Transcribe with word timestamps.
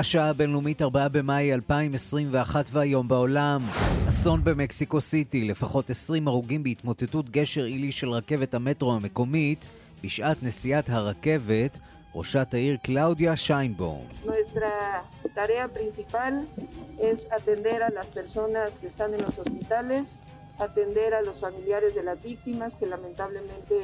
השעה 0.00 0.28
הבינלאומית 0.30 0.82
4 0.82 1.08
במאי 1.08 1.54
2021 1.54 2.68
והיום 2.72 3.08
בעולם. 3.08 3.60
אסון 4.08 4.44
במקסיקו 4.44 5.00
סיטי, 5.00 5.44
לפחות 5.44 5.90
20 5.90 6.28
הרוגים 6.28 6.62
בהתמוטטות 6.62 7.30
גשר 7.30 7.64
עילי 7.64 7.92
של 7.92 8.08
רכבת 8.10 8.54
המטרו 8.54 8.92
המקומית 8.94 9.66
בשעת 10.04 10.42
נסיעת 10.42 10.88
הרכבת, 10.88 11.78
ראשת 12.14 12.54
העיר 12.54 12.76
קלאודיה 12.82 13.36
שיינבורן. 13.36 14.06
atender 20.68 21.10
a 21.18 21.22
los 21.28 21.38
familiares 21.46 21.92
de 21.98 22.02
las 22.08 22.18
víctimas 22.30 22.70
que 22.78 22.86
lamentablemente 22.94 23.76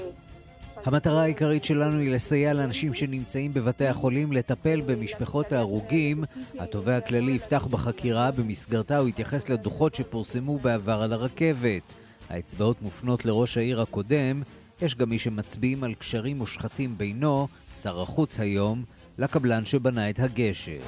המטרה 0.84 1.22
העיקרית 1.22 1.64
שלנו 1.64 1.98
היא 1.98 2.10
לסייע 2.10 2.52
לאנשים 2.52 2.94
שנמצאים 2.94 3.54
בבתי 3.54 3.86
החולים 3.86 4.32
לטפל 4.32 4.80
במשפחות 4.80 5.52
ההרוגים. 5.52 6.24
התובע 6.58 6.96
הכללי 6.96 7.32
יפתח 7.32 7.66
בחקירה, 7.70 8.30
במסגרתה 8.30 8.98
הוא 8.98 9.08
יתייחס 9.08 9.48
לדוחות 9.48 9.94
שפורסמו 9.94 10.58
בעבר 10.58 11.02
על 11.02 11.12
הרכבת. 11.12 11.94
האצבעות 12.30 12.82
מופנות 12.82 13.24
לראש 13.24 13.56
העיר 13.56 13.80
הקודם, 13.80 14.42
יש 14.82 14.94
גם 14.94 15.08
מי 15.08 15.18
שמצביעים 15.18 15.84
על 15.84 15.94
קשרים 15.94 16.38
מושחתים 16.38 16.98
בינו, 16.98 17.48
שר 17.74 18.00
החוץ 18.00 18.40
היום, 18.40 18.84
לקבלן 19.18 19.64
שבנה 19.64 20.10
את 20.10 20.18
הגשר. 20.20 20.80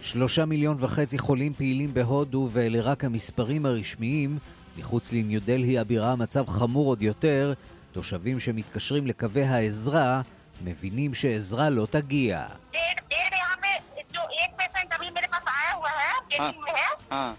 שלושה 0.00 0.44
מיליון 0.44 0.76
וחצי 0.78 1.18
חולים 1.18 1.52
פעילים 1.52 1.94
בהודו 1.94 2.48
ואלה 2.50 2.80
רק 2.80 3.04
המספרים 3.04 3.66
הרשמיים. 3.66 4.38
מחוץ 4.78 5.12
לניו 5.12 5.40
דלהי 5.44 5.78
הבירה 5.78 6.12
המצב 6.12 6.46
חמור 6.46 6.86
עוד 6.86 7.02
יותר, 7.02 7.52
תושבים 7.92 8.40
שמתקשרים 8.40 9.06
לקווי 9.06 9.42
העזרה 9.42 10.22
מבינים 10.64 11.14
שעזרה 11.14 11.70
לא 11.70 11.86
תגיע. 11.90 12.46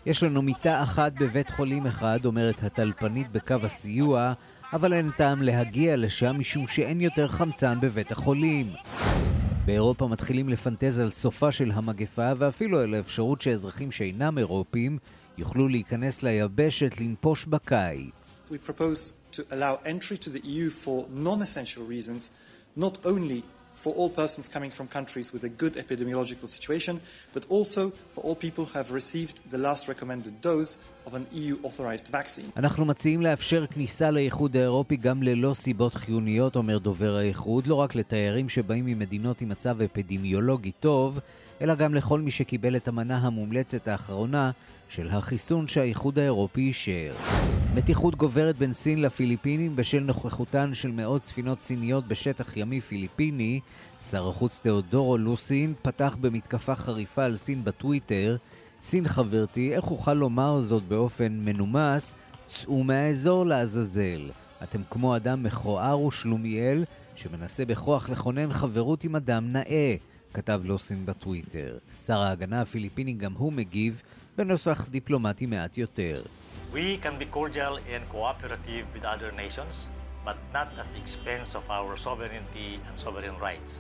יש 0.06 0.24
לנו 0.24 0.42
מיטה 0.42 0.84
אחת 0.84 1.14
בבית 1.14 1.50
חולים 1.50 1.88
אחד, 1.88 2.26
אומרת 2.26 2.64
הטלפנית 2.64 3.32
בקו 3.32 3.56
הסיוע, 3.64 4.34
אבל 4.74 4.94
אין 4.94 5.12
טעם 5.12 5.42
להגיע 5.42 5.98
לשם 5.98 6.40
משום 6.40 6.68
שאין 6.68 7.02
יותר 7.02 7.28
חמצן 7.28 7.80
בבית 7.82 8.12
החולים. 8.12 8.74
באירופה 9.66 10.08
מתחילים 10.08 10.50
לפנטז 10.50 11.00
על 11.00 11.10
סופה 11.10 11.52
של 11.52 11.72
המגפה 11.74 12.32
ואפילו 12.38 12.80
על 12.80 12.94
האפשרות 12.94 13.42
שאזרחים 13.42 13.92
שאינם 13.92 14.38
אירופים 14.38 14.98
יוכלו 15.38 15.68
להיכנס 15.68 16.24
ליבשת 16.24 17.02
לנפוש 17.02 17.46
בקיץ. 17.46 18.42
We 18.50 18.70
propose 18.70 19.14
to 19.32 19.42
allow 19.52 19.80
entry 19.86 20.18
to 20.18 20.30
the 20.30 20.42
EU 20.44 20.70
for 20.70 21.06
non-essential 21.10 21.84
reasons, 21.90 22.32
not 22.76 23.06
only 23.06 23.42
for 23.84 23.92
all 24.00 24.10
persons 24.22 24.46
coming 24.56 24.72
from 24.78 24.88
countries 24.98 25.28
with 25.34 25.44
a 25.44 25.54
good 25.62 25.74
epidemiological 25.84 26.48
situation, 26.56 26.96
but 27.36 27.44
also 27.56 27.82
for 28.14 28.22
all 28.26 28.36
people 28.36 28.64
who 28.66 28.74
have 28.80 28.90
received 29.02 29.36
the 29.54 29.58
last 29.68 29.84
recommended 29.92 30.34
dose 30.42 30.72
of 31.08 31.12
an 31.20 31.26
EU 31.32 31.56
authorized 31.64 32.08
vaccine. 32.12 32.52
אנחנו 32.58 32.86
מציעים 32.86 33.22
לאפשר 33.22 33.66
כניסה 33.68 34.12
לאיחוד 34.12 34.58
האירופי 34.58 34.98
גם 34.98 35.24
ללא 35.24 35.54
סיבות 35.54 35.96
חיוניות, 35.96 36.56
אומר 36.56 36.78
דובר 36.78 37.16
האיחוד, 37.16 37.68
לא 37.68 37.76
רק 37.76 37.96
לתיירים 37.96 38.50
שבאים 38.50 38.86
ממדינות 38.86 39.42
עם 39.42 39.50
מצב 39.50 39.82
אפידמיולוגי 39.82 40.72
טוב, 40.72 41.20
אלא 41.62 41.76
גם 41.76 41.96
לכל 41.96 42.22
מי 42.22 42.32
שקיבל 42.32 42.76
את 42.76 42.88
המנה 42.88 43.18
המומלצת 43.18 43.88
האחרונה 43.88 44.52
של 44.96 45.10
החיסון 45.10 45.68
שהאיחוד 45.68 46.20
האירופי 46.20 46.62
אישר. 46.62 47.14
מתיחות 47.74 48.16
גוברת 48.16 48.58
בין 48.58 48.74
סין 48.74 49.02
לפיליפינים 49.02 49.76
בשל 49.76 50.00
נוכחותן 50.00 50.74
של 50.74 50.92
מאות 50.92 51.24
ספינות 51.24 51.62
סיניות 51.62 52.08
בשטח 52.08 52.58
ימי 52.58 52.82
פיליפיני. 52.82 53.60
שר 54.02 54.30
החוץ 54.30 54.60
תאודורו 54.60 55.18
לוסין 55.18 55.74
פתח 55.82 56.18
במתקפה 56.22 56.76
חריפה 56.76 57.24
על 57.24 57.36
סין 57.36 57.64
בטוויטר. 57.64 58.38
סין 58.82 59.08
חברתי, 59.08 59.76
איך 59.76 59.92
אוכל 59.92 60.14
לומר 60.14 60.62
זאת 60.62 60.84
באופן 60.84 61.40
מנומס? 61.46 62.16
צאו 62.48 62.84
מהאזור 62.84 63.46
לעזאזל. 63.46 64.30
אתם 64.64 64.82
כמו 64.90 65.16
אדם 65.16 65.44
מכוער 65.44 66.02
ושלומיאל 66.02 66.84
שמנסה 67.16 67.66
בכוח 67.66 68.10
לכונן 68.10 68.54
חברות 68.54 69.04
עם 69.04 69.16
אדם 69.16 69.52
נאה, 69.52 69.96
כתב 70.34 70.62
לוסין 70.64 71.06
בטוויטר. 71.06 71.78
שר 71.96 72.20
ההגנה 72.20 72.62
הפיליפיני 72.62 73.14
גם 73.14 73.34
הוא 73.34 73.54
מגיב 73.54 74.02
בנוסח 74.38 74.88
דיפלומטי 74.90 75.46
מעט 75.46 75.78
יותר. 75.78 76.24
We 76.74 76.98
can 77.04 77.20
be 77.20 77.26
cordial 77.36 77.76
and 77.94 78.04
cooperative 78.14 78.86
with 78.96 79.04
other 79.04 79.32
nations, 79.36 79.74
but 80.26 80.38
not 80.54 80.68
at 80.80 80.88
the 80.94 81.00
expense 81.04 81.50
of 81.60 81.66
our 81.70 81.98
sovereignty 81.98 82.70
and 82.88 82.96
sovereign 83.06 83.38
rights. 83.48 83.72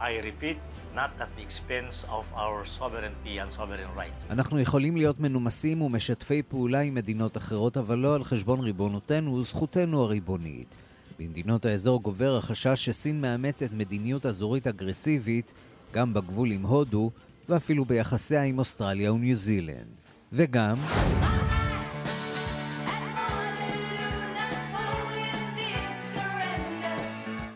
I 0.00 0.12
repeat, 0.30 0.58
not 1.00 1.10
at 1.24 1.30
the 1.36 1.42
expense 1.48 1.96
of 2.18 2.24
our 2.44 2.60
sovereignty 2.78 3.34
and 3.38 3.50
sovereign 3.58 3.92
rights. 3.96 4.26
אנחנו 4.30 4.60
יכולים 4.60 4.96
להיות 4.96 5.20
מנומסים 5.20 5.82
ומשתפי 5.82 6.42
פעולה 6.42 6.80
עם 6.80 6.94
מדינות 6.94 7.36
אחרות, 7.36 7.76
אבל 7.76 7.98
לא 7.98 8.14
על 8.14 8.24
חשבון 8.24 8.60
ריבונותנו 8.60 9.34
וזכותנו 9.34 10.02
הריבונית. 10.02 10.76
במדינות 11.18 11.64
האזור 11.64 12.02
גובר 12.02 12.36
החשש 12.36 12.84
שסין 12.84 13.20
מאמצת 13.20 13.72
מדיניות 13.72 14.26
אזורית 14.26 14.66
אגרסיבית 14.66 15.54
גם 15.92 16.14
בגבול 16.14 16.50
עם 16.50 16.62
הודו, 16.62 17.10
ואפילו 17.48 17.84
ביחסיה 17.84 18.42
עם 18.42 18.58
אוסטרליה 18.58 19.12
וניו 19.12 19.36
זילנד. 19.36 19.94
וגם... 20.32 20.76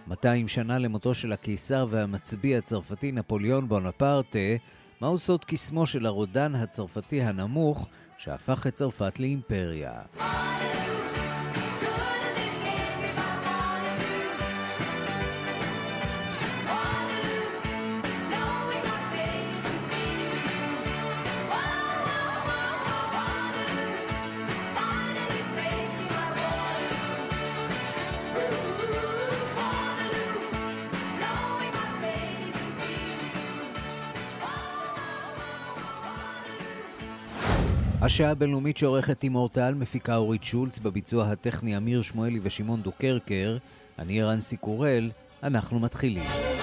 מאתיים 0.08 0.48
שנה 0.48 0.78
למותו 0.78 1.14
של 1.14 1.32
הקיסר 1.32 1.86
והמצביא 1.90 2.58
הצרפתי 2.58 3.12
נפוליאון 3.12 3.68
בונפרטה, 3.68 4.38
מהו 5.00 5.18
סוד 5.18 5.44
קסמו 5.44 5.86
של 5.86 6.06
הרודן 6.06 6.54
הצרפתי 6.54 7.22
הנמוך 7.22 7.88
שהפך 8.16 8.66
את 8.66 8.74
צרפת 8.74 9.20
לאימפריה. 9.20 9.92
השעה 38.08 38.30
הבינלאומית 38.30 38.76
שעורכת 38.76 39.20
תימור 39.20 39.48
טל, 39.48 39.74
מפיקה 39.74 40.16
אורית 40.16 40.44
שולץ, 40.44 40.78
בביצוע 40.78 41.26
הטכני 41.26 41.76
אמיר 41.76 42.02
שמואלי 42.02 42.40
ושמעון 42.42 42.82
דוקרקר. 42.82 43.56
אני 43.98 44.22
רנסי 44.22 44.56
קורל, 44.56 45.10
אנחנו 45.42 45.78
מתחילים. 45.80 46.57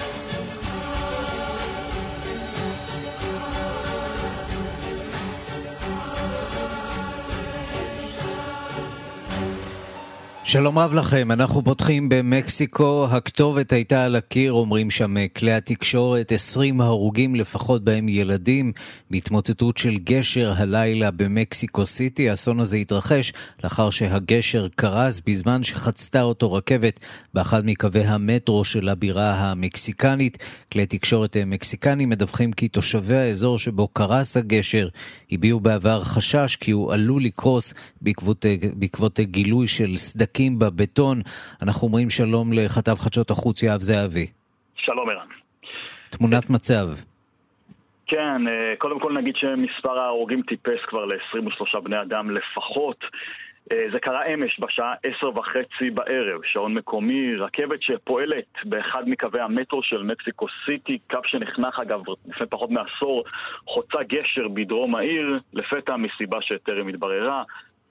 שלום 10.48 10.78
רב 10.78 10.94
לכם, 10.94 11.32
אנחנו 11.32 11.64
פותחים 11.64 12.08
במקסיקו, 12.08 13.06
הכתובת 13.10 13.72
הייתה 13.72 14.04
על 14.04 14.16
הקיר, 14.16 14.52
אומרים 14.52 14.90
שם 14.90 15.14
כלי 15.36 15.52
התקשורת, 15.52 16.32
20 16.32 16.80
הרוגים 16.80 17.34
לפחות 17.34 17.84
בהם 17.84 18.08
ילדים, 18.08 18.72
בהתמוטטות 19.10 19.78
של 19.78 19.98
גשר 20.04 20.52
הלילה 20.56 21.10
במקסיקו 21.10 21.86
סיטי. 21.86 22.30
האסון 22.30 22.60
הזה 22.60 22.76
התרחש 22.76 23.32
לאחר 23.64 23.90
שהגשר 23.90 24.68
קרס 24.74 25.20
בזמן 25.26 25.62
שחצתה 25.62 26.22
אותו 26.22 26.52
רכבת 26.52 27.00
באחד 27.34 27.66
מקווי 27.66 28.04
המטרו 28.04 28.64
של 28.64 28.88
הבירה 28.88 29.34
המקסיקנית. 29.34 30.38
כלי 30.72 30.86
תקשורת 30.86 31.36
מקסיקנים 31.46 32.08
מדווחים 32.08 32.52
כי 32.52 32.68
תושבי 32.68 33.16
האזור 33.16 33.58
שבו 33.58 33.88
קרס 33.88 34.36
הגשר 34.36 34.88
הביעו 35.32 35.60
בעבר 35.60 36.04
חשש 36.04 36.56
כי 36.60 36.70
הוא 36.70 36.92
עלול 36.92 37.24
לקרוס 37.24 37.74
בעקבות, 38.00 38.46
בעקבות 38.74 39.20
גילוי 39.20 39.68
של 39.68 39.96
סדקים. 39.96 40.35
חלקים 40.36 40.58
בבטון. 40.58 41.20
אנחנו 41.62 41.88
אומרים 41.88 42.10
שלום 42.10 42.52
לכתב 42.52 42.94
חדשות 42.94 43.30
החוץ 43.30 43.62
יהב 43.62 43.80
זהבי. 43.80 44.26
שלום 44.76 45.10
ערן. 45.10 45.26
תמונת 46.10 46.50
מצב. 46.50 46.88
כן, 48.06 48.48
אה, 48.48 48.74
קודם 48.78 49.00
כל 49.00 49.12
נגיד 49.12 49.36
שמספר 49.36 49.98
ההרוגים 49.98 50.42
טיפס 50.42 50.80
כבר 50.86 51.04
ל-23 51.04 51.80
בני 51.80 52.02
אדם 52.02 52.30
לפחות. 52.30 53.04
אה, 53.72 53.86
זה 53.92 53.98
קרה 53.98 54.24
אמש 54.34 54.60
בשעה 54.60 54.94
עשר 55.02 55.38
וחצי 55.38 55.90
בערב, 55.90 56.40
שעון 56.44 56.74
מקומי, 56.74 57.36
רכבת 57.36 57.82
שפועלת 57.82 58.44
באחד 58.64 59.08
מקווי 59.08 59.40
המטרו 59.40 59.82
של 59.82 60.02
מקסיקו 60.02 60.46
סיטי, 60.64 60.98
קו 61.10 61.18
שנחנך 61.24 61.80
אגב 61.80 62.00
לפני 62.26 62.46
פחות 62.46 62.70
מעשור, 62.70 63.24
חוצה 63.66 64.02
גשר 64.02 64.48
בדרום 64.54 64.94
העיר, 64.94 65.40
לפתע 65.52 65.96
מסיבה 65.96 66.38
שטרם 66.42 66.88
התבררה. 66.88 67.42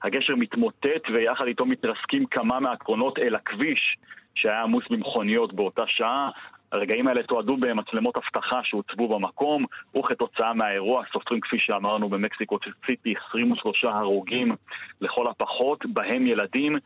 הגשר 0.02 0.36
מתמוטט 0.36 1.10
ויחד 1.14 1.46
איתו 1.46 1.66
מתרסקים 1.66 2.26
כמה 2.26 2.60
מהקרונות 2.60 3.18
אל 3.18 3.34
הכביש 3.34 3.96
שהיה 4.34 4.62
עמוס 4.62 4.84
במכוניות 4.90 5.52
באותה 5.54 5.82
שעה. 5.86 6.30
הרגעים 6.72 7.08
האלה 7.08 7.22
תועדו 7.22 7.56
במצלמות 7.56 8.16
אבטחה 8.16 8.60
שהוצבו 8.64 9.08
במקום, 9.08 9.64
וכתוצאה 9.98 10.54
מהאירוע 10.54 11.02
סופרים 11.12 11.40
כפי 11.40 11.56
שאמרנו 11.58 12.08
במקסיקו 12.08 12.58
סיטי 12.86 13.14
23 13.28 13.84
הרוגים 13.84 14.52
לכל 15.00 15.26
הפחות, 15.30 15.86
בהם 15.86 16.26
ילדים, 16.26 16.76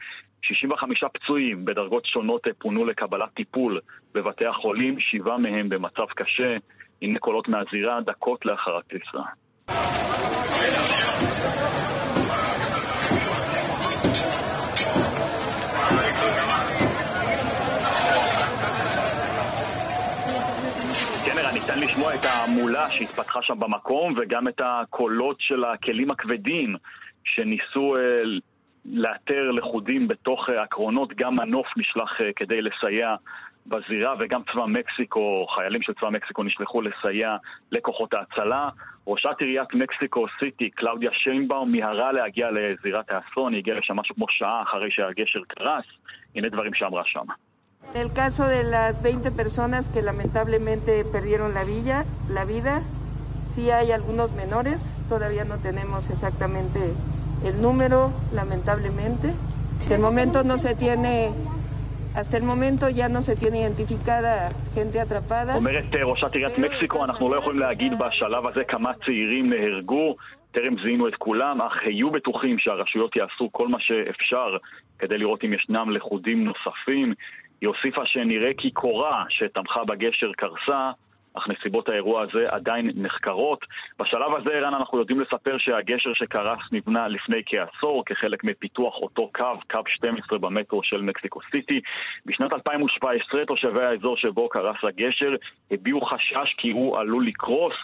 65 0.43 1.05
פצועים 1.13 1.65
בדרגות 1.65 2.07
שונות 2.07 2.47
פונו 2.59 2.85
לקבלת 2.85 3.35
טיפול 3.35 3.81
בבתי 4.15 4.47
החולים, 4.47 5.01
שבעה 5.01 5.39
מהם 5.39 5.69
במצב 5.69 6.07
קשה. 6.17 6.57
הנה 7.03 7.19
קולות 7.19 7.49
מהזירה 7.49 8.01
דקות 8.01 8.47
לאחר 8.47 8.77
הקריסה. 8.77 9.21
ניתן 21.49 21.81
לשמוע 21.81 22.15
את 22.15 22.25
ההמולה 22.25 22.91
שהתפתחה 22.91 23.43
שם 23.43 23.61
במקום 23.61 24.15
וגם 24.17 24.49
את 24.49 24.61
הקולות 24.65 25.37
של 25.41 25.65
הכלים 25.65 26.11
הכבדים 26.11 26.77
שניסו 27.25 27.97
אה, 27.97 28.23
לאתר 28.85 29.51
לכודים 29.51 30.09
בתוך 30.09 30.51
אה, 30.51 30.63
הקרונות. 30.63 31.13
גם 31.15 31.37
מנוף 31.37 31.67
נשלח 31.77 32.21
אה, 32.21 32.33
כדי 32.37 32.63
לסייע 32.63 33.15
בזירה 33.67 34.15
וגם 34.19 34.43
צבא 34.53 34.67
מקסיקו, 34.67 35.47
חיילים 35.55 35.83
של 35.83 35.93
צבא 35.95 36.11
מקסיקו 36.11 36.43
נשלחו 36.43 36.83
לסייע 36.83 37.37
לכוחות 37.73 38.15
ההצלה. 38.15 38.69
ראשת 39.07 39.37
עיריית 39.39 39.75
מקסיקו 39.75 40.27
סיטי, 40.39 40.71
קלאודיה 40.71 41.11
שיינבאום, 41.13 41.73
מיהרה 41.73 42.13
להגיע 42.13 42.49
לזירת 42.51 43.11
האסון, 43.11 43.53
היא 43.53 43.59
הגיעה 43.59 43.79
לשם 43.79 43.97
משהו 43.97 44.15
כמו 44.15 44.27
שעה 44.29 44.63
אחרי 44.63 44.91
שהגשר 44.91 45.41
קרס. 45.49 45.85
הנה 46.35 46.49
דברים 46.49 46.75
שאמרה 46.75 47.03
שם. 47.05 47.25
En 47.94 48.02
el 48.02 48.12
caso 48.12 48.46
de 48.46 48.64
las 48.64 49.02
20 49.02 49.32
personas 49.32 49.88
que 49.88 50.02
lamentablemente 50.02 51.06
perdieron 51.06 51.54
la, 51.54 51.64
villa, 51.64 52.04
la 52.30 52.44
vida, 52.44 52.82
sí 53.54 53.72
hay 53.72 53.92
algunos 53.92 54.32
menores, 54.34 54.82
todavía 55.08 55.46
no 55.46 55.58
tenemos 55.60 56.10
exactamente 56.10 56.80
el 57.46 57.62
número, 57.62 58.12
lamentablemente. 58.34 59.34
Hasta 59.80 59.96
el 59.96 60.02
momento 60.02 60.44
no 60.44 60.58
se 60.58 60.76
tiene 60.76 61.32
hasta 62.16 62.38
el 62.38 62.44
momento 62.44 62.90
ya 62.90 63.10
no 63.10 63.22
se 63.22 63.36
tiene 63.36 63.62
identificada 63.62 64.50
gente 64.74 65.00
atrapada. 65.00 65.56
אומרת 65.56 65.96
ראשת 65.96 66.34
עיריית 66.34 66.58
מקסיקו, 66.60 67.04
אנחנו 67.04 67.30
לא 67.30 67.36
יכולים 67.36 67.60
להגיד 67.60 67.94
בשלב 68.00 68.48
הזה 68.48 68.64
כמה 68.64 68.92
צעירים 69.06 69.50
נהרגו, 69.50 70.16
טרם 70.52 70.76
זיהינו 70.84 71.08
את 71.08 71.16
כולם, 71.16 71.62
אך 71.62 71.74
היו 71.86 72.12
בטוחים 72.12 72.60
שהרשויות 72.60 73.16
יעשו 73.16 73.50
כל 73.52 73.68
מה 73.68 73.78
שאפשר 73.80 74.58
כדי 75.00 75.18
לראות 75.18 75.44
אם 75.44 75.54
ישנם 75.54 75.90
לכודים 75.92 76.44
נוספים. 76.44 77.14
היא 77.61 77.69
הוסיפה 77.69 78.07
שנראה 78.07 78.51
כי 78.59 78.71
קורה 78.71 79.25
שתמכה 79.29 79.85
בגשר 79.85 80.33
קרסה, 80.33 80.91
אך 81.35 81.49
נסיבות 81.49 81.89
האירוע 81.89 82.23
הזה 82.23 82.47
עדיין 82.49 82.91
נחקרות. 82.95 83.65
בשלב 83.99 84.35
הזה, 84.35 84.51
ערן, 84.51 84.75
אנחנו 84.75 84.99
יודעים 84.99 85.21
לספר 85.21 85.59
שהגשר 85.59 86.15
שקרס 86.15 86.59
נבנה 86.73 87.09
לפני 87.09 87.43
כעשור 87.47 88.05
כחלק 88.07 88.45
מפיתוח 88.45 88.95
אותו 88.95 89.31
קו, 89.35 89.45
קו 89.71 89.79
12 89.87 90.39
במטרו 90.39 90.83
של 90.83 91.03
מקסיקו 91.03 91.41
סיטי. 91.51 91.81
בשנת 92.27 92.53
2017 92.53 93.45
תושבי 93.45 93.83
האזור 93.83 94.17
שבו 94.17 94.49
קרס 94.49 94.77
הגשר 94.83 95.31
הביעו 95.71 96.01
חשש 96.01 96.55
כי 96.57 96.71
הוא 96.71 96.99
עלול 96.99 97.27
לקרוס. 97.27 97.75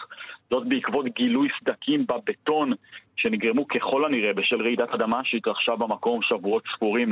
זאת 0.51 0.67
בעקבות 0.67 1.05
גילוי 1.05 1.47
סדקים 1.59 2.05
בבטון 2.07 2.73
שנגרמו 3.15 3.67
ככל 3.67 4.05
הנראה 4.05 4.33
בשל 4.33 4.61
רעידת 4.61 4.89
אדמה 4.89 5.21
שהתרחשה 5.23 5.75
במקום 5.75 6.21
שבועות 6.21 6.63
ספורים 6.75 7.11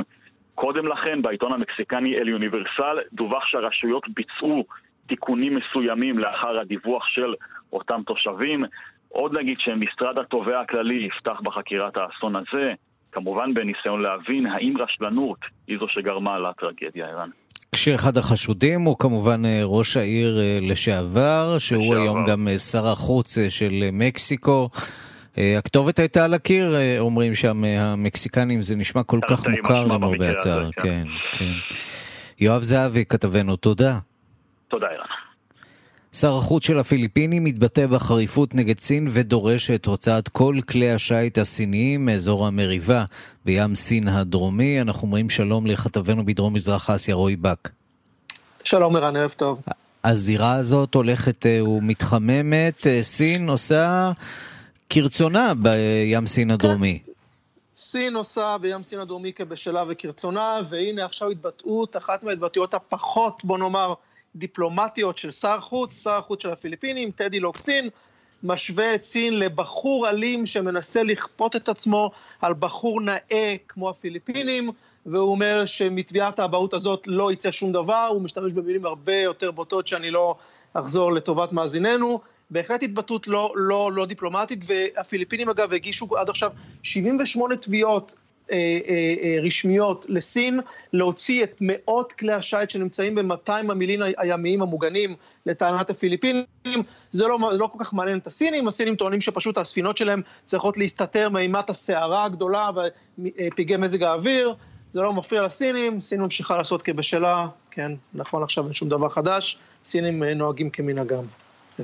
קודם 0.56 0.86
לכן, 0.86 1.22
בעיתון 1.22 1.52
המקסיקני 1.52 2.18
אל 2.18 2.28
יוניברסל, 2.28 2.96
דווח 3.12 3.46
שהרשויות 3.46 4.06
ביצעו 4.08 4.64
תיקונים 5.08 5.58
מסוימים 5.58 6.18
לאחר 6.18 6.60
הדיווח 6.60 7.06
של 7.06 7.34
אותם 7.72 8.00
תושבים. 8.06 8.64
עוד 9.08 9.38
נגיד 9.38 9.56
שמשרד 9.60 10.18
התובע 10.18 10.60
הכללי 10.60 11.06
יפתח 11.06 11.40
בחקירת 11.42 11.96
האסון 11.96 12.36
הזה, 12.36 12.72
כמובן 13.12 13.54
בניסיון 13.54 14.02
להבין 14.02 14.46
האם 14.46 14.74
רשלנות 14.78 15.38
היא 15.66 15.78
זו 15.80 15.88
שגרמה 15.88 16.38
לטרגדיה, 16.38 17.06
ערן. 17.06 17.30
כשאחד 17.72 18.16
החשודים 18.16 18.80
הוא 18.80 18.96
כמובן 18.98 19.44
אה, 19.44 19.60
ראש 19.64 19.96
העיר 19.96 20.40
אה, 20.40 20.58
לשעבר, 20.62 21.56
שהוא 21.58 21.94
לשעבר. 21.94 22.02
היום 22.02 22.26
גם 22.26 22.48
אה, 22.48 22.58
שר 22.58 22.86
החוץ 22.86 23.38
של 23.48 23.88
מקסיקו. 23.92 24.68
אה, 25.38 25.58
הכתובת 25.58 25.98
הייתה 25.98 26.24
על 26.24 26.34
הקיר, 26.34 26.76
אה, 26.76 26.98
אומרים 26.98 27.34
שם 27.34 27.64
אה, 27.64 27.82
המקסיקנים, 27.82 28.62
זה 28.62 28.76
נשמע 28.76 29.02
כל 29.02 29.20
כך 29.28 29.46
מוכר 29.46 29.86
למרבה 29.86 30.30
הצער. 30.30 30.70
כן. 30.72 30.82
כן, 30.82 31.06
כן. 31.32 31.52
יואב 32.40 32.62
זהבי, 32.62 33.04
כתבנו, 33.04 33.56
תודה. 33.56 33.98
תודה, 34.68 34.86
ערן. 34.86 35.06
שר 36.12 36.36
החוץ 36.36 36.66
של 36.66 36.78
הפיליפינים 36.78 37.44
מתבטא 37.44 37.86
בחריפות 37.86 38.54
נגד 38.54 38.80
סין 38.80 39.08
ודורש 39.10 39.70
את 39.70 39.86
הוצאת 39.86 40.28
כל 40.28 40.56
כלי 40.68 40.90
השיט 40.90 41.38
הסיניים 41.38 42.06
מאזור 42.06 42.46
המריבה 42.46 43.04
בים 43.44 43.74
סין 43.74 44.08
הדרומי. 44.08 44.80
אנחנו 44.80 45.06
אומרים 45.06 45.30
שלום 45.30 45.66
לכתבנו 45.66 46.26
בדרום 46.26 46.54
מזרח 46.54 46.90
אסיה, 46.90 47.14
רועי 47.14 47.36
באק. 47.36 47.70
שלום 48.64 48.96
ערן, 48.96 49.16
ערב 49.16 49.30
טוב. 49.30 49.62
הזירה 50.04 50.54
הזאת 50.54 50.94
הולכת 50.94 51.46
ומתחממת, 51.66 52.86
סין 53.02 53.48
עושה 53.48 54.12
כרצונה 54.90 55.52
בים 55.54 56.26
סין 56.26 56.50
הדרומי. 56.50 56.98
כן. 57.06 57.12
סין 57.74 58.16
עושה 58.16 58.56
בים 58.60 58.82
סין 58.82 58.98
הדרומי 58.98 59.32
כבשלה 59.32 59.84
וכרצונה, 59.88 60.60
והנה 60.68 61.04
עכשיו 61.04 61.30
התבטאות, 61.30 61.96
אחת 61.96 62.22
מההתבטאויות 62.22 62.74
הפחות, 62.74 63.44
בוא 63.44 63.58
נאמר, 63.58 63.94
דיפלומטיות 64.36 65.18
של 65.18 65.30
שר 65.30 65.60
חוץ, 65.60 66.02
שר 66.02 66.12
החוץ 66.12 66.42
של 66.42 66.50
הפיליפינים, 66.50 67.10
טדי 67.10 67.40
לוקסין, 67.40 67.88
משווה 68.42 68.94
את 68.94 69.04
סין 69.04 69.38
לבחור 69.38 70.08
אלים 70.08 70.46
שמנסה 70.46 71.02
לכפות 71.02 71.56
את 71.56 71.68
עצמו 71.68 72.10
על 72.40 72.54
בחור 72.58 73.00
נאה 73.00 73.54
כמו 73.68 73.90
הפיליפינים, 73.90 74.70
והוא 75.06 75.30
אומר 75.30 75.66
שמתביעת 75.66 76.38
האבהות 76.38 76.74
הזאת 76.74 77.02
לא 77.06 77.32
יצא 77.32 77.50
שום 77.50 77.72
דבר, 77.72 78.08
הוא 78.10 78.22
משתמש 78.22 78.52
במילים 78.52 78.86
הרבה 78.86 79.16
יותר 79.16 79.50
בוטות 79.50 79.88
שאני 79.88 80.10
לא 80.10 80.34
אחזור 80.74 81.12
לטובת 81.12 81.52
מאזיננו. 81.52 82.20
בהחלט 82.50 82.82
התבטאות 82.82 83.28
לא, 83.28 83.52
לא, 83.56 83.90
לא 83.92 84.06
דיפלומטית, 84.06 84.64
והפיליפינים 84.66 85.48
אגב 85.48 85.72
הגישו 85.72 86.16
עד 86.16 86.30
עכשיו 86.30 86.50
78 86.82 87.56
תביעות 87.56 88.14
אה, 88.52 88.78
אה, 88.88 89.14
אה, 89.22 89.38
רשמיות 89.42 90.06
לסין, 90.08 90.60
להוציא 90.92 91.44
את 91.44 91.58
מאות 91.60 92.12
כלי 92.12 92.32
השיט 92.32 92.70
שנמצאים 92.70 93.14
ב-200 93.14 93.52
המילין 93.52 94.02
הימיים 94.16 94.62
המוגנים 94.62 95.14
לטענת 95.46 95.90
הפיליפינים. 95.90 96.44
זה 97.10 97.26
לא, 97.26 97.38
לא 97.52 97.66
כל 97.72 97.84
כך 97.84 97.92
מעניין 97.92 98.18
את 98.18 98.26
הסינים, 98.26 98.68
הסינים 98.68 98.96
טוענים 98.96 99.20
שפשוט 99.20 99.58
הספינות 99.58 99.96
שלהם 99.96 100.22
צריכות 100.44 100.76
להסתתר 100.76 101.28
מאימת 101.28 101.70
הסערה 101.70 102.24
הגדולה 102.24 102.70
ופגעי 103.18 103.76
מזג 103.76 104.02
האוויר. 104.02 104.54
זה 104.94 105.00
לא 105.00 105.12
מפריע 105.12 105.42
לסינים, 105.42 106.00
סין 106.00 106.20
ממשיכה 106.20 106.56
לעשות 106.56 106.82
כבשלה, 106.82 107.46
כן, 107.70 107.92
נכון 108.14 108.42
עכשיו 108.42 108.64
אין 108.64 108.72
שום 108.72 108.88
דבר 108.88 109.08
חדש, 109.08 109.58
סינים 109.84 110.22
נוהגים 110.22 110.70
כמנהגם. 110.70 111.24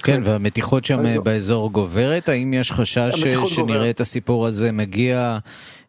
כן, 0.03 0.21
והמתיחות 0.25 0.85
שם 0.85 1.03
באזור, 1.03 1.25
באזור 1.25 1.71
גוברת, 1.71 2.29
האם 2.29 2.55
יש 2.55 2.73
חשש 2.73 3.11
שנראה 3.47 3.57
גובר. 3.57 3.91
את 3.91 4.01
הסיפור 4.01 4.47
הזה 4.47 4.73
מגיע 4.73 5.39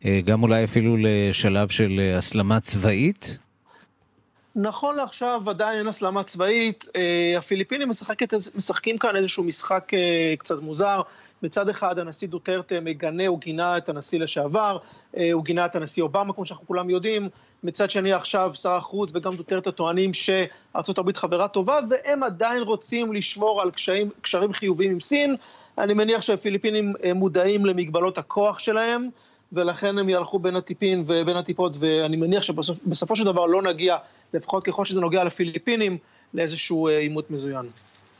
אה, 0.05 0.19
גם 0.25 0.43
אולי 0.43 0.63
אפילו 0.63 0.97
לשלב 0.99 1.67
של 1.67 1.99
אה, 1.99 2.17
הסלמה 2.17 2.59
צבאית? 2.59 3.37
נכון 4.55 4.95
לעכשיו 4.95 5.41
עדיין 5.47 5.79
אין 5.79 5.87
הסלמה 5.87 6.23
צבאית, 6.23 6.85
אה, 6.95 7.37
הפיליפינים 7.37 7.89
משחקת, 7.89 8.33
משחקים 8.55 8.97
כאן 8.97 9.15
איזשהו 9.15 9.43
משחק 9.43 9.91
קצת 10.37 10.61
מוזר. 10.61 11.01
מצד 11.43 11.69
אחד 11.69 11.99
הנשיא 11.99 12.27
דוטרטה 12.27 12.79
מגנה, 12.79 13.27
הוא 13.27 13.39
גינה 13.39 13.77
את 13.77 13.89
הנשיא 13.89 14.19
לשעבר, 14.19 14.77
הוא 15.33 15.43
גינה 15.43 15.65
את 15.65 15.75
הנשיא 15.75 16.03
אובמה, 16.03 16.33
כמו 16.33 16.45
שאנחנו 16.45 16.67
כולם 16.67 16.89
יודעים, 16.89 17.29
מצד 17.63 17.91
שני 17.91 18.13
עכשיו 18.13 18.51
שר 18.55 18.71
החוץ 18.71 19.11
וגם 19.13 19.31
דוטרטה 19.31 19.71
טוענים 19.71 20.13
שארה"ב 20.13 21.11
חברה 21.15 21.47
טובה, 21.47 21.79
והם 21.89 22.23
עדיין 22.23 22.63
רוצים 22.63 23.13
לשמור 23.13 23.61
על 23.61 23.71
קשרים, 23.71 24.09
קשרים 24.21 24.53
חיוביים 24.53 24.91
עם 24.91 25.01
סין. 25.01 25.35
אני 25.77 25.93
מניח 25.93 26.21
שהפיליפינים 26.21 26.93
אה, 27.03 27.13
מודעים 27.13 27.65
למגבלות 27.65 28.17
הכוח 28.17 28.59
שלהם, 28.59 29.09
ולכן 29.53 29.97
הם 29.97 30.09
יהלכו 30.09 30.39
בין 30.39 30.55
הטיפין 30.55 31.03
ובין 31.07 31.37
הטיפות, 31.37 31.77
ואני 31.79 32.17
מניח 32.17 32.43
שבסופו 32.43 33.15
של 33.15 33.23
דבר 33.23 33.45
לא 33.45 33.61
נגיע, 33.61 33.97
לפחות 34.33 34.63
ככל 34.63 34.85
שזה 34.85 35.01
נוגע 35.01 35.23
לפיליפינים, 35.23 35.97
לאיזשהו 36.33 36.87
אה, 36.87 36.97
עימות 36.97 37.31
מזוין. 37.31 37.65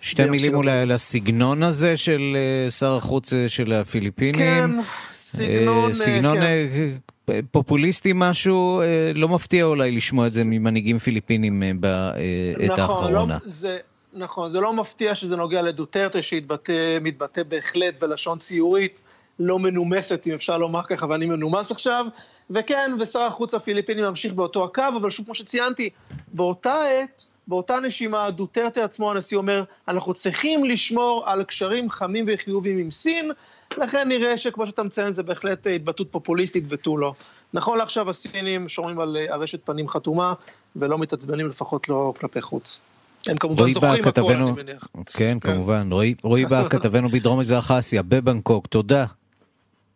שתי 0.03 0.25
מילים 0.25 0.55
אולי 0.55 0.71
על 0.71 0.91
הסגנון 0.91 1.63
הזה 1.63 1.97
של 1.97 2.35
אה, 2.35 2.71
שר 2.71 2.97
החוץ 2.97 3.33
של 3.47 3.73
הפיליפינים. 3.73 4.33
כן, 4.33 4.69
סגנון... 5.13 5.93
סגנון 5.93 6.37
כן. 6.37 7.41
פופוליסטי 7.51 8.11
משהו, 8.15 8.81
לא 9.15 9.29
מפתיע 9.29 9.65
אולי 9.65 9.91
לשמוע 9.91 10.27
את 10.27 10.31
זה 10.31 10.43
ממנהיגים 10.45 10.97
פיליפינים 10.97 11.63
בעת 11.79 12.15
נכון, 12.59 12.79
האחרונה. 12.79 13.33
לא, 13.33 13.39
זה, 13.45 13.77
נכון, 14.13 14.49
זה 14.49 14.59
לא 14.59 14.73
מפתיע 14.73 15.15
שזה 15.15 15.35
נוגע 15.35 15.61
לדוטרטה, 15.61 16.21
שמתבטא 16.21 17.43
בהחלט 17.43 17.93
בלשון 17.99 18.37
ציורית, 18.37 19.03
לא 19.39 19.59
מנומסת, 19.59 20.23
אם 20.27 20.33
אפשר 20.33 20.57
לומר 20.57 20.83
ככה, 20.83 21.05
ואני 21.09 21.25
מנומס 21.25 21.71
עכשיו. 21.71 22.05
וכן, 22.49 22.91
ושר 22.99 23.21
החוץ 23.21 23.53
הפיליפיני 23.53 24.01
ממשיך 24.01 24.33
באותו 24.33 24.63
הקו, 24.63 24.83
אבל 25.01 25.09
שוב, 25.09 25.25
כמו 25.25 25.35
שציינתי, 25.35 25.89
באותה 26.33 26.75
עת, 26.83 27.25
באותה 27.47 27.79
נשימה, 27.79 28.31
דוטרטה 28.31 28.83
עצמו, 28.83 29.11
הנשיא 29.11 29.37
אומר, 29.37 29.63
אנחנו 29.87 30.13
צריכים 30.13 30.65
לשמור 30.65 31.23
על 31.25 31.43
קשרים 31.43 31.89
חמים 31.89 32.25
וחיוביים 32.27 32.77
עם 32.77 32.91
סין, 32.91 33.31
לכן 33.77 34.07
נראה 34.07 34.37
שכמו 34.37 34.67
שאתה 34.67 34.83
מציין, 34.83 35.11
זה 35.11 35.23
בהחלט 35.23 35.67
התבטאות 35.67 36.11
פופוליסטית 36.11 36.63
ותו 36.69 36.97
לא. 36.97 37.13
נכון 37.53 37.77
לעכשיו 37.77 38.09
הסינים 38.09 38.69
שומרים 38.69 38.99
על 38.99 39.17
ארשת 39.29 39.65
פנים 39.65 39.87
חתומה, 39.87 40.33
ולא 40.75 40.97
מתעצבנים 40.97 41.47
לפחות 41.47 41.89
לא 41.89 42.13
כלפי 42.19 42.41
חוץ. 42.41 42.81
הם 43.27 43.37
כמובן 43.37 43.69
זוכרים 43.69 44.03
הכל, 44.07 44.33
אני 44.33 44.51
מניח. 44.51 44.87
כן, 45.05 45.37
כן. 45.39 45.39
כמובן. 45.39 45.89
רועי, 46.23 46.45
בא 46.45 46.67
כתבנו 46.69 47.09
בדרום 47.09 47.39
מזרח 47.39 47.71
אסיה, 47.71 48.01
בבנקוק, 48.01 48.67
תודה. 48.67 49.05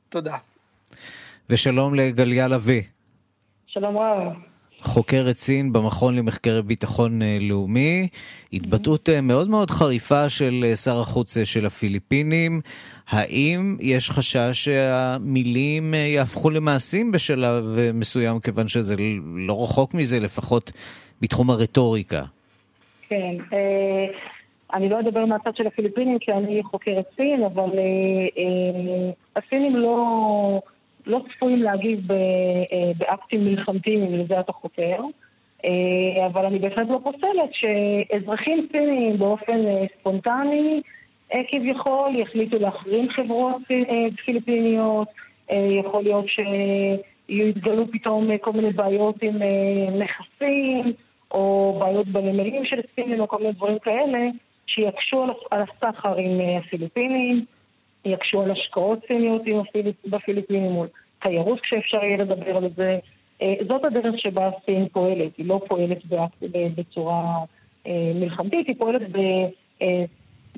תודה. 0.09 0.37
ושלום 1.49 1.95
לגליה 1.95 2.47
לביא. 2.47 2.81
שלום 3.67 3.97
רב. 3.97 4.56
חוקרת 4.81 5.37
סין 5.37 5.73
במכון 5.73 6.15
למחקרי 6.15 6.61
ביטחון 6.61 7.21
אה, 7.21 7.37
לאומי, 7.41 8.07
התבטאות 8.53 9.09
אה, 9.09 9.21
מאוד 9.21 9.49
מאוד 9.49 9.71
חריפה 9.71 10.29
של 10.29 10.65
אה, 10.67 10.75
שר 10.75 10.99
החוץ 10.99 11.37
של 11.43 11.65
הפיליפינים. 11.65 12.61
האם 13.09 13.77
יש 13.79 14.11
חשש 14.11 14.51
שהמילים 14.53 15.93
יהפכו 15.93 16.49
למעשים 16.49 17.11
בשלב 17.11 17.79
מסוים, 17.93 18.39
כיוון 18.39 18.67
שזה 18.67 18.95
לא 19.35 19.63
רחוק 19.63 19.93
מזה, 19.93 20.19
לפחות 20.19 20.71
בתחום 21.21 21.49
הרטוריקה? 21.49 22.23
כן, 23.09 23.35
אני 24.73 24.89
לא 24.89 24.99
אדבר 24.99 25.25
מהצד 25.25 25.55
של 25.55 25.67
הפיליפינים 25.67 26.19
כי 26.19 26.31
אני 26.31 26.63
חוקרת 26.63 27.05
סין, 27.15 27.43
אבל 27.43 27.69
הסינים 29.35 29.75
לא... 29.75 30.61
לא 31.07 31.21
צפויים 31.31 31.63
להגיב 31.63 32.11
אה, 32.11 32.17
באקטים 32.97 33.45
מלחמתיים, 33.45 34.03
אם 34.03 34.13
לזה 34.13 34.39
אתה 34.39 34.51
חוקר. 34.51 34.99
אה, 35.65 36.25
אבל 36.25 36.45
אני 36.45 36.59
בהחלט 36.59 36.87
לא 36.89 36.99
פוסלת 37.03 37.53
שאזרחים 37.53 38.67
סינים 38.71 39.17
באופן 39.17 39.65
אה, 39.67 39.85
ספונטני 39.99 40.81
כביכול 41.47 42.15
יחליטו 42.15 42.59
להחרים 42.59 43.09
חברות 43.09 43.61
פיליפיניות, 44.25 45.07
יכול 45.79 46.03
להיות 46.03 46.25
שיתגלו 46.27 47.91
פתאום 47.91 48.37
כל 48.37 48.51
מיני 48.51 48.71
בעיות 48.71 49.15
עם 49.21 49.35
נכסים, 49.99 50.93
או 51.31 51.77
בעיות 51.79 52.07
בנמלים 52.07 52.65
של 52.65 52.81
סינים, 52.95 53.19
או 53.19 53.27
כל 53.27 53.37
מיני 53.37 53.51
דברים 53.51 53.79
כאלה, 53.79 54.19
שיקשו 54.67 55.25
על 55.51 55.61
הסחר 55.61 56.15
עם 56.15 56.39
הפיליפינים. 56.57 57.45
יקשו 58.07 58.41
על 58.41 58.51
השקעות 58.51 58.99
סיניות 59.07 59.41
בפיליפינים, 60.05 60.71
מול 60.71 60.87
תיירות 61.19 61.59
כשאפשר 61.59 62.03
יהיה 62.03 62.17
לדבר 62.17 62.57
על 62.57 62.69
זה. 62.75 62.99
אה, 63.41 63.53
זאת 63.67 63.85
הדרך 63.85 64.17
שבה 64.17 64.49
סין 64.65 64.87
פועלת, 64.87 65.37
היא 65.37 65.45
לא 65.45 65.61
פועלת 65.67 65.97
בצורה 66.75 67.37
אה, 67.87 68.11
מלחמתית, 68.15 68.67
היא 68.67 68.75
פועלת 68.79 69.11
ב... 69.11 69.17
אה, 69.81 70.03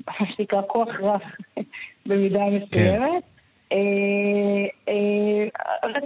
מה 0.06 0.26
שנקרא 0.36 0.62
כוח 0.66 0.88
רך 1.00 1.22
במידה 2.06 2.44
מסוימת. 2.44 3.22
כן. 3.70 3.76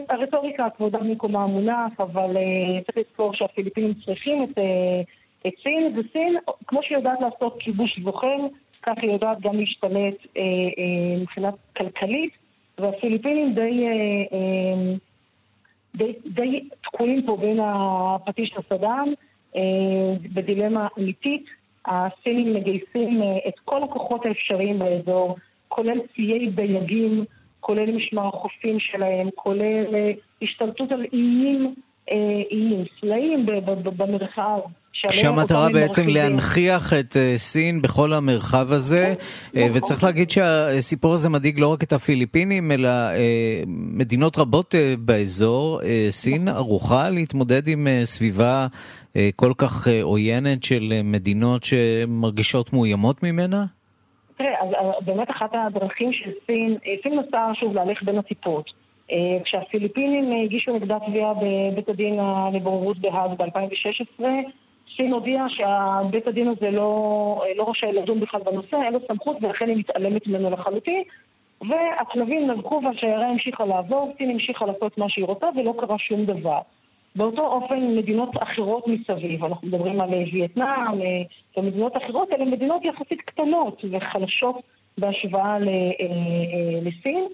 הרטוריקה 0.08 0.66
כבודה 0.76 0.98
במקומה 0.98 1.46
מונח, 1.46 2.00
אבל 2.00 2.36
צריך 2.86 2.98
לזכור 2.98 3.34
שהפיליפינים 3.34 3.94
צריכים 4.04 4.44
את, 4.44 4.58
את 5.46 5.52
סין, 5.62 5.98
וסין, 5.98 6.36
כמו 6.66 6.82
שהיא 6.82 6.98
יודעת 6.98 7.20
לעשות 7.20 7.56
כיבוש 7.58 8.00
זוכר, 8.04 8.36
כך 8.86 8.94
היא 9.02 9.10
יודעת 9.10 9.40
גם 9.40 9.56
להשתלט 9.56 10.14
אה, 10.36 10.42
אה, 10.42 11.20
מבחינת 11.20 11.54
כלכלית, 11.76 12.32
והפיליפינים 12.78 13.54
די, 13.54 13.86
אה, 13.86 14.38
אה, 14.38 14.94
די, 15.96 16.12
די 16.26 16.68
תקועים 16.82 17.22
פה 17.26 17.36
בין 17.36 17.60
הפטיש 17.62 18.54
לסדאם, 18.58 19.12
אה, 19.56 19.62
בדילמה 20.34 20.88
אמיתית. 20.98 21.44
הסינים 21.86 22.54
מגייסים 22.54 23.22
אה, 23.22 23.48
את 23.48 23.58
כל 23.64 23.82
הכוחות 23.82 24.26
האפשריים 24.26 24.78
באזור, 24.78 25.36
כולל 25.68 25.98
ציי 26.14 26.48
דייגים, 26.48 27.24
כולל 27.60 27.90
משמר 27.96 28.28
החופים 28.28 28.80
שלהם, 28.80 29.28
כולל 29.34 29.94
אה, 29.94 30.12
השתלטות 30.42 30.92
על 30.92 31.06
איים, 31.12 31.74
אה, 32.10 32.42
איים, 32.50 32.84
סלעים 33.00 33.46
במרחב. 33.96 34.60
כשהמטרה 35.08 35.68
בעצם 35.72 36.08
להנכיח 36.08 36.92
את 36.92 37.16
אה, 37.16 37.34
סין 37.36 37.82
בכל 37.82 38.12
המרחב 38.12 38.72
הזה, 38.72 39.14
נכון, 39.14 39.62
אה. 39.62 39.68
וצריך 39.74 40.04
להגיד 40.04 40.30
שהסיפור 40.30 41.12
הזה 41.12 41.28
מדאיג 41.28 41.60
לא 41.60 41.72
רק 41.72 41.82
את 41.82 41.92
הפיליפינים, 41.92 42.72
אלא 42.72 42.88
אה, 42.88 43.62
מדינות 43.66 44.38
רבות 44.38 44.74
באזור. 44.98 45.80
סין. 46.10 46.48
ערוכה 46.48 47.08
להתמודד 47.08 47.68
עם 47.68 47.88
סביבה 48.04 48.66
כל 49.36 49.52
כך 49.58 49.88
עוינת 50.02 50.62
של 50.62 51.00
מדינות 51.04 51.64
שמרגישות 51.64 52.72
מאוימות 52.72 53.22
ממנה? 53.22 53.64
תראה, 54.36 54.50
אז 54.62 54.68
באמת 55.04 55.30
אחת 55.30 55.50
הדרכים 55.52 56.12
של 56.12 56.30
סין, 56.46 56.76
סין 57.02 57.18
נסעה 57.18 57.52
שוב 57.54 57.74
להלך 57.74 58.02
בין 58.02 58.18
הטיפות. 58.18 58.70
כשהפיליפינים 59.44 60.44
הגישו 60.44 60.76
נגדה 60.76 60.98
תביעה 61.06 61.32
בבית 61.34 61.88
הדין 61.88 62.18
לבוררות 62.52 62.98
בהאג 62.98 63.30
ב-2016, 63.38 64.24
סין 64.96 65.12
הודיעה 65.12 65.48
שהבית 65.48 66.26
הדין 66.26 66.48
הזה 66.48 66.70
לא, 66.70 67.44
לא 67.56 67.70
רשאי 67.70 67.92
לדון 67.92 68.20
בכלל 68.20 68.40
בנושא, 68.42 68.76
אין 68.84 68.92
לו 68.92 68.98
סמכות 69.08 69.36
ולכן 69.42 69.68
היא 69.68 69.76
מתעלמת 69.76 70.26
ממנו 70.26 70.50
לחלוטין. 70.50 71.02
והכלבים 71.68 72.50
נבחו 72.50 72.80
והשיירה 72.84 73.26
המשיכה 73.26 73.64
לעבור, 73.64 74.14
סין 74.18 74.30
המשיכה 74.30 74.66
לעשות 74.66 74.98
מה 74.98 75.08
שהיא 75.08 75.24
רוצה 75.24 75.46
ולא 75.56 75.74
קרה 75.78 75.98
שום 75.98 76.24
דבר. 76.24 76.58
באותו 77.16 77.46
אופן 77.46 77.96
מדינות 77.96 78.28
אחרות 78.42 78.88
מסביב, 78.88 79.44
אנחנו 79.44 79.68
מדברים 79.68 80.00
על 80.00 80.10
וייטנאם 80.32 81.00
ומדינות 81.56 81.96
אחרות, 81.96 82.32
אלה 82.32 82.44
מדינות 82.44 82.84
יחסית 82.84 83.20
קטנות 83.20 83.84
וחלשות 83.90 84.56
בהשוואה 84.98 85.56
אה, 85.56 85.58
אה, 85.58 86.80
לסין. 86.82 87.26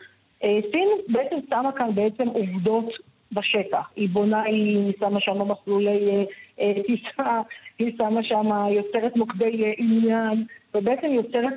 אה, 0.45 0.59
סין 0.73 0.89
בעצם 1.09 1.37
שמה 1.51 1.73
כאן 1.73 1.95
בעצם 1.95 2.29
עובדות 2.29 2.85
בשטח. 3.33 3.91
היא 3.97 4.09
בונה, 4.09 4.43
היא 4.43 4.93
שמה 5.01 5.21
שם 5.21 5.53
מסלולי 5.53 6.11
אה, 6.11 6.25
אה, 6.61 6.83
טיסה, 6.87 7.41
היא 7.79 7.93
שמה 7.99 8.23
שם, 8.23 8.51
יוצרת 8.71 9.17
מוקדי 9.17 9.65
אה, 9.65 9.73
עניין, 9.79 10.45
ובעצם 10.75 11.07
יוצרת, 11.07 11.55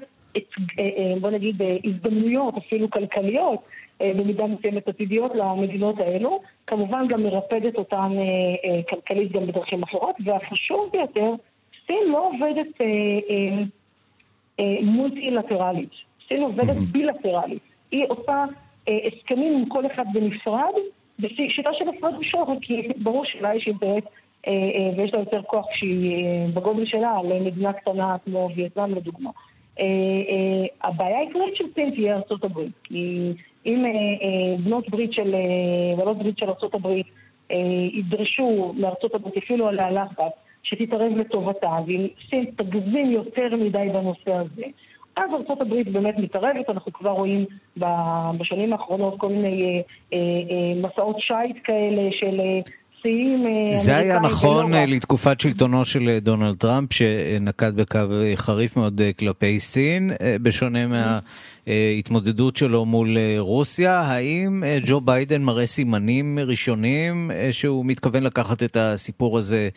בוא 1.22 1.30
נגיד, 1.30 1.62
הזדמנויות 1.84 2.58
אפילו 2.58 2.90
כלכליות, 2.90 3.60
במידה 4.00 4.48
מסוימת 4.48 4.88
עתידיות 4.88 5.32
למדינות 5.36 6.00
האלו. 6.00 6.42
כמובן 6.68 7.08
גם 7.08 7.24
מרפדת 7.24 7.76
אותן 7.76 8.12
כלכלית 8.90 9.32
גם 9.32 9.48
בדרכים 9.48 9.84
אחרות, 9.84 10.16
והחשוב 10.26 10.90
ביותר, 10.94 11.34
סין 11.88 12.08
לא 12.08 12.30
עובדת 12.30 12.82
מולטילטרלית, 14.82 15.90
סין 16.28 16.44
עובדת 16.44 16.78
בילטרלית. 16.78 17.62
היא 17.92 18.06
עושה 18.10 18.46
הסכמים 18.88 19.54
עם 19.54 19.70
כל 19.70 19.86
אחד 19.86 20.06
בנפרד, 20.14 20.74
בשיטה 21.20 21.70
של 21.74 21.90
הפרד 21.90 22.14
ומשול, 22.14 22.58
כי 22.62 22.82
ברור 22.98 23.26
שלה 23.26 23.56
יש 23.56 23.68
אינטרס 23.68 24.04
אה, 24.48 24.52
אה, 24.52 24.90
ויש 24.98 25.14
לה 25.14 25.20
יותר 25.20 25.42
כוח 25.42 25.66
שהיא 25.74 26.26
אה, 26.26 26.46
בגודל 26.54 26.86
שלה 26.86 27.18
למדינה 27.24 27.74
קטנה 27.74 28.16
כמו 28.26 28.50
וייטנאם 28.56 28.96
לדוגמה. 28.96 29.30
הבעיה 30.84 31.18
העיקרית 31.18 31.56
של 31.56 31.64
סין 31.76 31.92
תהיה 31.92 32.16
ארצות 32.16 32.44
הברית. 32.44 32.72
אם 33.66 33.86
בנות 34.64 34.90
ברית 34.90 35.14
של, 35.14 35.36
בעלות 35.98 36.18
ברית 36.18 36.38
של 36.38 36.50
ארצות 36.50 36.74
הברית 36.74 37.06
ידרשו 37.94 38.74
מארצות 38.78 39.16
הברית, 39.16 39.38
אפילו 39.38 39.68
עליה 39.68 39.92
לחץ, 39.92 40.32
שתתערב 40.64 41.18
לטובתה, 41.18 41.78
ואם 41.88 42.08
סין 42.30 42.46
תגזים 42.56 43.12
יותר 43.12 43.56
מדי 43.56 43.88
בנושא 43.94 44.34
הזה, 44.34 44.64
אז 45.16 45.24
ארה"ב 45.50 45.92
באמת 45.92 46.16
מתערבת, 46.18 46.70
אנחנו 46.70 46.94
כבר 46.94 47.10
רואים 47.10 47.46
בשנים 48.40 48.74
האחרונות 48.74 49.20
כל 49.20 49.30
מיני 49.30 49.82
אה, 50.14 50.18
אה, 50.20 50.90
מסעות 50.90 51.20
שיט 51.20 51.58
כאלה 51.64 52.12
של 52.12 52.40
אה, 52.40 52.60
שיאים 53.02 53.46
זה 53.70 53.98
היה 53.98 54.20
נכון 54.20 54.74
לתקופת 54.74 55.40
שלטונו 55.40 55.86
של 55.86 56.18
דונלד 56.22 56.58
טראמפ, 56.58 56.94
שנקט 56.94 57.74
בקו 57.74 58.00
חריף 58.36 58.78
מאוד 58.78 59.02
כלפי 59.20 59.60
סין, 59.60 60.12
בשונה 60.42 60.80
מההתמודדות 61.68 62.56
שלו 62.56 62.86
מול 62.86 63.18
רוסיה. 63.38 64.00
האם 64.00 64.64
ג'ו 64.86 65.02
ביידן 65.02 65.42
מראה 65.42 65.66
סימנים 65.66 66.40
ראשונים 66.40 67.32
שהוא 67.52 67.86
מתכוון 67.86 68.24
לקחת 68.24 68.64
את 68.64 68.78
הסיפור 68.78 69.38
הזה 69.38 69.70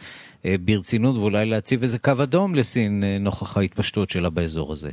ברצינות 0.45 1.17
ואולי 1.17 1.47
להציב 1.47 1.83
איזה 1.83 1.99
קו 1.99 2.13
אדום 2.23 2.55
לסין 2.55 3.05
נוכח 3.21 3.57
ההתפשטות 3.57 4.11
שלה 4.11 4.31
באזור 4.31 4.73
הזה? 4.73 4.91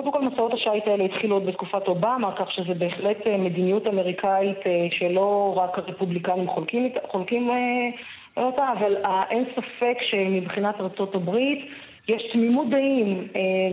קודם 0.00 0.12
כל 0.12 0.20
מסעות 0.22 0.54
השיט 0.54 0.86
האלה 0.86 1.04
התחילו 1.04 1.36
עוד 1.36 1.46
בתקופת 1.46 1.88
אובמה, 1.88 2.32
כך 2.36 2.50
שזה 2.50 2.74
בהחלט 2.74 3.26
אה, 3.26 3.36
מדיניות 3.36 3.86
אמריקאית 3.86 4.66
אה, 4.66 4.86
שלא 4.90 5.54
רק 5.56 5.78
הרפובליקנים 5.78 6.48
חולקים, 6.48 6.88
חולקים 7.10 7.50
אותה, 8.36 8.72
אבל 8.78 8.96
אין 9.30 9.44
ספק 9.54 9.98
שמבחינת 10.02 10.80
ארצות 10.80 11.14
הברית 11.14 11.68
יש 12.08 12.22
תמימות 12.32 12.70
דעים 12.70 13.28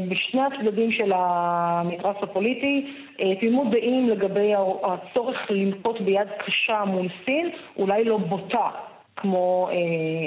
בשני 0.10 0.42
הצדדים 0.42 0.92
של 0.92 1.12
המתרס 1.15 2.15
הפוליטי, 2.22 2.94
תמימות 3.39 3.70
דעים 3.72 4.10
לגבי 4.10 4.53
הצורך 4.84 5.38
לנקוט 5.50 6.01
ביד 6.01 6.27
קשה 6.38 6.84
מול 6.86 7.08
סין, 7.25 7.50
אולי 7.77 8.03
לא 8.03 8.18
בוטה 8.18 8.70
כמו 9.15 9.70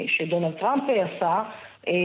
שדונלד 0.07 0.53
טראמפ 0.59 0.83
עשה, 0.89 1.43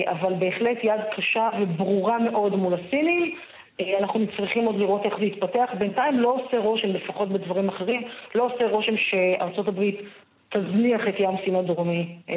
אבל 0.07 0.35
בהחלט 0.39 0.79
יד 0.83 1.01
קשה 1.17 1.49
וברורה 1.61 2.19
מאוד 2.19 2.57
מול 2.57 2.75
הסינים. 2.75 3.35
אה, 3.83 3.99
אנחנו 3.99 4.21
צריכים 4.37 4.65
עוד 4.65 4.77
לראות 4.79 5.05
איך 5.05 5.15
זה 5.19 5.25
יתפתח. 5.25 5.71
בינתיים 5.79 6.21
לא 6.21 6.35
עושה 6.35 6.59
רושם, 6.59 6.89
לפחות 6.89 7.29
בדברים 7.29 7.69
אחרים, 7.69 8.03
לא 8.35 8.47
עושה 8.47 8.69
רושם 8.71 8.95
שארצות 8.97 9.69
הברית 9.69 10.01
תזניח 10.49 11.01
את 11.09 11.15
ים 11.21 11.31
סין 11.45 11.55
הדרומי 11.57 12.09
אה, 12.31 12.35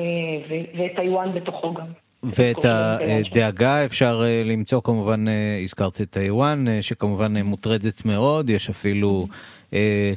ואת 0.78 0.92
טיוואן 0.96 1.34
בתוכו 1.34 1.74
גם. 1.74 1.86
ואת 2.24 2.66
הדאגה 2.66 3.86
אפשר 3.86 4.22
אה, 4.25 4.42
למצוא 4.46 4.82
כמובן, 4.84 5.25
הזכרת 5.64 6.02
את 6.02 6.10
טיוואן, 6.10 6.66
שכמובן 6.82 7.38
מוטרדת 7.38 8.06
מאוד, 8.06 8.50
יש 8.50 8.70
אפילו 8.70 9.28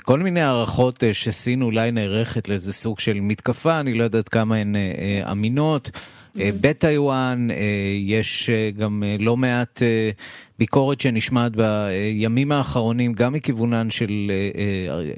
כל 0.02 0.18
מיני 0.18 0.40
הערכות 0.40 1.04
שסין 1.12 1.62
אולי 1.62 1.90
נערכת 1.90 2.48
לאיזה 2.48 2.72
סוג 2.72 2.98
של 2.98 3.20
מתקפה, 3.20 3.80
אני 3.80 3.94
לא 3.94 4.04
יודעת 4.04 4.28
כמה 4.28 4.56
הן 4.56 4.74
אמינות. 5.30 5.90
אה, 6.40 6.50
בטיוואן, 6.60 7.48
אה, 7.50 7.56
יש 7.96 8.50
אה, 8.50 8.70
גם 8.78 9.02
לא 9.18 9.36
מעט 9.36 9.82
ביקורת 10.58 11.00
שנשמעת 11.00 11.52
בימים 11.56 12.52
האחרונים, 12.52 13.12
גם 13.12 13.32
מכיוונן 13.32 13.90
של 13.90 14.30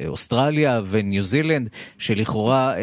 אוסטרליה 0.08 0.80
וניו 0.86 1.22
זילנד, 1.22 1.68
שלכאורה 1.98 2.74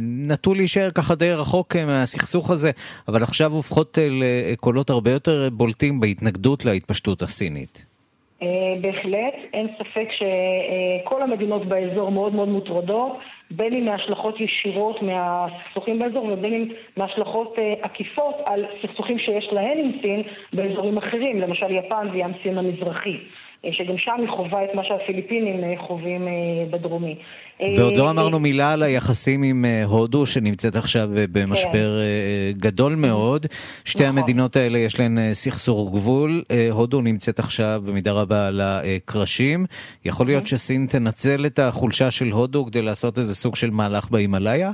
נטו 0.00 0.54
להישאר 0.54 0.90
ככה 0.90 1.14
די 1.14 1.32
רחוק 1.32 1.76
מהסכסוך 1.76 2.50
הזה, 2.50 2.70
אבל 3.08 3.22
עכשיו 3.22 3.52
הופכות 3.52 3.98
לקולות 4.10 4.90
הרבה 4.90 5.10
יותר 5.10 5.48
בולטים 5.52 6.00
בהתנגדות 6.00 6.64
להתפשטות 6.64 7.22
הסינית. 7.22 7.86
בהחלט, 8.80 9.34
אין 9.52 9.66
ספק 9.78 10.08
שכל 10.10 11.22
המדינות 11.22 11.68
באזור 11.68 12.10
מאוד 12.10 12.34
מאוד 12.34 12.48
מוטרדות. 12.48 13.18
בין 13.50 13.74
אם 13.74 13.84
מהשלכות 13.84 14.40
ישירות 14.40 15.02
מהסכסוכים 15.02 15.98
באזור 15.98 16.24
ובין 16.32 16.54
אם 16.54 16.68
מהשלכות 16.96 17.58
אה, 17.58 17.74
עקיפות 17.82 18.34
על 18.44 18.64
סכסוכים 18.82 19.18
שיש 19.18 19.48
להן 19.52 19.78
עם 19.78 19.92
סין 20.02 20.22
באזורים 20.52 20.96
אחרים, 20.96 21.40
למשל 21.40 21.70
יפן 21.70 22.08
וים 22.12 22.32
סין 22.42 22.58
המזרחי. 22.58 23.18
אה, 23.64 23.72
שגם 23.72 23.98
שם 23.98 24.16
היא 24.18 24.28
חווה 24.28 24.64
את 24.64 24.74
מה 24.74 24.84
שהפיליפינים 24.84 25.64
אה, 25.64 25.74
חווים 25.86 26.28
בדרומי. 26.70 27.16
ועוד 27.76 27.96
לא 27.96 28.10
אמרנו 28.10 28.38
מילה 28.38 28.72
על 28.72 28.82
היחסים 28.82 29.42
עם 29.42 29.64
הודו, 29.84 30.26
שנמצאת 30.26 30.76
עכשיו 30.76 31.08
במשבר 31.32 32.00
כן. 32.00 32.58
גדול 32.58 32.94
מאוד. 32.94 33.46
שתי 33.84 34.04
נכון. 34.04 34.18
המדינות 34.18 34.56
האלה 34.56 34.78
יש 34.78 35.00
להן 35.00 35.18
סכסוך 35.32 35.92
גבול. 35.92 36.42
הודו 36.70 37.00
נמצאת 37.00 37.38
עכשיו 37.38 37.82
במידה 37.86 38.12
רבה 38.12 38.46
על 38.46 38.60
הקרשים. 38.64 39.66
יכול 40.04 40.26
להיות 40.26 40.46
שסין 40.46 40.86
תנצל 40.90 41.46
את 41.46 41.58
החולשה 41.58 42.10
של 42.10 42.28
הודו 42.30 42.66
כדי 42.66 42.82
לעשות 42.82 43.18
איזה 43.18 43.34
סוג 43.34 43.56
של 43.56 43.70
מהלך 43.70 44.10
בהימאליה? 44.10 44.72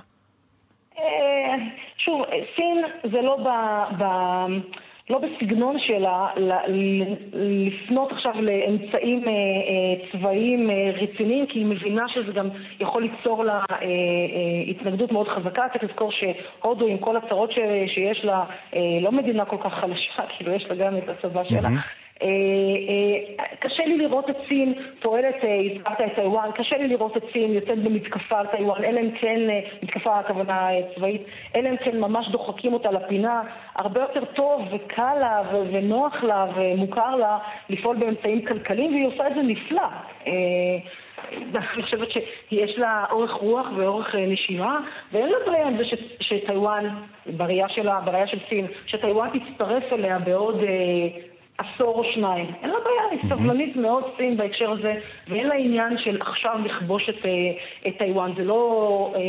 שוב, 2.04 2.23
סין 2.56 2.82
זה 3.12 3.20
לא 3.23 3.37
ב... 3.37 3.49
ב... 4.02 4.04
לא 5.11 5.19
בסגנון 5.19 5.79
שלה 5.79 6.26
לפנות 7.33 8.12
עכשיו 8.12 8.33
לאמצעים 8.43 9.29
אה, 9.29 9.33
אה, 9.33 10.11
צבאיים 10.12 10.71
אה, 10.71 10.90
רציניים, 11.02 11.47
כי 11.47 11.59
היא 11.59 11.67
מבינה 11.67 12.09
שזה 12.09 12.33
גם 12.33 12.49
יכול 12.81 13.02
ליצור 13.02 13.45
לה 13.45 13.64
התנגדות 14.69 15.12
מאוד 15.12 15.29
חזקה. 15.29 15.62
צריך 15.73 15.85
לזכור 15.85 16.12
שהודו, 16.12 16.87
עם 16.87 16.99
כל 16.99 17.17
הצרות 17.17 17.52
שיש 17.87 18.25
לה, 18.25 18.45
לא 19.02 19.13
מדינה 19.13 19.45
כל 19.45 19.56
כך 19.65 19.73
חלשה, 19.80 20.23
כאילו 20.37 20.52
יש 20.52 20.65
לה 20.65 20.75
גם 20.75 20.97
את 20.97 21.08
הצבא 21.08 21.45
שלה. 21.45 21.69
אה, 22.23 22.28
אה, 22.28 23.45
קשה 23.59 23.85
לי 23.85 23.99
לראות 23.99 24.30
את 24.30 24.37
סין 24.49 24.75
פועלת, 25.02 25.45
אה, 25.45 25.59
הזכרת 25.71 26.00
את 26.00 26.15
טיוואן, 26.17 26.50
קשה 26.54 26.76
לי 26.76 26.89
לראות 26.89 27.17
את 27.17 27.23
סין 27.33 27.52
יוצאת 27.52 27.78
במתקפה 27.83 28.39
על 28.39 28.47
טיוואן, 28.47 28.85
אלא 28.85 29.00
אם 29.00 29.11
כן, 29.11 29.41
מתקפה 29.83 30.19
הכוונה 30.19 30.69
צבאית, 30.95 31.23
אלא 31.56 31.69
אם 31.69 31.76
כן 31.76 32.00
ממש 32.00 32.28
דוחקים 32.28 32.73
אותה 32.73 32.91
לפינה. 32.91 33.43
הרבה 33.75 34.00
יותר 34.00 34.25
טוב 34.25 34.63
וקל 34.73 35.15
לה 35.21 35.43
ונוח 35.73 36.23
לה 36.23 36.47
ומוכר 36.54 37.17
לה 37.17 37.39
לפעול 37.69 37.97
באמצעים 37.97 38.47
כלכליים, 38.47 38.93
והיא 38.93 39.06
עושה 39.06 39.26
את 39.28 39.35
זה 39.35 39.43
נפלא. 39.43 39.89
אני 41.76 41.83
חושבת 41.83 42.11
שיש 42.11 42.78
לה 42.78 43.04
אורך 43.11 43.33
רוח 43.33 43.67
ואורך 43.76 44.15
נשימה, 44.15 44.80
ואין 45.13 45.28
לה 45.28 45.37
בעיה 45.47 45.67
עם 45.67 45.76
זה 45.76 45.85
שטיוואן, 46.21 46.89
בראייה 47.37 47.69
של 47.69 48.39
סין, 48.49 48.67
שטיוואן 48.87 49.28
תצטרף 49.39 49.93
אליה 49.93 50.19
בעוד 50.19 50.61
עשור 51.60 51.99
או 51.99 52.12
שניים. 52.12 52.46
אין 52.62 52.70
לה 52.70 52.76
בעיה, 52.84 53.02
היא 53.10 53.30
סבלנית 53.30 53.76
מאוד 53.76 54.04
סין 54.16 54.36
בהקשר 54.36 54.70
הזה, 54.70 54.94
ואין 55.28 55.46
לה 55.46 55.54
עניין 55.54 55.99
של 55.99 56.18
עכשיו 56.20 56.58
לכבוש 56.64 57.08
את, 57.08 57.26
אה, 57.26 57.30
את 57.86 57.99
טיוואן. 57.99 58.32
זה 58.36 58.44
לא, 58.44 59.12
אה, 59.16 59.20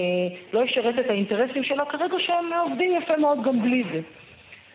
לא 0.53 0.65
ישרת 0.65 0.99
את 0.99 1.09
האינטרסים 1.09 1.63
שלה 1.63 1.85
כרגע 1.85 2.15
שהם 2.19 2.53
עובדים 2.53 3.01
יפה 3.01 3.17
מאוד 3.17 3.43
גם 3.43 3.61
בלי 3.61 3.83
זה. 3.93 3.99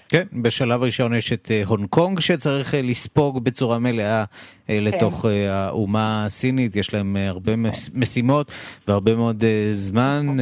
כן, 0.08 0.26
בשלב 0.32 0.82
ראשון 0.82 1.14
יש 1.14 1.32
את 1.32 1.50
אה, 1.50 1.62
הונג 1.66 1.86
קונג 1.88 2.20
שצריך 2.20 2.74
אה, 2.74 2.82
לספוג 2.82 3.44
בצורה 3.44 3.78
מלאה 3.78 4.20
אה, 4.20 4.24
כן. 4.66 4.84
לתוך 4.84 5.24
האומה 5.48 6.24
הסינית, 6.24 6.76
יש 6.76 6.94
להם 6.94 7.16
הרבה 7.16 7.52
משימות 7.94 8.52
והרבה 8.88 9.14
מאוד 9.14 9.44
זמן 9.72 10.36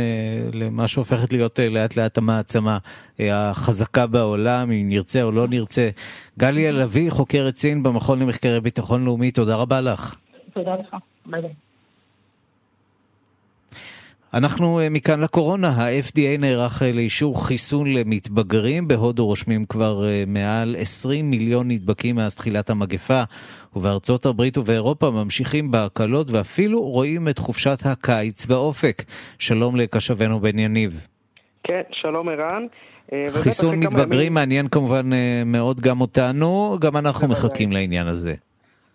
למה 0.53 0.89
שהופכת 0.89 1.33
להיות 1.33 1.59
לאט 1.71 1.97
לאט 1.97 2.19
המעצמה 2.19 2.79
החזקה 3.19 4.07
בעולם, 4.07 4.71
אם 4.71 4.89
נרצה 4.89 5.23
או 5.23 5.31
לא 5.33 5.49
נרצה. 5.49 5.91
גליה 6.39 6.73
לביא, 6.73 7.11
חוקרת 7.11 7.57
סין 7.57 7.83
במכון 7.83 8.19
למחקרי 8.19 8.61
ביטחון 8.61 9.05
לאומי, 9.05 9.31
תודה 9.31 9.57
רבה 9.57 9.81
לך. 9.81 10.15
תודה 10.55 10.75
לך, 10.75 10.97
ביי 11.27 11.43
ביי. 11.43 11.64
אנחנו 14.35 14.81
אה, 14.81 14.89
מכאן 14.91 15.21
לקורונה, 15.21 15.69
ה-FDA 15.69 16.39
נערך 16.39 16.83
אה, 16.83 16.93
לאישור 16.93 17.47
חיסון 17.47 17.93
למתבגרים, 17.93 18.89
בהודו 18.89 19.27
רושמים 19.27 19.65
כבר 19.65 20.07
אה, 20.07 20.25
מעל 20.27 20.77
20 20.79 21.31
מיליון 21.31 21.71
נדבקים 21.71 22.17
מאז 22.17 22.37
תחילת 22.37 22.71
המגפה, 22.71 23.23
ובארצות 23.77 24.27
הברית 24.27 24.59
ובאירופה 24.59 25.11
ממשיכים 25.11 25.71
בהקלות 25.71 26.31
ואפילו 26.31 26.83
רואים 26.83 27.29
את 27.29 27.39
חופשת 27.39 27.79
הקיץ 27.85 28.47
באופק. 28.47 29.03
שלום 29.39 29.77
לקשבנו 29.77 30.41
בן 30.41 30.59
יניב. 30.59 31.07
כן, 31.63 31.83
שלום 31.93 32.29
ערן. 32.29 32.67
חיסון 33.43 33.81
מתבגרים 33.81 34.35
מעניין 34.35 34.69
כמובן 34.69 35.11
מאוד 35.47 35.81
גם 35.81 36.01
אותנו, 36.01 36.77
גם 36.81 36.97
אנחנו 36.97 37.29
מחכים 37.29 37.73
לעניין 37.73 38.07
הזה. 38.07 38.35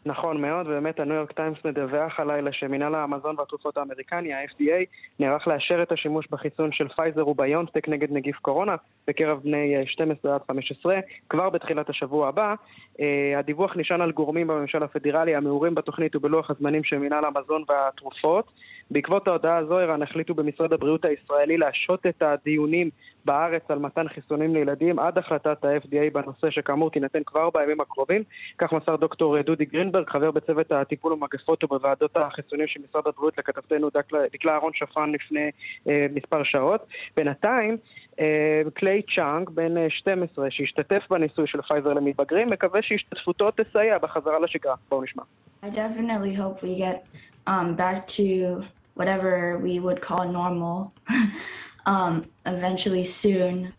נכון 0.05 0.41
מאוד, 0.41 0.67
ובאמת 0.67 0.99
הניו 0.99 1.15
יורק 1.15 1.31
טיימס 1.31 1.57
מדווח 1.65 2.19
הלילה 2.19 2.53
שמינהל 2.53 2.95
המזון 2.95 3.35
והתרופות 3.39 3.77
האמריקני, 3.77 4.33
ה-FDA, 4.33 4.85
נערך 5.19 5.47
לאשר 5.47 5.83
את 5.83 5.91
השימוש 5.91 6.27
בחיסון 6.31 6.71
של 6.71 6.87
פייזר 6.87 7.27
וביונטק 7.27 7.89
נגד 7.89 8.11
נגיף 8.11 8.37
קורונה 8.37 8.75
בקרב 9.07 9.39
בני 9.43 9.75
12 9.85 10.35
עד 10.35 10.41
15 10.47 10.99
כבר 11.29 11.49
בתחילת 11.49 11.89
השבוע 11.89 12.27
הבא. 12.27 12.55
אה, 12.99 13.39
הדיווח 13.39 13.77
נשען 13.77 14.01
על 14.01 14.11
גורמים 14.11 14.47
בממשל 14.47 14.83
הפדרלי 14.83 15.35
המעורים 15.35 15.75
בתוכנית 15.75 16.15
ובלוח 16.15 16.49
הזמנים 16.49 16.83
של 16.83 16.97
מינהל 16.97 17.25
המזון 17.25 17.63
והתרופות. 17.69 18.51
בעקבות 18.91 19.27
ההודעה 19.27 19.57
הזו, 19.57 19.77
ערן, 19.77 20.01
החליטו 20.01 20.33
במשרד 20.33 20.73
הבריאות 20.73 21.05
הישראלי 21.05 21.57
להשהות 21.57 22.05
את 22.05 22.21
הדיונים 22.21 22.87
בארץ 23.25 23.61
על 23.69 23.79
מתן 23.79 24.07
חיסונים 24.07 24.53
לילדים 24.53 24.99
עד 24.99 25.17
החלטת 25.17 25.65
ה-FDA 25.65 26.13
בנושא 26.13 26.49
שכאמור 26.49 26.91
תינתן 26.91 27.23
כבר 27.25 27.49
בימים 27.49 27.81
הקרובים. 27.81 28.23
כך 28.57 28.73
מסר 28.73 28.95
דוקטור 28.95 29.41
דודי 29.41 29.65
גרינברג, 29.65 30.09
חבר 30.09 30.31
בצוות 30.31 30.71
הטיפול 30.71 31.15
במגפות 31.15 31.63
ובוועדות 31.63 32.17
החיסונים 32.17 32.67
של 32.67 32.79
משרד 32.89 33.07
הבריאות 33.07 33.37
לכתבתנו 33.37 33.89
דקלה 34.33 34.51
אהרון 34.53 34.71
שפרן 34.73 35.11
לפני 35.11 35.51
אה, 35.87 36.05
מספר 36.13 36.43
שעות. 36.43 36.87
בינתיים, 37.17 37.77
אה, 38.19 38.61
קליי 38.73 39.01
צ'אנג, 39.15 39.49
בן 39.49 39.89
12, 39.89 40.45
אה, 40.45 40.51
שהשתתף 40.51 41.03
בניסוי 41.09 41.47
של 41.47 41.61
פייזר 41.61 41.93
למתבגרים, 41.93 42.47
מקווה 42.49 42.81
שהשתתפותו 42.81 43.51
תסייע 43.51 43.97
בחזרה 43.97 44.39
לשגרה. 44.39 44.75
בואו 44.89 45.03
נשמע. 45.03 45.23
I 45.63 45.67
definitely 45.67 46.33
hope 46.33 46.63
we 46.63 46.77
get 46.85 47.05
um, 47.47 47.75
back 47.75 48.07
to 48.07 48.63
whatever 48.99 49.59
we 49.65 49.79
would 49.79 50.01
call 50.01 50.25
normal 50.39 50.77
um, 51.89 52.13
eventually 52.45 53.05
soon. 53.05 53.73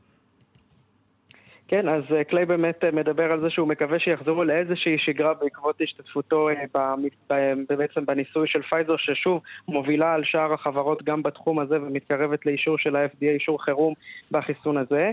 כן, 1.70 1.88
אז 1.88 2.02
אה, 2.16 2.24
קליי 2.24 2.44
באמת 2.44 2.84
אה, 2.84 2.90
מדבר 2.90 3.32
על 3.32 3.40
זה 3.40 3.50
שהוא 3.50 3.68
מקווה 3.68 3.98
שיחזרו 3.98 4.44
לאיזושהי 4.44 4.98
שגרה 4.98 5.34
בעקבות 5.34 5.80
השתתפותו 5.80 6.48
אה, 6.48 6.94
בעצם 7.68 8.06
בניסוי 8.06 8.48
של 8.48 8.62
פייזר, 8.62 8.96
ששוב 8.96 9.42
מובילה 9.68 10.14
על 10.14 10.24
שאר 10.24 10.52
החברות 10.52 11.02
גם 11.02 11.22
בתחום 11.22 11.58
הזה 11.58 11.82
ומתקרבת 11.82 12.46
לאישור 12.46 12.78
של 12.78 12.96
ה-FDA, 12.96 13.24
אישור 13.34 13.64
חירום 13.64 13.94
בחיסון 14.30 14.76
הזה. 14.76 15.10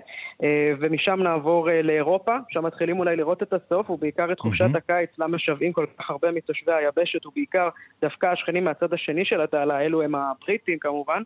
ומשם 0.80 1.20
נעבור 1.24 1.68
לאירופה, 1.84 2.36
שם 2.50 2.66
מתחילים 2.66 3.00
אולי 3.00 3.16
לראות 3.16 3.44
את 3.44 3.54
הסוף, 3.54 3.90
ובעיקר 3.90 4.32
את 4.32 4.40
חופשת 4.40 4.76
הקיץ, 4.76 5.10
למה 5.18 5.40
שווים 5.40 5.74
כל 5.74 5.86
כך 5.98 6.10
הרבה 6.10 6.32
מתושבי 6.32 6.74
היבשת, 6.74 7.26
ובעיקר 7.26 7.70
דווקא 8.02 8.26
השכנים 8.26 8.64
מהצד 8.64 8.94
השני 8.94 9.26
של 9.26 9.42
התעלה, 9.42 9.82
אלו 9.82 10.02
הם 10.02 10.16
הבריטים 10.16 10.80
כמובן. 10.80 11.22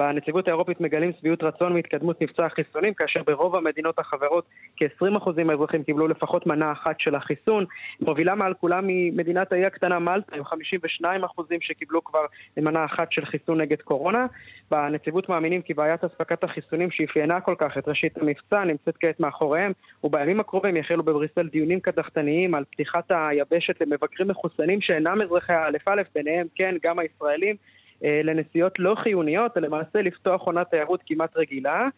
בנציגות 0.00 0.48
האירופית 0.48 0.80
מגלים 0.80 1.12
שביעות 1.18 1.42
רצון 1.42 1.72
מהתקדמות 1.72 2.22
מבצע 2.22 2.46
החיסונים, 2.46 2.94
כאשר 2.94 3.22
ברוב 3.26 3.56
המדינות 3.56 3.98
החברות 3.98 4.44
כ-20% 4.76 5.44
מהאזרחים 5.44 5.82
קיבלו 5.82 6.08
לפחות 6.08 6.46
מנה 6.46 6.72
אחת 6.72 7.00
של 7.00 7.14
החיסון. 7.14 7.64
מובילה 8.00 8.34
מעל 8.34 8.54
כולם 8.54 8.84
ממדינת 8.86 9.52
האי 9.52 9.64
הקטנה 9.64 9.98
מלטה, 9.98 10.36
עם 10.36 10.42
52% 11.04 11.06
שקיבלו 11.60 12.04
כבר 12.04 12.20
מנה 12.56 12.84
אחת 12.84 13.12
של 13.12 13.24
חיסון 13.24 13.60
נגד 13.60 13.82
קורונה. 13.82 14.26
בנציבות 14.70 15.28
מאמינים 15.28 15.62
כי 15.62 15.74
בעיית 15.74 16.04
אספקת 16.04 16.44
החיסונים 16.44 16.90
שאפיינה 16.90 17.40
כל 17.40 17.54
כך 17.58 17.78
את 17.78 17.88
ראשית 17.88 18.18
המבצע 18.18 18.64
נמצאת 18.64 18.96
כעת 19.00 19.20
מאחוריהם, 19.20 19.72
ובימים 20.04 20.40
הקרובים 20.40 20.76
יחלו 20.76 21.02
בבריסל 21.02 21.48
דיונים 21.48 21.80
קדחתניים 21.80 22.54
על 22.54 22.64
פתיחת 22.70 23.10
היבשת 23.10 23.80
למבקרים 23.80 24.28
מחוסנים 24.28 24.80
שאינם 24.80 25.22
אזרחי 25.22 25.52
האלף-אלף, 25.52 26.06
ביניהם 26.14 26.46
כן 26.54 26.74
גם 26.82 26.98
הישראלים. 26.98 27.56
אה, 28.04 28.20
לנסיעות 28.24 28.72
לא 28.78 28.94
חיוניות, 29.02 29.56
למעשה 29.56 30.02
לפתוח 30.02 30.42
עונת 30.42 30.66
תיירות 30.70 31.00
כמעט 31.06 31.36
רגילה. 31.36 31.88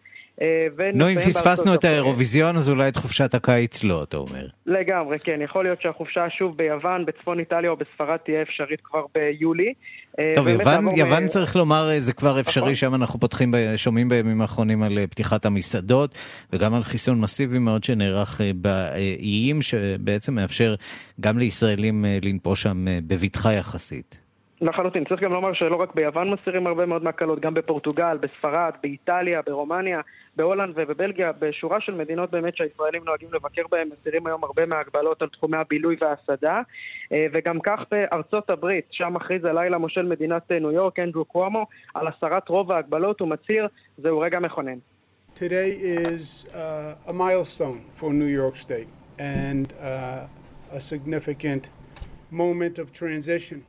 אה, 0.41 0.67
נו, 0.95 1.09
אם 1.09 1.19
פספסנו 1.19 1.75
את 1.75 1.85
האירוויזיון, 1.85 2.57
אז 2.57 2.71
אולי 2.71 2.89
את 2.89 2.97
חופשת 2.97 3.35
הקיץ 3.35 3.85
לא, 3.85 4.03
אתה 4.03 4.17
אומר. 4.17 4.47
לגמרי, 4.67 5.19
כן. 5.19 5.41
יכול 5.45 5.65
להיות 5.65 5.81
שהחופשה 5.83 6.31
שוב 6.31 6.57
ביוון, 6.57 7.07
בצפון 7.07 7.39
איטליה 7.39 7.71
או 7.71 7.77
בספרד 7.77 8.17
תהיה 8.17 8.43
אפשרית 8.43 8.81
כבר 8.81 9.05
ביולי. 9.15 9.73
אה, 10.19 10.33
טוב, 10.35 10.49
יוון, 10.49 10.89
יוון 10.97 11.29
צריך 11.29 11.57
לומר, 11.57 11.91
זה 11.99 12.13
כבר 12.13 12.41
אפשרי, 12.41 12.63
נכון. 12.63 12.75
שם 12.75 12.95
אנחנו 12.95 13.21
פותחים, 13.21 13.55
שומעים 13.77 14.09
בימים 14.09 14.41
האחרונים 14.41 14.83
על 14.83 14.99
פתיחת 15.11 15.47
המסעדות, 15.47 16.19
וגם 16.53 16.75
על 16.75 16.83
חיסון 16.83 17.21
מסיבי 17.21 17.59
מאוד 17.59 17.85
שנערך 17.85 18.41
באיים, 18.55 19.63
שבעצם 19.63 20.35
מאפשר 20.35 20.75
גם 21.21 21.39
לישראלים 21.39 22.05
לנפוש 22.23 22.63
שם 22.63 22.85
בבטחה 23.07 23.53
יחסית. 23.53 24.22
לחלוטין. 24.63 25.05
צריך 25.05 25.21
גם 25.21 25.33
לומר 25.33 25.53
שלא 25.53 25.77
רק 25.77 25.95
ביוון 25.95 26.31
מסירים 26.31 26.67
הרבה 26.67 26.87
מאוד 26.87 27.03
מהקלות, 27.05 27.41
גם 27.41 27.55
בפורטוגל, 27.55 28.17
בספרד, 28.21 28.73
באיטליה, 28.83 29.41
ברומניה, 29.47 30.01
בהולנד 30.37 30.73
ובבלגיה, 30.77 31.33
בשורה 31.39 31.81
של 31.81 31.95
מדינות 31.95 32.31
באמת 32.31 32.57
שהישראלים 32.57 33.05
נוהגים 33.05 33.29
לבקר 33.33 33.63
בהן, 33.71 33.89
מסירים 33.89 34.27
היום 34.27 34.45
הרבה 34.45 34.67
מההגבלות 34.67 35.23
על 35.23 35.29
תחומי 35.29 35.57
הבילוי 35.57 35.97
וההסעדה. 36.01 36.61
אה, 37.13 37.27
וגם 37.33 37.61
כך 37.61 37.81
בארצות 37.91 38.51
הברית, 38.51 38.85
שם 38.91 39.13
מכריז 39.15 39.45
הלילה 39.45 39.79
מושל 39.79 40.03
מדינת 40.03 40.53
ניו 40.53 40.73
יורק, 40.73 40.99
אנדרו 40.99 41.25
קוומו, 41.25 41.67
על 41.95 42.07
הסרת 42.09 42.49
רוב 42.49 42.73
ההגבלות, 42.73 43.21
הוא 43.21 43.29
מצהיר, 43.29 43.69
זהו 43.99 44.21
רגע 44.21 44.41
מכונן. 44.41 44.79
Today 45.35 45.71
is 45.81 46.45
uh, 46.53 47.11
a 47.11 47.13
milestone 47.13 47.81
for 47.97 48.13
New 48.13 48.33
York 48.41 48.57
State 48.57 48.89
and 49.19 49.73
uh, 49.81 50.77
a 50.79 50.81
significant 50.81 51.69
moment 52.31 52.79
of 52.79 52.93
transition. 52.93 53.65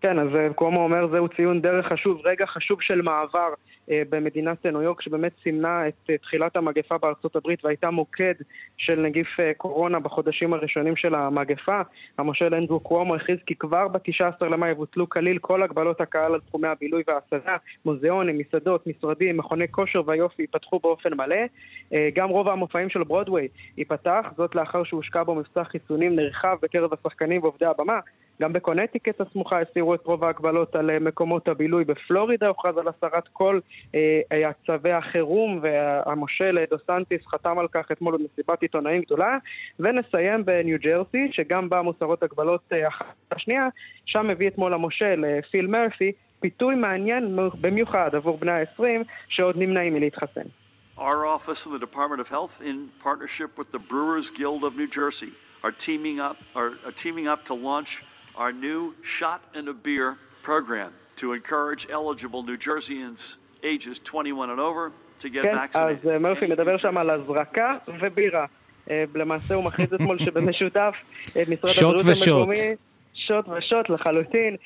כן, 0.00 0.18
אז 0.18 0.28
אה, 0.34 0.52
קומו 0.54 0.80
אומר 0.80 1.08
זהו 1.08 1.28
ציון 1.28 1.60
דרך 1.60 1.86
חשוב, 1.92 2.20
רגע 2.24 2.46
חשוב 2.46 2.82
של 2.82 3.02
מעבר 3.02 3.48
אה, 3.90 4.02
במדינת 4.08 4.66
ניו 4.66 4.82
יורק, 4.82 5.02
שבאמת 5.02 5.32
סימנה 5.42 5.88
את 5.88 5.94
אה, 6.10 6.18
תחילת 6.18 6.56
המגפה 6.56 6.98
בארצות 6.98 7.36
הברית 7.36 7.64
והייתה 7.64 7.90
מוקד 7.90 8.34
של 8.76 9.00
נגיף 9.00 9.28
קורונה 9.56 9.98
בחודשים 9.98 10.52
הראשונים 10.52 10.96
של 10.96 11.14
המגפה. 11.14 11.80
המושל 12.18 12.54
אנדרו 12.54 12.80
קוומו 12.80 13.14
הכריז 13.14 13.38
כי 13.46 13.54
כבר 13.54 13.88
ב-19 13.88 14.44
למאי 14.44 14.70
יבוטלו 14.70 15.08
כליל 15.08 15.38
כל 15.38 15.62
הגבלות 15.62 16.00
הקהל 16.00 16.34
על 16.34 16.40
תחומי 16.40 16.68
הבילוי 16.68 17.02
וההסעדה, 17.08 17.56
מוזיאונים, 17.84 18.38
מסעדות, 18.38 18.86
משרדים, 18.86 19.36
מכוני 19.36 19.68
כושר 19.68 20.02
והיופי 20.06 20.42
ייפתחו 20.42 20.78
באופן 20.78 21.14
מלא. 21.14 21.36
גם 22.14 22.28
רוב 22.28 22.48
המופעים 22.48 22.90
של 22.90 23.04
ברודוויי 23.04 23.48
ייפתח, 23.76 24.26
זאת 24.36 24.54
לאחר 24.54 24.84
שהושקע 24.84 25.22
בו 25.22 25.34
מבצע 25.34 25.64
חיסונים 25.64 26.16
נרחב 26.16 26.56
בקרב 26.62 26.90
השחקנים 26.92 27.42
ועובדי 27.42 27.66
הבמה. 27.66 28.00
גם 28.42 28.52
בקונטיקט 28.52 29.20
הסמוכה 29.20 29.60
הסירו 29.60 29.94
את 29.94 30.00
רוב 30.04 30.24
ההגבלות 30.24 30.76
על 30.76 30.90
אה, 30.90 30.98
מקומות 30.98 31.48
הבילוי. 31.48 31.84
בפלורידה 31.84 32.48
הוכרז 32.48 32.78
על 32.78 32.88
הסרת 32.88 33.28
כל 33.32 33.60
אה, 33.94 34.50
צווי 34.66 34.92
החירום, 34.92 35.58
והמושל 35.62 36.58
דה 36.70 36.76
סנטיס 36.86 37.26
חתם 37.26 37.58
על 37.58 37.68
כך 37.68 37.92
אתמול 37.92 38.16
במסיבת 38.16 38.62
עיתונאים 38.62 39.02
גדולה. 39.02 39.38
ונסיים 39.80 40.44
בניו 40.44 40.78
ג'רסי, 40.78 41.28
שגם 41.32 41.68
בה 41.68 41.82
מוסרות 41.82 42.22
הגבלות 42.22 42.60
אה, 42.72 42.88
אחת 42.88 43.14
השנייה. 43.32 43.68
שם 44.06 44.30
הביא 44.30 44.48
אתמול 44.48 44.74
המושל 44.74 45.24
אה, 45.24 45.38
פיל 45.50 45.66
מרפי 45.66 46.12
פיתוי 46.40 46.74
מעניין 46.74 47.38
במיוחד 47.60 48.14
עבור 48.14 48.38
בני 48.38 48.52
ה-20 48.52 48.82
שעוד 49.28 49.56
נמנעים 49.58 49.94
מלהתחסן. 49.94 50.48
Our 50.98 51.26
office 51.26 51.66
in 51.66 51.72
the 51.72 51.78
Department 51.78 52.20
of 52.20 52.28
Health, 52.30 52.54
in 52.70 52.88
partnership 53.02 53.58
with 53.58 53.70
the 53.70 53.78
Brewers 53.78 54.30
Guild 54.30 54.64
of 54.64 54.76
New 54.76 54.88
Jersey, 54.98 55.32
are 55.62 55.72
teaming 55.86 56.20
up, 56.20 56.36
are, 56.54 56.72
are 56.86 56.96
teaming 57.04 57.26
up 57.28 57.44
to 57.48 57.54
launch 57.54 58.02
our 58.36 58.52
new 58.52 58.94
Shot 59.02 59.40
and 59.54 59.68
a 59.68 59.72
Beer 59.72 60.16
program 60.42 60.92
to 61.16 61.32
encourage 61.32 61.86
eligible 61.90 62.42
New 62.42 62.58
Jerseyans 62.58 63.36
ages 63.62 63.98
21 63.98 64.50
and 64.50 64.60
over 64.60 64.92
to 65.20 65.28
get 65.28 65.42
כן, 65.42 65.56
vaccinated. 65.56 66.08
אז 66.08 66.20
מרפי 66.20 66.46
מדבר 66.46 66.76
שם 66.76 66.98
על 66.98 67.10
הזרקה 67.10 67.76
ובירה. 68.00 68.46
למעשה 69.14 69.54
הוא 69.54 69.64
מכריז 69.64 69.94
אתמול 69.94 70.18
שבמשותף 70.18 70.94
משרד 71.48 71.70
הבריאות 71.74 72.00
המקומי... 72.00 72.76
שוט 73.26 73.48
ושוט 73.48 73.90
לחלוטין, 73.90 74.56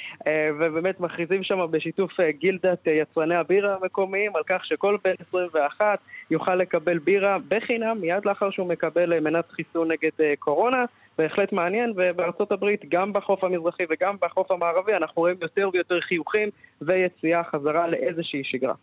ובאמת 0.58 1.00
מכריזים 1.00 1.42
שם 1.42 1.66
בשיתוף 1.70 2.12
גילדת 2.30 2.86
יצרני 2.86 3.34
הבירה 3.34 3.74
המקומיים 3.74 4.36
על 4.36 4.42
כך 4.46 4.64
שכל 4.64 4.96
בן 5.04 5.14
21 5.28 5.98
יוכל 6.30 6.54
לקבל 6.54 6.98
בירה 6.98 7.36
בחינם 7.48 8.00
מיד 8.00 8.24
לאחר 8.24 8.50
שהוא 8.50 8.68
מקבל 8.68 9.20
מנת 9.20 9.50
חיסון 9.50 9.90
נגד 9.90 10.10
קורונה. 10.38 10.84
בהחלט 11.20 11.52
מעניין, 11.52 11.92
ובארצות 11.96 12.52
הברית, 12.52 12.80
גם 12.88 13.12
בחוף 13.12 13.44
המזרחי 13.44 13.82
וגם 13.90 14.16
בחוף 14.20 14.50
המערבי, 14.50 14.92
אנחנו 14.96 15.22
רואים 15.22 15.36
יותר 15.42 15.68
ויותר 15.72 16.00
חיוכים 16.00 16.48
ויציאה 16.82 17.42
חזרה 17.44 17.88
לאיזושהי 17.88 18.42
שגרה. 18.44 18.74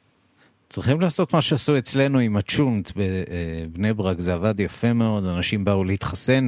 צריכים 0.69 1.01
לעשות 1.01 1.33
מה 1.33 1.41
שעשו 1.41 1.77
אצלנו 1.77 2.19
עם 2.19 2.37
הצ'ונט 2.37 2.91
בבני 2.95 3.93
ברק, 3.93 4.19
זה 4.19 4.33
עבד 4.33 4.59
יפה 4.59 4.93
מאוד, 4.93 5.23
אנשים 5.25 5.65
באו 5.65 5.83
להתחסן. 5.83 6.47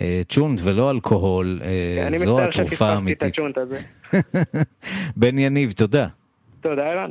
אה, 0.00 0.22
צ'ונט 0.28 0.60
ולא 0.62 0.90
אלכוהול, 0.90 1.60
אה, 1.64 2.18
זו 2.18 2.40
התרופה 2.40 2.86
האמיתית. 2.86 3.22
אני 3.22 3.28
מצטער 3.28 3.46
שפספסתי 3.46 3.58
את 3.58 3.58
הצ'ונט 3.58 3.58
הזה. 3.58 3.80
בן 5.20 5.38
יניב, 5.38 5.72
תודה. 5.72 6.06
תודה, 6.60 6.82
ערן. 6.82 7.10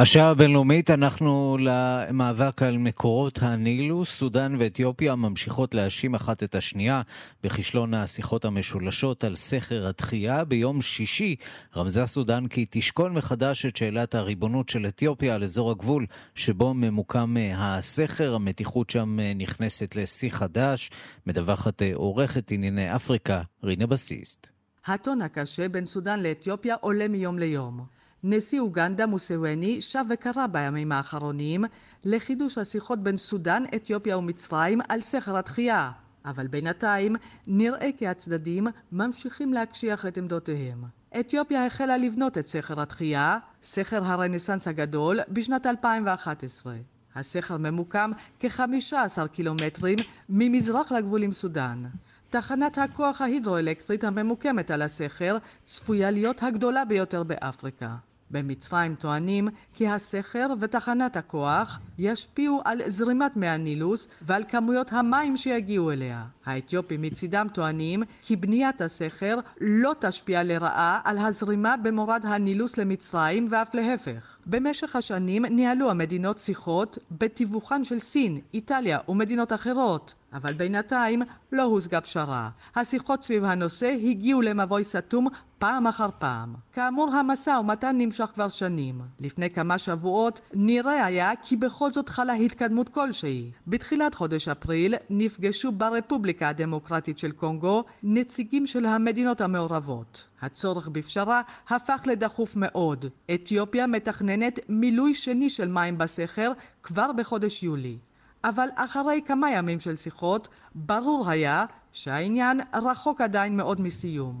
השעה 0.00 0.30
הבינלאומית, 0.30 0.90
אנחנו 0.90 1.58
למאבק 1.60 2.62
על 2.62 2.78
מקורות 2.78 3.38
הנילו. 3.42 4.04
סודאן 4.04 4.54
ואתיופיה 4.58 5.14
ממשיכות 5.14 5.74
להאשים 5.74 6.14
אחת 6.14 6.42
את 6.42 6.54
השנייה 6.54 7.02
בכישלון 7.42 7.94
השיחות 7.94 8.44
המשולשות 8.44 9.24
על 9.24 9.36
סכר 9.36 9.88
התחייה. 9.88 10.44
ביום 10.44 10.82
שישי 10.82 11.36
רמזה 11.76 12.06
סודאן 12.06 12.46
כי 12.46 12.66
תשקול 12.70 13.10
מחדש 13.10 13.66
את 13.66 13.76
שאלת 13.76 14.14
הריבונות 14.14 14.68
של 14.68 14.86
אתיופיה 14.86 15.34
על 15.34 15.44
אזור 15.44 15.70
הגבול 15.70 16.06
שבו 16.34 16.74
ממוקם 16.74 17.36
הסכר. 17.54 18.34
המתיחות 18.34 18.90
שם 18.90 19.18
נכנסת 19.36 19.96
לשיא 19.96 20.30
חדש. 20.30 20.90
מדווחת 21.26 21.82
עורכת 21.94 22.50
ענייני 22.50 22.96
אפריקה, 22.96 23.42
רינה 23.64 23.86
בסיסט. 23.86 24.46
הטון 24.86 25.22
הקשה 25.22 25.68
בין 25.68 25.86
סודאן 25.86 26.20
לאתיופיה 26.20 26.74
עולה 26.80 27.08
מיום 27.08 27.38
ליום. 27.38 27.97
נשיא 28.24 28.60
אוגנדה 28.60 29.06
מוסווני 29.06 29.80
שב 29.80 30.04
וקרא 30.10 30.46
בימים 30.46 30.92
האחרונים 30.92 31.64
לחידוש 32.04 32.58
השיחות 32.58 33.02
בין 33.02 33.16
סודאן, 33.16 33.62
אתיופיה 33.74 34.18
ומצרים 34.18 34.80
על 34.88 35.02
סכר 35.02 35.38
התחייה, 35.38 35.90
אבל 36.24 36.46
בינתיים 36.46 37.16
נראה 37.46 37.90
כי 37.96 38.08
הצדדים 38.08 38.66
ממשיכים 38.92 39.52
להקשיח 39.52 40.06
את 40.06 40.18
עמדותיהם. 40.18 40.84
אתיופיה 41.20 41.66
החלה 41.66 41.96
לבנות 41.96 42.38
את 42.38 42.46
סכר 42.46 42.80
התחייה, 42.80 43.38
סכר 43.62 44.04
הרנסאנס 44.04 44.68
הגדול, 44.68 45.20
בשנת 45.28 45.66
2011. 45.66 46.74
הסכר 47.14 47.56
ממוקם 47.56 48.10
כ-15 48.40 49.26
קילומטרים 49.32 49.98
ממזרח 50.28 50.92
לגבול 50.92 51.22
עם 51.22 51.32
סודאן. 51.32 51.84
תחנת 52.30 52.78
הכוח 52.78 53.20
ההידרואלקטרית 53.20 54.04
הממוקמת 54.04 54.70
על 54.70 54.82
הסכר 54.82 55.36
צפויה 55.64 56.10
להיות 56.10 56.42
הגדולה 56.42 56.84
ביותר 56.84 57.22
באפריקה. 57.22 57.96
במצרים 58.30 58.94
טוענים 58.94 59.48
כי 59.74 59.88
הסכר 59.88 60.46
ותחנת 60.60 61.16
הכוח 61.16 61.80
ישפיעו 61.98 62.60
על 62.64 62.80
זרימת 62.86 63.36
מי 63.36 63.48
הנילוס 63.48 64.08
ועל 64.22 64.44
כמויות 64.48 64.92
המים 64.92 65.36
שיגיעו 65.36 65.90
אליה. 65.90 66.24
האתיופים 66.46 67.02
מצידם 67.02 67.46
טוענים 67.54 68.02
כי 68.22 68.36
בניית 68.36 68.80
הסכר 68.80 69.38
לא 69.60 69.92
תשפיע 70.00 70.42
לרעה 70.42 71.00
על 71.04 71.18
הזרימה 71.18 71.76
במורד 71.76 72.24
הנילוס 72.26 72.78
למצרים 72.78 73.48
ואף 73.50 73.74
להפך. 73.74 74.38
במשך 74.46 74.96
השנים 74.96 75.44
ניהלו 75.44 75.90
המדינות 75.90 76.38
שיחות 76.38 76.98
בתיווכן 77.10 77.84
של 77.84 77.98
סין, 77.98 78.38
איטליה 78.54 78.98
ומדינות 79.08 79.52
אחרות, 79.52 80.14
אבל 80.32 80.52
בינתיים 80.52 81.22
לא 81.52 81.62
הושגה 81.62 82.00
פשרה. 82.00 82.48
השיחות 82.76 83.22
סביב 83.22 83.44
הנושא 83.44 83.96
הגיעו 84.02 84.42
למבוי 84.42 84.84
סתום 84.84 85.26
פעם 85.58 85.86
אחר 85.86 86.08
פעם. 86.18 86.54
כאמור, 86.72 87.10
המשא 87.14 87.50
ומתן 87.50 87.98
נמשך 87.98 88.30
כבר 88.34 88.48
שנים. 88.48 89.00
לפני 89.20 89.50
כמה 89.50 89.78
שבועות 89.78 90.40
נראה 90.54 91.04
היה 91.04 91.30
כי 91.42 91.56
בכל 91.56 91.92
זאת 91.92 92.08
חלה 92.08 92.32
התקדמות 92.32 92.88
כלשהי. 92.88 93.50
בתחילת 93.66 94.14
חודש 94.14 94.48
אפריל 94.48 94.94
נפגשו 95.10 95.72
ברפובליקה 95.72 96.48
הדמוקרטית 96.48 97.18
של 97.18 97.32
קונגו 97.32 97.84
נציגים 98.02 98.66
של 98.66 98.86
המדינות 98.86 99.40
המעורבות. 99.40 100.26
הצורך 100.42 100.88
בפשרה 100.88 101.42
הפך 101.68 102.02
לדחוף 102.06 102.56
מאוד. 102.56 103.04
אתיופיה 103.34 103.86
מתכננת 103.86 104.58
מילוי 104.68 105.14
שני 105.14 105.50
של 105.50 105.68
מים 105.68 105.98
בסכר 105.98 106.52
כבר 106.82 107.12
בחודש 107.12 107.62
יולי. 107.62 107.98
אבל 108.44 108.68
אחרי 108.74 109.20
כמה 109.26 109.50
ימים 109.50 109.80
של 109.80 109.96
שיחות, 109.96 110.48
ברור 110.74 111.30
היה 111.30 111.64
שהעניין 111.92 112.60
רחוק 112.74 113.20
עדיין 113.20 113.56
מאוד 113.56 113.80
מסיום. 113.80 114.40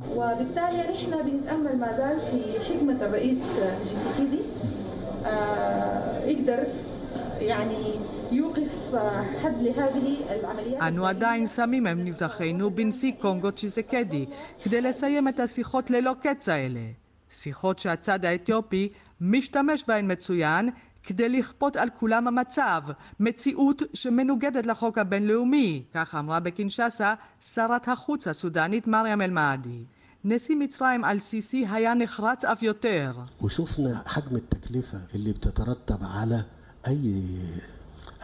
אנו 10.80 11.06
עדיין 11.06 11.46
שמים 11.46 11.86
עם 11.86 12.04
מבטחנו 12.04 12.70
בנשיא 12.70 13.12
קונגו 13.20 13.52
צ'יזקדי 13.52 14.26
כדי 14.64 14.80
לסיים 14.80 15.28
את 15.28 15.40
השיחות 15.40 15.90
ללא 15.90 16.12
קץ 16.20 16.48
האלה. 16.48 16.80
שיחות 17.30 17.78
שהצד 17.78 18.24
האתיופי 18.24 18.88
משתמש 19.20 19.84
בהן 19.88 20.12
מצוין 20.12 20.70
כדי 21.03 21.29
לכפות 21.29 21.75
על 21.75 21.89
כולם 21.99 22.27
המצב, 22.27 22.81
מציאות 23.19 23.81
שמנוגדת 23.93 24.65
לחוק 24.65 24.97
הבינלאומי, 24.97 25.83
כך 25.93 26.15
אמרה 26.15 26.39
בקינשסה 26.39 27.13
שרת 27.41 27.87
החוץ 27.87 28.27
הסודנית 28.27 28.87
מריam 28.87 29.21
אל-מאדי. 29.21 29.83
נשיא 30.25 30.55
מצרים 30.55 31.05
אל-סיסי 31.05 31.65
היה 31.71 31.93
נחרץ 31.93 32.45
אף 32.45 32.63
יותר. 32.63 33.13
وشفنا 33.41 34.03
حجم 34.07 34.35
التكلفة 34.35 34.97
اللي 35.15 35.31
بتترتب 35.31 35.99
على 36.03 36.43
أي 36.87 37.23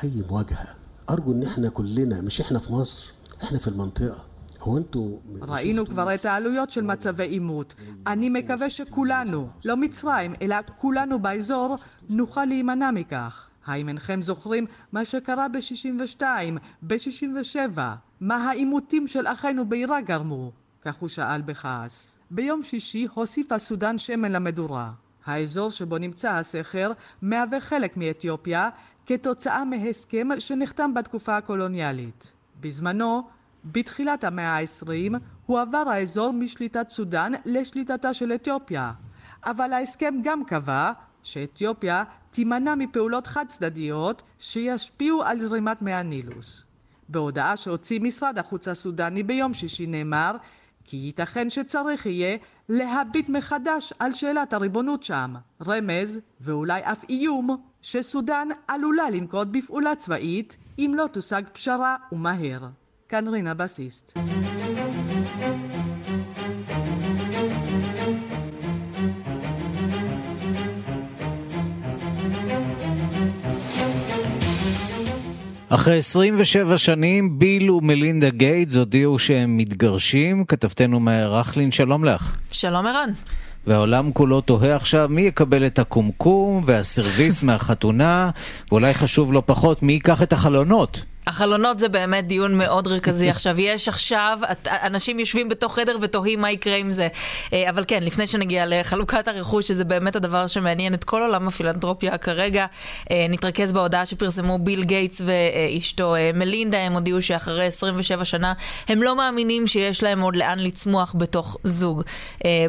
أي 0.03 0.23
مواجهة 0.29 0.67
أرجو 1.09 1.31
إن 1.31 1.43
إحنا 1.43 1.69
كلنا 1.69 2.21
مش 2.21 2.41
إحنا 2.41 2.59
في 2.59 2.73
مصر 2.73 3.13
إحنا 3.43 3.59
في 3.59 3.67
المنطقة 3.67 4.25
ראינו 5.42 5.86
כבר 5.86 6.14
את 6.14 6.24
העלויות 6.24 6.70
של 6.70 6.82
מצבי 6.82 7.24
עימות. 7.24 7.74
אני 8.06 8.28
מקווה 8.28 8.70
שכולנו, 8.70 9.48
לא 9.64 9.76
מצרים, 9.76 10.34
אלא 10.42 10.56
כולנו 10.78 11.18
באזור, 11.18 11.76
נוכל 12.08 12.44
להימנע 12.44 12.90
מכך. 12.90 13.48
האם 13.66 13.88
אינכם 13.88 14.22
זוכרים 14.22 14.66
מה 14.92 15.04
שקרה 15.04 15.48
ב-62, 15.48 16.22
ב-67? 16.82 17.78
מה 18.20 18.36
העימותים 18.36 19.06
של 19.06 19.26
אחינו 19.26 19.68
בעיראק 19.68 20.04
גרמו? 20.04 20.52
כך 20.82 20.96
הוא 20.96 21.08
שאל 21.08 21.42
בכעס. 21.42 22.16
ביום 22.30 22.62
שישי 22.62 23.06
הוסיפה 23.14 23.58
סודאן 23.58 23.98
שמן 23.98 24.32
למדורה. 24.32 24.90
האזור 25.26 25.70
שבו 25.70 25.98
נמצא 25.98 26.32
הסכר 26.32 26.92
מהווה 27.22 27.60
חלק 27.60 27.96
מאתיופיה 27.96 28.68
כתוצאה 29.06 29.64
מהסכם 29.64 30.28
שנחתם 30.38 30.94
בתקופה 30.94 31.36
הקולוניאלית. 31.36 32.32
בזמנו 32.60 33.22
בתחילת 33.64 34.24
המאה 34.24 34.58
ה-20 34.58 35.18
הועבר 35.46 35.84
האזור 35.88 36.32
משליטת 36.32 36.88
סודאן 36.88 37.32
לשליטתה 37.44 38.14
של 38.14 38.32
אתיופיה, 38.32 38.92
אבל 39.44 39.72
ההסכם 39.72 40.14
גם 40.22 40.44
קבע 40.44 40.92
שאתיופיה 41.22 42.04
תימנע 42.30 42.74
מפעולות 42.74 43.26
חד 43.26 43.44
צדדיות 43.48 44.22
שישפיעו 44.38 45.22
על 45.22 45.38
זרימת 45.38 45.82
מי 45.82 45.92
הנילוס. 45.92 46.64
בהודעה 47.08 47.56
שהוציא 47.56 48.00
משרד 48.00 48.38
החוץ 48.38 48.68
הסודני 48.68 49.22
ביום 49.22 49.54
שישי 49.54 49.86
נאמר 49.86 50.36
כי 50.84 50.96
ייתכן 50.96 51.50
שצריך 51.50 52.06
יהיה 52.06 52.36
להביט 52.68 53.28
מחדש 53.28 53.92
על 53.98 54.14
שאלת 54.14 54.52
הריבונות 54.52 55.02
שם. 55.02 55.34
רמז, 55.66 56.20
ואולי 56.40 56.80
אף 56.80 57.04
איום, 57.08 57.56
שסודאן 57.82 58.48
עלולה 58.68 59.10
לנקוט 59.10 59.48
בפעולה 59.50 59.94
צבאית 59.94 60.56
אם 60.78 60.92
לא 60.96 61.06
תושג 61.12 61.42
פשרה 61.52 61.96
ומהר. 62.12 62.68
כאן 63.08 63.28
רינה 63.28 63.54
בסיסט. 63.54 64.18
אחרי 75.68 75.98
27 75.98 76.78
שנים, 76.78 77.38
ביל 77.38 77.70
ומלינדה 77.70 78.30
גייטס 78.30 78.76
הודיעו 78.76 79.18
שהם 79.18 79.56
מתגרשים. 79.56 80.44
כתבתנו 80.44 81.00
מאיר 81.00 81.34
רכלין, 81.34 81.72
שלום 81.72 82.04
לך. 82.04 82.36
שלום 82.50 82.86
ערן. 82.86 83.10
והעולם 83.66 84.12
כולו 84.12 84.40
תוהה 84.40 84.76
עכשיו 84.76 85.08
מי 85.10 85.22
יקבל 85.22 85.66
את 85.66 85.78
הקומקום 85.78 86.62
והסרוויס 86.64 87.42
מהחתונה, 87.46 88.30
ואולי 88.70 88.94
חשוב 88.94 89.32
לא 89.32 89.42
פחות, 89.46 89.82
מי 89.82 89.92
ייקח 89.92 90.22
את 90.22 90.32
החלונות. 90.32 91.04
החלונות 91.26 91.78
זה 91.78 91.88
באמת 91.88 92.26
דיון 92.26 92.58
מאוד 92.58 92.86
רכזי. 92.86 93.30
עכשיו, 93.30 93.60
יש 93.60 93.88
עכשיו, 93.88 94.38
אנשים 94.66 95.18
יושבים 95.18 95.48
בתוך 95.48 95.74
חדר 95.74 95.96
ותוהים 96.00 96.40
מה 96.40 96.50
יקרה 96.50 96.76
עם 96.76 96.90
זה. 96.90 97.08
אה, 97.52 97.70
אבל 97.70 97.84
כן, 97.88 98.02
לפני 98.02 98.26
שנגיע 98.26 98.64
לחלוקת 98.66 99.28
הרכוש, 99.28 99.68
שזה 99.68 99.84
באמת 99.84 100.16
הדבר 100.16 100.46
שמעניין 100.46 100.94
את 100.94 101.04
כל 101.04 101.22
עולם 101.22 101.48
הפילנטרופיה 101.48 102.18
כרגע, 102.18 102.66
אה, 103.10 103.26
נתרכז 103.28 103.72
בהודעה 103.72 104.06
שפרסמו 104.06 104.58
ביל 104.58 104.84
גייטס 104.84 105.22
ואשתו 105.24 106.14
אה, 106.14 106.30
מלינדה, 106.34 106.78
הם 106.78 106.92
הודיעו 106.92 107.22
שאחרי 107.22 107.66
27 107.66 108.24
שנה 108.24 108.52
הם 108.88 109.02
לא 109.02 109.16
מאמינים 109.16 109.66
שיש 109.66 110.02
להם 110.02 110.20
עוד 110.20 110.36
לאן 110.36 110.58
לצמוח 110.58 111.14
בתוך 111.18 111.56
זוג. 111.64 112.02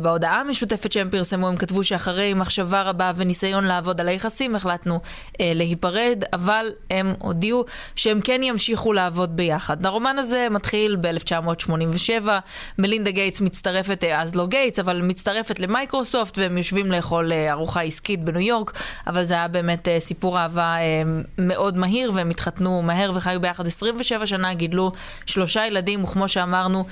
בהודעה 0.02 0.42
המשותפת 0.42 0.92
שהם 0.92 1.10
פרסמו, 1.10 1.48
הם 1.48 1.58
כתבו 1.58 1.84
שאחרי 1.84 2.34
מחשבה 2.34 2.82
רבה 2.82 3.12
וניסיון 3.16 3.64
לעבוד 3.64 4.02
על 4.02 4.08
היחסים, 4.08 4.56
החלטנו 4.56 5.00
להיפרד, 5.40 6.24
אבל 6.34 6.66
הם 6.92 7.14
הודיעו 7.20 7.66
שהם 7.96 8.22
כן 8.22 8.44
ימשיכו 8.46 8.94
לעבוד 8.94 9.36
ביחד. 9.36 9.86
הרומן 9.86 10.18
הזה 10.20 10.48
מתחיל 10.52 10.98
ב-1987, 11.02 12.28
מלינדה 12.78 13.12
גייטס 13.12 13.42
מצטרפת, 13.42 14.04
אה, 14.04 14.22
אז 14.22 14.36
לא 14.36 14.48
גייטס, 14.48 14.80
אבל 14.80 15.02
מצטרפת 15.02 15.60
למייקרוסופט, 15.60 16.38
והם 16.38 16.58
יושבים 16.58 16.92
לאכול 16.92 17.34
אה, 17.34 17.52
ארוחה 17.52 17.82
עסקית 17.82 18.24
בניו 18.24 18.42
יורק, 18.42 18.80
אבל 19.08 19.24
זה 19.24 19.34
היה 19.34 19.48
באמת 19.48 19.88
אה, 19.88 20.00
סיפור 20.00 20.40
אהבה 20.40 20.76
מאוד 21.38 21.78
מהיר, 21.78 22.12
והם 22.14 22.30
התחתנו 22.30 22.82
מהר 22.82 23.12
וחיו 23.16 23.42
ביחד 23.42 23.68
27 23.68 24.26
שנה, 24.26 24.54
גידלו 24.54 24.92
שלושה 25.26 25.68
ילדים, 25.68 26.04
וכמו 26.04 26.28
שאמרנו, 26.28 26.86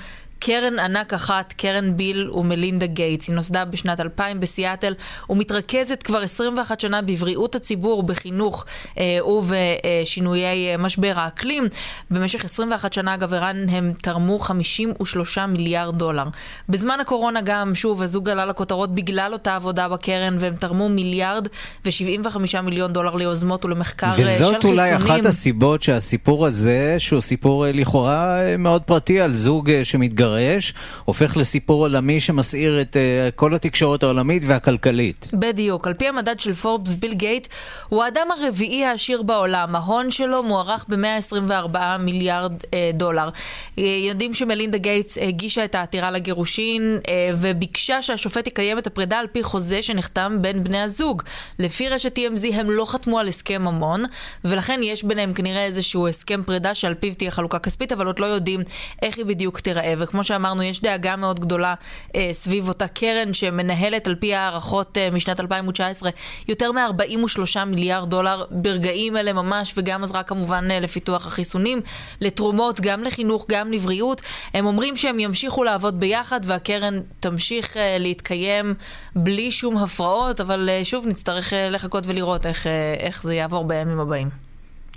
קרן 0.46 0.78
ענק 0.78 1.14
אחת, 1.14 1.52
קרן 1.56 1.96
ביל 1.96 2.30
ומלינדה 2.30 2.86
גייטס. 2.86 3.28
היא 3.28 3.36
נוסדה 3.36 3.64
בשנת 3.64 4.00
2000 4.00 4.40
בסיאטל 4.40 4.94
ומתרכזת 5.30 6.02
כבר 6.02 6.22
21 6.22 6.80
שנה 6.80 7.02
בבריאות 7.02 7.54
הציבור, 7.54 8.02
בחינוך 8.02 8.64
אה, 8.98 9.18
ובשינויי 9.26 10.72
אה, 10.72 10.76
משבר 10.76 11.12
האקלים. 11.16 11.68
במשך 12.10 12.44
21 12.44 12.92
שנה, 12.92 13.14
אגב, 13.14 13.34
ערן, 13.34 13.68
הם 13.68 13.92
תרמו 14.02 14.38
53 14.38 15.38
מיליארד 15.38 15.98
דולר. 15.98 16.24
בזמן 16.68 17.00
הקורונה 17.00 17.40
גם, 17.40 17.74
שוב, 17.74 18.02
הזוג 18.02 18.28
עלה 18.28 18.46
לכותרות 18.46 18.94
בגלל 18.94 19.32
אותה 19.32 19.56
עבודה 19.56 19.88
בקרן, 19.88 20.36
והם 20.38 20.54
תרמו 20.56 20.88
מיליארד 20.88 21.48
ו-75 21.84 22.60
מיליון 22.62 22.92
דולר 22.92 23.14
ליוזמות 23.14 23.64
ולמחקר 23.64 24.06
אה, 24.06 24.14
של 24.16 24.24
חיסונים. 24.24 24.50
וזאת 24.50 24.64
אולי 24.64 24.96
אחת 24.96 25.26
הסיבות 25.26 25.82
שהסיפור 25.82 26.46
הזה, 26.46 26.96
שהוא 26.98 27.20
סיפור 27.20 27.66
אה, 27.66 27.72
לכאורה 27.72 28.40
אה, 28.40 28.56
מאוד 28.56 28.82
פרטי 28.82 29.20
על 29.20 29.34
זוג 29.34 29.70
שמתגרש, 29.82 30.33
מתגרש, 30.34 30.74
הופך 31.04 31.36
לסיפור 31.36 31.84
עולמי 31.84 32.20
שמסעיר 32.20 32.80
את 32.80 32.96
אה, 32.96 33.32
כל 33.34 33.54
התקשורת 33.54 34.02
העולמית 34.02 34.42
והכלכלית. 34.46 35.28
בדיוק. 35.32 35.86
על 35.86 35.94
פי 35.94 36.08
המדד 36.08 36.40
של 36.40 36.54
פורבס, 36.54 36.90
ביל 36.90 37.14
גייטס 37.14 37.48
הוא 37.88 38.04
האדם 38.04 38.26
הרביעי 38.38 38.84
העשיר 38.84 39.22
בעולם. 39.22 39.76
ההון 39.76 40.10
שלו 40.10 40.42
מוערך 40.42 40.84
ב-124 40.88 41.78
מיליארד 41.98 42.52
אה, 42.62 42.66
דולר. 42.94 43.28
אה, 43.28 43.80
יודעים 44.08 44.34
שמלינדה 44.34 44.78
גייטס 44.78 45.18
הגישה 45.18 45.64
את 45.64 45.74
העתירה 45.74 46.10
לגירושין 46.10 46.98
וביקשה 47.36 48.02
שהשופט 48.02 48.46
יקיים 48.46 48.78
את 48.78 48.86
הפרידה 48.86 49.18
על 49.18 49.26
פי 49.26 49.42
חוזה 49.42 49.82
שנחתם 49.82 50.38
בין 50.40 50.64
בני 50.64 50.80
הזוג. 50.80 51.22
לפי 51.58 51.88
רשת 51.88 52.18
TMZ 52.18 52.54
הם 52.54 52.70
לא 52.70 52.84
חתמו 52.84 53.18
על 53.18 53.28
הסכם 53.28 53.62
ממון, 53.62 54.04
ולכן 54.44 54.80
יש 54.82 55.04
ביניהם 55.04 55.32
כנראה 55.32 55.64
איזשהו 55.64 56.08
הסכם 56.08 56.42
פרידה 56.42 56.74
שעל 56.74 56.94
פיו 56.94 57.14
תהיה 57.14 57.30
חלוקה 57.30 57.58
כספית, 57.58 57.92
אבל 57.92 58.06
עוד 58.06 58.18
לא 58.18 58.26
יודעים 58.26 58.60
איך 59.02 59.18
היא 59.18 59.24
בדיוק 59.24 59.60
תיראה. 59.60 59.94
וכמו 59.98 60.23
כמו 60.24 60.28
שאמרנו, 60.28 60.62
יש 60.62 60.82
דאגה 60.82 61.16
מאוד 61.16 61.40
גדולה 61.40 61.74
אה, 62.16 62.28
סביב 62.32 62.68
אותה 62.68 62.88
קרן 62.88 63.32
שמנהלת 63.32 64.06
על 64.06 64.14
פי 64.14 64.34
הערכות 64.34 64.98
אה, 64.98 65.08
משנת 65.12 65.40
2019 65.40 66.10
יותר 66.48 66.72
מ-43 66.72 67.64
מיליארד 67.66 68.10
דולר 68.10 68.44
ברגעים 68.50 69.16
אלה 69.16 69.32
ממש, 69.32 69.74
וגם 69.76 70.04
עזרה 70.04 70.22
כמובן 70.22 70.70
אה, 70.70 70.80
לפיתוח 70.80 71.26
החיסונים, 71.26 71.80
לתרומות, 72.20 72.80
גם 72.80 73.02
לחינוך, 73.02 73.46
גם 73.48 73.72
לבריאות. 73.72 74.22
הם 74.54 74.66
אומרים 74.66 74.96
שהם 74.96 75.18
ימשיכו 75.18 75.64
לעבוד 75.64 76.00
ביחד 76.00 76.40
והקרן 76.44 77.00
תמשיך 77.20 77.76
אה, 77.76 77.96
להתקיים 78.00 78.74
בלי 79.16 79.52
שום 79.52 79.76
הפרעות, 79.76 80.40
אבל 80.40 80.68
אה, 80.68 80.84
שוב 80.84 81.06
נצטרך 81.06 81.52
אה, 81.52 81.70
לחכות 81.70 82.06
ולראות 82.06 82.46
איך, 82.46 82.66
אה, 82.66 82.94
איך 82.98 83.22
זה 83.22 83.34
יעבור 83.34 83.64
בימים 83.64 84.00
הבאים. 84.00 84.28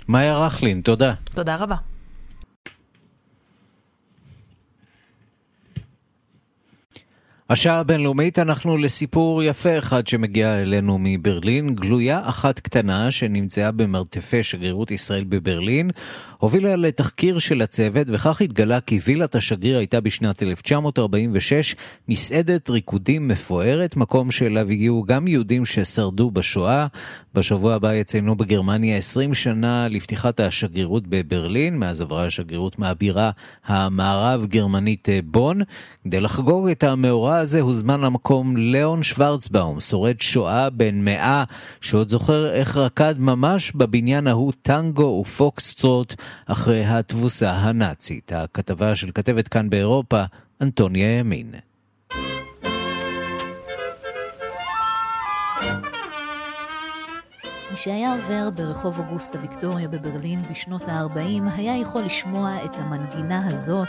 מאיה 0.08 0.38
רכלין, 0.38 0.80
תודה. 0.80 1.14
תודה 1.34 1.56
רבה. 1.56 1.76
השעה 7.50 7.78
הבינלאומית, 7.78 8.38
אנחנו 8.38 8.76
לסיפור 8.76 9.42
יפה 9.42 9.78
אחד 9.78 10.06
שמגיע 10.06 10.62
אלינו 10.62 10.98
מברלין. 11.00 11.74
גלויה 11.74 12.20
אחת 12.24 12.60
קטנה 12.60 13.10
שנמצאה 13.10 13.70
במרתפי 13.70 14.42
שגרירות 14.42 14.90
ישראל 14.90 15.24
בברלין, 15.24 15.90
הובילה 16.38 16.76
לתחקיר 16.76 17.38
של 17.38 17.62
הצוות, 17.62 18.06
וכך 18.10 18.40
התגלה 18.40 18.80
כי 18.80 18.98
וילת 19.04 19.34
השגריר 19.34 19.78
הייתה 19.78 20.00
בשנת 20.00 20.42
1946 20.42 21.76
מסעדת 22.08 22.70
ריקודים 22.70 23.28
מפוארת, 23.28 23.96
מקום 23.96 24.30
שאליו 24.30 24.70
הגיעו 24.70 25.02
גם 25.02 25.28
יהודים 25.28 25.66
ששרדו 25.66 26.30
בשואה. 26.30 26.86
בשבוע 27.34 27.74
הבא 27.74 27.94
יציינו 27.94 28.36
בגרמניה 28.36 28.96
20 28.96 29.34
שנה 29.34 29.88
לפתיחת 29.88 30.40
השגרירות 30.40 31.06
בברלין, 31.06 31.78
מאז 31.78 32.00
עברה 32.00 32.26
השגרירות 32.26 32.78
מהבירה 32.78 33.30
המערב 33.66 34.46
גרמנית 34.46 35.08
בון. 35.24 35.60
כדי 36.04 36.20
לחגוג 36.20 36.68
את 36.68 36.84
המאורע 36.84 37.37
הזה 37.38 37.60
הוזמן 37.60 38.00
למקום 38.00 38.56
ליאון 38.56 39.02
שוורצבאום, 39.02 39.80
שורד 39.80 40.20
שואה 40.20 40.70
בן 40.70 40.94
מאה, 41.04 41.44
שעוד 41.80 42.08
זוכר 42.08 42.52
איך 42.52 42.76
רקד 42.76 43.14
ממש 43.18 43.72
בבניין 43.72 44.26
ההוא 44.26 44.52
טנגו 44.62 45.22
ופוקסטרוט 45.26 46.14
אחרי 46.46 46.84
התבוסה 46.84 47.50
הנאצית. 47.50 48.32
הכתבה 48.32 48.96
של 48.96 49.10
כתבת 49.14 49.48
כאן 49.48 49.70
באירופה, 49.70 50.22
אנטוניה 50.60 51.18
ימין. 51.18 51.67
מי 57.70 57.76
שהיה 57.76 58.14
עובר 58.14 58.50
ברחוב 58.50 58.98
אוגוסטה 58.98 59.38
ויקטוריה 59.40 59.88
בברלין 59.88 60.42
בשנות 60.50 60.88
ה-40 60.88 61.50
היה 61.56 61.76
יכול 61.76 62.02
לשמוע 62.02 62.64
את 62.64 62.70
המנגינה 62.74 63.48
הזאת 63.48 63.88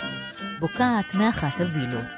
בוקעת 0.59 1.13
מאחת 1.13 1.61
הווילות. 1.61 2.09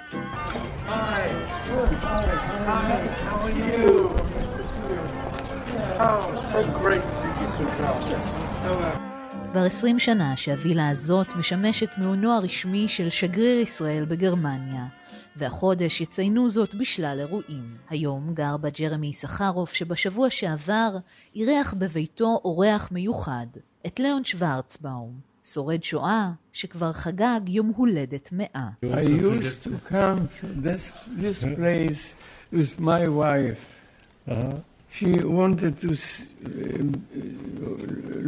כבר 9.51 9.63
עשרים 9.63 9.99
שנה 9.99 10.37
שהווילה 10.37 10.89
הזאת 10.89 11.35
משמשת 11.35 11.97
מעונו 11.97 12.31
הרשמי 12.31 12.87
של 12.87 13.09
שגריר 13.09 13.59
ישראל 13.59 14.05
בגרמניה, 14.05 14.85
והחודש 15.35 16.01
יציינו 16.01 16.49
זאת 16.49 16.75
בשלל 16.75 17.17
אירועים. 17.19 17.75
היום 17.89 18.33
גר 18.33 18.57
בה 18.57 18.69
ג'רמי 18.69 19.07
יששכרוף, 19.07 19.73
שבשבוע 19.73 20.29
שעבר 20.29 20.97
אירח 21.35 21.73
בביתו 21.77 22.41
אורח 22.45 22.89
מיוחד, 22.91 23.47
את 23.87 23.99
ליאון 23.99 24.23
שוורצבאום, 24.23 25.19
שורד 25.43 25.83
שואה 25.83 26.31
שכבר 26.53 26.93
חגג 26.93 27.39
יום 27.47 27.71
הולדת 27.75 28.29
מאה. 28.31 28.69
I 28.85 29.01
used 29.01 29.63
to 29.63 29.91
come 29.91 30.19
to 30.41 30.45
this, 30.67 30.91
this 31.21 31.43
place 31.43 32.15
with 32.53 32.79
my 32.79 33.07
wife. 33.07 33.63
Uh-huh. 34.27 34.55
She 34.97 35.11
wanted 35.39 35.73
to 35.85 35.91
s- 35.91 36.27
uh, 36.45 36.49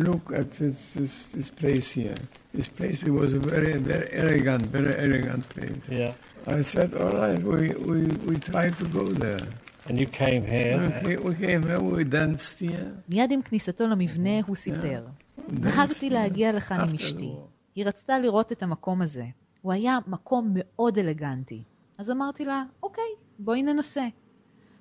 look 0.08 0.26
at 0.40 0.50
this, 0.60 0.78
this, 0.96 1.16
this 1.36 1.50
place 1.50 1.92
here. 1.92 2.20
This 2.58 2.68
place 2.78 3.04
was 3.20 3.34
a 3.34 3.40
very, 3.54 3.74
very 3.92 4.10
elegant, 4.24 4.64
very 4.78 4.96
elegant 5.06 5.44
place. 5.50 5.84
Yeah. 5.90 6.14
I 6.48 6.62
said, 6.62 6.94
all 6.94 7.16
right, 7.24 7.42
we, 7.42 7.70
we, 7.90 8.00
we 8.28 8.36
try 8.38 8.70
to 8.70 8.86
go 8.86 9.06
there. 9.08 9.46
And 9.88 10.00
you 10.00 10.08
came 10.08 10.44
here. 10.46 10.78
We 11.28 11.36
came 11.36 11.64
here, 11.64 11.80
we 11.80 12.04
danced 12.04 12.60
here. 12.60 12.92
מיד 13.10 13.32
עם 13.32 13.42
כניסתו 13.42 13.88
למבנה 13.88 14.40
הוא 14.48 14.56
סיפר, 14.56 15.06
נהגתי 15.50 16.10
להגיע 16.10 16.52
לכאן 16.52 16.80
עם 16.80 16.96
אשתי. 16.96 17.32
היא 17.76 17.86
רצתה 17.86 18.20
לראות 18.20 18.52
את 18.52 18.64
המקום 18.64 19.02
הזה. 19.02 19.26
הוא 19.62 19.74
היה 19.74 20.00
מקום 20.08 20.52
מאוד 20.54 20.98
אלגנטי. 20.98 21.64
אז 21.98 22.12
אמרתי 22.12 22.46
לה, 22.46 22.64
אוקיי, 22.84 23.04
בואי 23.40 23.64
ננסה. 23.64 24.08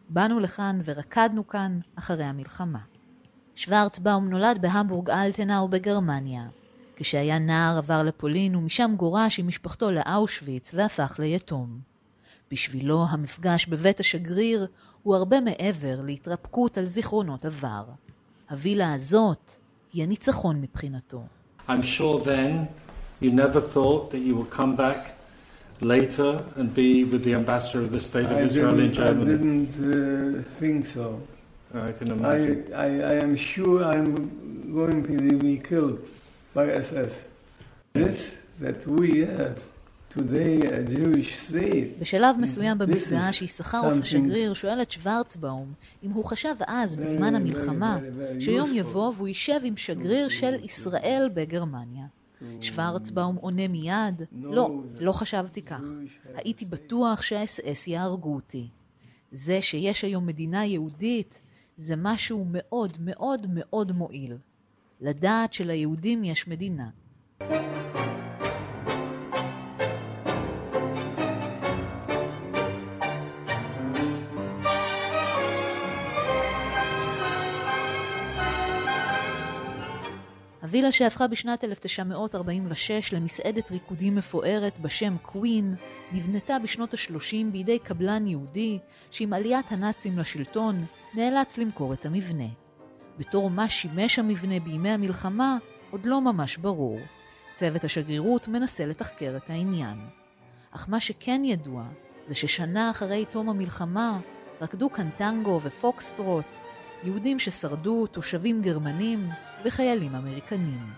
באנו 0.08 0.40
לכאן 0.40 0.78
ורקדנו 0.84 1.46
כאן 1.46 1.78
אחרי 1.94 2.24
המלחמה. 2.24 2.78
שוורצבאום 3.54 4.28
נולד 4.28 4.58
בהמבורג 4.62 5.10
אלטנאו 5.10 5.68
בגרמניה. 5.68 6.42
כשהיה 7.02 7.38
נער 7.38 7.78
עבר 7.78 8.02
לפולין 8.02 8.56
ומשם 8.56 8.94
גורש 8.96 9.38
עם 9.38 9.46
משפחתו 9.46 9.90
לאושוויץ 9.90 10.74
והפך 10.74 11.16
ליתום. 11.18 11.78
בשבילו 12.50 13.04
המפגש 13.08 13.66
בבית 13.66 14.00
השגריר 14.00 14.66
הוא 15.02 15.16
הרבה 15.16 15.40
מעבר 15.40 16.00
להתרפקות 16.04 16.78
על 16.78 16.86
זיכרונות 16.86 17.44
עבר. 17.44 17.84
הווילה 18.50 18.92
הזאת 18.94 19.52
היא 19.92 20.02
הניצחון 20.02 20.60
מבחינתו. 20.60 21.22
I'm 21.68 21.82
sure 21.82 22.24
then 22.24 22.66
you 23.22 23.30
never 23.30 23.60
thought 23.74 24.10
that 24.10 24.22
you 24.28 24.34
would 24.36 24.50
come 24.58 24.76
back 24.76 25.00
later 25.80 26.30
and 26.56 26.66
be 26.74 27.04
with 27.04 27.22
the 27.24 27.34
ambassador 27.34 27.80
of 27.86 27.90
the 27.96 28.00
State 28.10 28.30
of 28.34 28.38
I 28.38 28.42
Israel 28.48 28.78
in 28.78 28.90
didn't, 28.92 28.98
I 28.98 29.08
Germany. 29.08 29.36
didn't 29.36 29.72
uh, 29.78 30.42
think 30.60 30.80
so. 30.96 31.06
I 31.88 31.90
can 31.98 32.08
I, 32.10 32.14
imagine. 32.18 32.58
I, 32.86 32.88
I 33.12 33.14
am 33.26 33.34
sure 33.50 33.76
I'm 33.92 34.12
going 34.78 34.98
to 35.08 35.38
be 35.48 35.54
killed 35.70 35.98
by 36.54 36.66
SS. 36.86 37.12
This 37.94 38.18
that 38.60 38.86
we 38.86 39.20
have 39.20 39.58
today 40.10 40.60
a 40.78 40.82
Jewish 40.84 41.38
state. 41.48 42.00
בשלב 42.00 42.36
מסוים 42.38 42.78
במפגש 42.78 43.42
יששכרוף 43.42 43.94
השגריר 44.00 44.54
שואל 44.54 44.82
את 44.82 44.90
שוורצבאום 44.90 45.72
אם 46.02 46.10
הוא 46.10 46.24
חשב 46.24 46.54
אז, 46.66 46.96
בזמן 46.96 47.34
המלחמה, 47.34 47.98
שיום. 48.40 48.70
יבוא 48.74 49.12
והוא 49.16 49.28
יישב 49.28 49.60
עם 49.64 49.76
שגריר 49.76 50.28
של 50.28 50.54
ישראל 50.64 51.30
בגרמניה. 51.34 52.06
שוורצבאום 52.60 53.36
עונה 53.36 53.68
מיד, 53.68 54.22
לא, 54.32 54.82
לא 55.00 55.12
חשבתי 55.12 55.62
כך. 55.62 55.82
הייתי 56.34 56.64
בטוח 56.64 57.22
שהאס-אס 57.22 57.86
יהרגו 57.86 58.34
אותי. 58.34 58.68
זה 59.32 59.62
שיש 59.62 60.04
היום 60.04 60.26
מדינה 60.26 60.66
יהודית, 60.66 61.40
זה 61.76 61.94
משהו 61.96 62.46
מאוד 62.50 62.96
מאוד 63.00 63.46
מאוד 63.50 63.92
מועיל. 63.92 64.36
לדעת 65.02 65.52
שליהודים 65.52 66.24
יש 66.24 66.48
מדינה. 66.48 66.88
הווילה 80.62 80.92
שהפכה 80.92 81.26
בשנת 81.26 81.64
1946 81.64 83.12
למסעדת 83.12 83.70
ריקודים 83.70 84.14
מפוארת 84.14 84.78
בשם 84.78 85.16
קווין, 85.22 85.74
נבנתה 86.12 86.58
בשנות 86.58 86.94
ה-30 86.94 87.52
בידי 87.52 87.78
קבלן 87.78 88.26
יהודי, 88.26 88.78
שעם 89.10 89.32
עליית 89.32 89.72
הנאצים 89.72 90.18
לשלטון, 90.18 90.84
נאלץ 91.14 91.58
למכור 91.58 91.92
את 91.92 92.06
המבנה. 92.06 92.61
בתור 93.18 93.50
מה 93.50 93.68
שימש 93.68 94.18
המבנה 94.18 94.60
בימי 94.60 94.90
המלחמה, 94.90 95.56
עוד 95.90 96.06
לא 96.06 96.20
ממש 96.20 96.56
ברור. 96.56 96.98
צוות 97.54 97.84
השגרירות 97.84 98.48
מנסה 98.48 98.86
לתחקר 98.86 99.36
את 99.36 99.50
העניין. 99.50 99.98
אך 100.70 100.88
מה 100.88 101.00
שכן 101.00 101.42
ידוע, 101.44 101.84
זה 102.22 102.34
ששנה 102.34 102.90
אחרי 102.90 103.24
תום 103.24 103.48
המלחמה, 103.48 104.20
רקדו 104.60 104.92
כאן 104.92 105.10
טנגו 105.10 105.60
ופוקסטרוט, 105.62 106.56
יהודים 107.04 107.38
ששרדו, 107.38 108.06
תושבים 108.06 108.60
גרמנים 108.60 109.28
וחיילים 109.64 110.14
אמריקנים. 110.14 110.92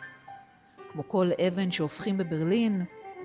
כמו 0.88 1.08
כל 1.08 1.30
אבן 1.48 1.70
שהופכים 1.70 2.18
בברלין, 2.18 2.84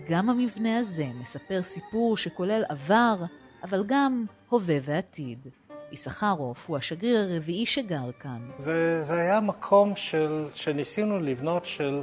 גם 0.10 0.30
המבנה 0.30 0.78
הזה 0.78 1.08
מספר 1.22 1.64
סיפור 1.64 2.18
שכולל 2.18 2.64
עבר, 2.70 3.24
אבל 3.64 3.84
גם 3.88 4.26
הווה 4.50 4.78
ועתיד. 4.82 5.48
יששכרוף 5.92 6.68
הוא 6.68 6.78
השגריר 6.78 7.18
הרביעי 7.18 7.66
שגר 7.66 8.12
כאן. 8.20 8.40
זה, 8.58 9.04
זה 9.04 9.14
היה 9.14 9.40
מקום 9.40 9.96
של, 9.96 10.46
שניסינו 10.54 11.20
לבנות 11.20 11.66
של, 11.66 12.02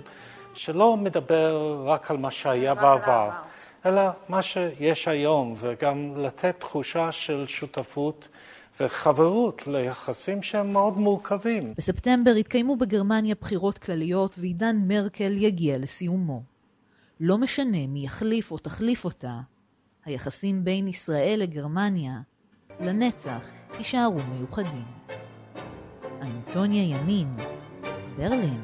שלא 0.55 0.97
מדבר 0.97 1.83
רק 1.87 2.11
על 2.11 2.17
מה 2.17 2.31
שהיה 2.31 2.75
בעבר, 2.75 3.31
אלא 3.87 4.03
מה 4.29 4.43
שיש 4.43 5.09
היום, 5.09 5.55
וגם 5.59 6.15
לתת 6.17 6.57
תחושה 6.61 7.13
של 7.13 7.45
שותפות 7.47 8.29
וחברות 8.81 9.67
ליחסים 9.67 10.43
שהם 10.43 10.73
מאוד 10.73 10.99
מורכבים. 10.99 11.75
בספטמבר 11.77 12.31
התקיימו 12.31 12.77
בגרמניה 12.77 13.35
בחירות 13.41 13.79
כלליות 13.79 14.37
ועידן 14.39 14.77
מרקל 14.87 15.33
יגיע 15.39 15.79
לסיומו. 15.79 16.43
לא 17.21 17.39
משנה 17.39 17.87
מי 17.87 18.05
יחליף 18.05 18.51
או 18.51 18.59
תחליף 18.59 19.05
אותה, 19.05 19.41
היחסים 20.05 20.65
בין 20.65 20.89
ישראל 20.89 21.39
לגרמניה 21.43 22.21
לנצח 22.81 23.47
יישארו 23.79 24.19
מיוחדים. 24.33 24.85
אנטוניה 26.23 26.83
ימין, 26.83 27.37
ברלין. 28.17 28.61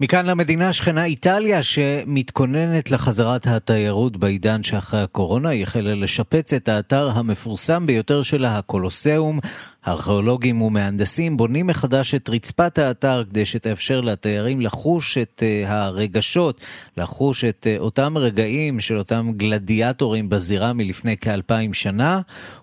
מכאן 0.00 0.26
למדינה 0.26 0.68
השכנה 0.68 1.04
איטליה 1.04 1.62
שמתכוננת 1.62 2.90
לחזרת 2.90 3.46
התיירות 3.46 4.16
בעידן 4.16 4.62
שאחרי 4.62 5.02
הקורונה. 5.02 5.48
היא 5.48 5.62
החלה 5.62 5.94
לשפץ 5.94 6.52
את 6.52 6.68
האתר 6.68 7.10
המפורסם 7.10 7.86
ביותר 7.86 8.22
שלה, 8.22 8.58
הקולוסיאום. 8.58 9.40
ארכיאולוגים 9.88 10.62
ומהנדסים 10.62 11.36
בונים 11.36 11.66
מחדש 11.66 12.14
את 12.14 12.28
רצפת 12.28 12.78
האתר 12.78 13.24
כדי 13.30 13.46
שתאפשר 13.46 14.00
לתיירים 14.00 14.60
לחוש 14.60 15.18
את 15.18 15.42
uh, 15.42 15.68
הרגשות, 15.68 16.60
לחוש 16.96 17.44
את 17.44 17.66
uh, 17.66 17.80
אותם 17.80 18.18
רגעים 18.18 18.80
של 18.80 18.98
אותם 18.98 19.32
גלדיאטורים 19.36 20.28
בזירה 20.28 20.72
מלפני 20.72 21.16
כאלפיים 21.16 21.74
שנה, 21.74 22.20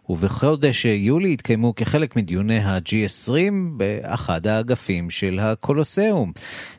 ובחודש 0.10 0.86
יולי 0.86 1.34
התקיימו 1.34 1.76
כחלק 1.76 2.16
מדיוני 2.16 2.60
ה-G20 2.60 3.54
באחד 3.78 4.48
האגפים 4.48 5.10
של 5.10 5.40
הקולוסיאום. 5.40 6.32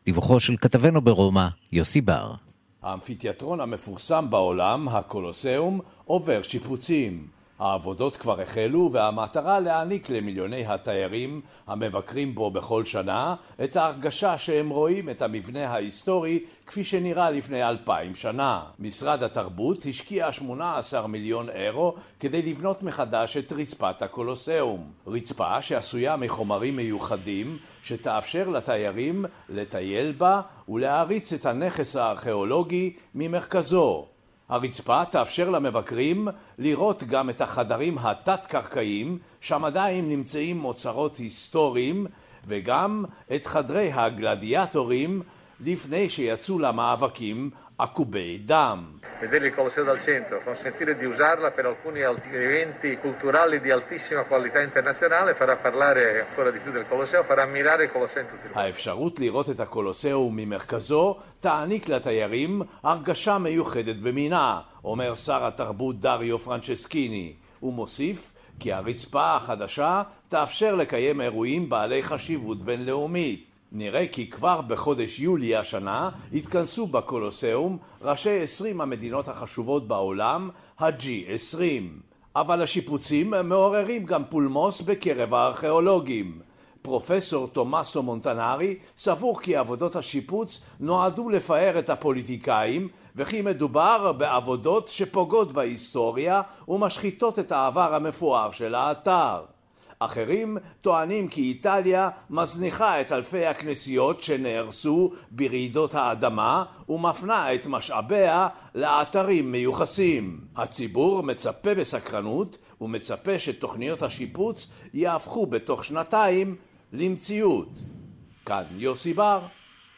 דיווחו 0.04 0.40
של 0.40 0.56
כתבנו 0.56 1.00
ברומא, 1.00 1.48
יוסי 1.72 2.00
בר. 2.00 2.34
האמפיתיאטרון 2.82 3.60
המפורסם 3.60 4.30
בעולם, 4.30 4.88
הקולוסיאום, 4.88 5.80
עובר 6.04 6.42
שיפוצים. 6.42 7.41
העבודות 7.62 8.16
כבר 8.16 8.40
החלו 8.40 8.90
והמטרה 8.92 9.60
להעניק 9.60 10.10
למיליוני 10.10 10.66
התיירים 10.66 11.40
המבקרים 11.66 12.34
בו 12.34 12.50
בכל 12.50 12.84
שנה 12.84 13.34
את 13.64 13.76
ההרגשה 13.76 14.38
שהם 14.38 14.68
רואים 14.68 15.08
את 15.10 15.22
המבנה 15.22 15.68
ההיסטורי 15.68 16.44
כפי 16.66 16.84
שנראה 16.84 17.30
לפני 17.30 17.68
אלפיים 17.68 18.14
שנה. 18.14 18.62
משרד 18.78 19.22
התרבות 19.22 19.86
השקיע 19.86 20.32
18 20.32 21.06
מיליון 21.06 21.48
אירו 21.50 21.94
כדי 22.20 22.42
לבנות 22.42 22.82
מחדש 22.82 23.36
את 23.36 23.52
רצפת 23.52 24.02
הקולוסיאום. 24.02 24.90
רצפה 25.06 25.62
שעשויה 25.62 26.16
מחומרים 26.16 26.76
מיוחדים 26.76 27.58
שתאפשר 27.82 28.48
לתיירים 28.48 29.24
לטייל 29.48 30.12
בה 30.12 30.40
ולהעריץ 30.68 31.32
את 31.32 31.46
הנכס 31.46 31.96
הארכיאולוגי 31.96 32.96
ממרכזו. 33.14 34.11
הרצפה 34.48 35.04
תאפשר 35.04 35.50
למבקרים 35.50 36.28
לראות 36.58 37.02
גם 37.02 37.30
את 37.30 37.40
החדרים 37.40 37.98
התת-קרקעיים, 37.98 39.18
שם 39.40 39.64
עדיין 39.64 40.08
נמצאים 40.08 40.64
אוצרות 40.64 41.16
היסטוריים, 41.16 42.06
וגם 42.46 43.04
את 43.34 43.46
חדרי 43.46 43.92
הגלדיאטורים 43.92 45.22
לפני 45.60 46.10
שיצאו 46.10 46.58
למאבקים 46.58 47.50
עקובי 47.82 48.38
דם. 48.38 48.84
vedere 49.22 49.46
il 49.46 49.54
Colosseo 49.54 49.84
dal 49.84 50.00
centro, 50.08 50.42
consentire 50.50 50.92
di 51.00 51.04
usarla 51.04 51.52
per 51.56 51.64
alcuni 51.72 52.00
eventi 52.00 52.98
culturali 53.04 53.60
di 53.60 53.70
altissima 53.70 54.22
qualità 54.24 54.60
internazionale, 54.68 55.34
farà 55.34 55.54
parlare 55.66 56.02
ancora 56.28 56.50
di 56.50 56.58
più 56.58 56.72
del 56.72 56.86
Colosseo, 56.88 57.22
farà 57.22 57.42
ammirare 57.42 57.84
il 57.84 57.92
Colosseo 57.92 58.22
in 58.22 58.28
tutti 58.28 58.46
i 58.46 58.48
luoghi. 58.48 58.58
האפשרות 58.58 59.20
לראות 59.20 59.50
את 59.50 59.60
הקולוסיאום 59.60 60.36
ממרכזו 60.36 61.16
תעניק 61.40 61.88
לתיירים 61.88 62.62
הרגשה 62.82 63.38
מיוחדת 63.38 63.96
במינה, 63.96 64.60
אומר 64.84 65.14
שר 65.14 65.46
התרבות 65.46 66.00
דריו 66.00 66.38
פרנצ'סקיני. 66.38 67.34
הוא 67.60 67.72
מוסיף 67.72 68.32
כי 68.58 68.72
הרצפה 68.72 69.36
החדשה 69.36 70.02
תאפשר 70.28 70.74
לקיים 70.74 71.20
אירועים 71.20 71.68
בעלי 71.68 72.02
חשיבות 72.02 72.62
בינלאומית. 72.62 73.51
נראה 73.74 74.06
כי 74.06 74.30
כבר 74.30 74.60
בחודש 74.60 75.20
יולי 75.20 75.56
השנה 75.56 76.10
התכנסו 76.32 76.86
בקולוסיאום 76.86 77.78
ראשי 78.02 78.42
20 78.42 78.80
המדינות 78.80 79.28
החשובות 79.28 79.88
בעולם, 79.88 80.50
ה-G20. 80.78 81.58
אבל 82.36 82.62
השיפוצים 82.62 83.34
מעוררים 83.44 84.04
גם 84.04 84.22
פולמוס 84.24 84.80
בקרב 84.80 85.34
הארכיאולוגים. 85.34 86.40
פרופסור 86.82 87.48
תומאסו 87.48 88.02
מונטנרי 88.02 88.76
סבור 88.98 89.40
כי 89.40 89.56
עבודות 89.56 89.96
השיפוץ 89.96 90.62
נועדו 90.80 91.28
לפאר 91.28 91.78
את 91.78 91.90
הפוליטיקאים 91.90 92.88
וכי 93.16 93.42
מדובר 93.42 94.12
בעבודות 94.12 94.88
שפוגעות 94.88 95.52
בהיסטוריה 95.52 96.42
ומשחיתות 96.68 97.38
את 97.38 97.52
העבר 97.52 97.94
המפואר 97.94 98.52
של 98.52 98.74
האתר. 98.74 99.42
אחרים 100.04 100.58
טוענים 100.80 101.28
כי 101.28 101.42
איטליה 101.42 102.08
מזניחה 102.30 103.00
את 103.00 103.12
אלפי 103.12 103.46
הכנסיות 103.46 104.22
שנהרסו 104.22 105.12
ברעידות 105.30 105.94
האדמה 105.94 106.64
ומפנה 106.88 107.54
את 107.54 107.66
משאביה 107.66 108.48
לאתרים 108.74 109.52
מיוחסים. 109.52 110.40
הציבור 110.56 111.22
מצפה 111.22 111.74
בסקרנות 111.74 112.58
ומצפה 112.80 113.38
שתוכניות 113.38 114.02
השיפוץ 114.02 114.72
יהפכו 114.94 115.46
בתוך 115.46 115.84
שנתיים 115.84 116.56
למציאות. 116.92 117.68
כאן 118.46 118.64
יוסי 118.76 119.14
בר, 119.14 119.40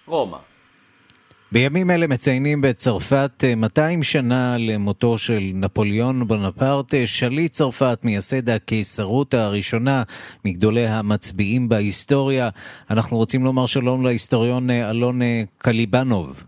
רומא. 0.07 0.53
בימים 1.55 1.90
אלה 1.90 2.07
מציינים 2.07 2.61
בצרפת 2.61 3.44
200 3.57 4.02
שנה 4.02 4.57
למותו 4.59 5.18
של 5.18 5.42
נפוליאון 5.55 6.26
בונפרט, 6.26 6.94
שליט 7.07 7.52
צרפת, 7.52 7.98
מייסד 8.05 8.48
הקיסרות 8.48 9.34
הראשונה, 9.34 10.02
מגדולי 10.44 10.86
המצביעים 10.86 11.68
בהיסטוריה. 11.68 12.48
אנחנו 12.90 13.16
רוצים 13.16 13.44
לומר 13.44 13.66
שלום 13.66 14.05
להיסטוריון 14.05 14.70
אלון 14.70 15.20
קליבנוב. 15.59 16.44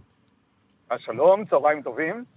שלום, 0.99 1.45
צהריים 1.51 1.83
טובים. 1.83 2.36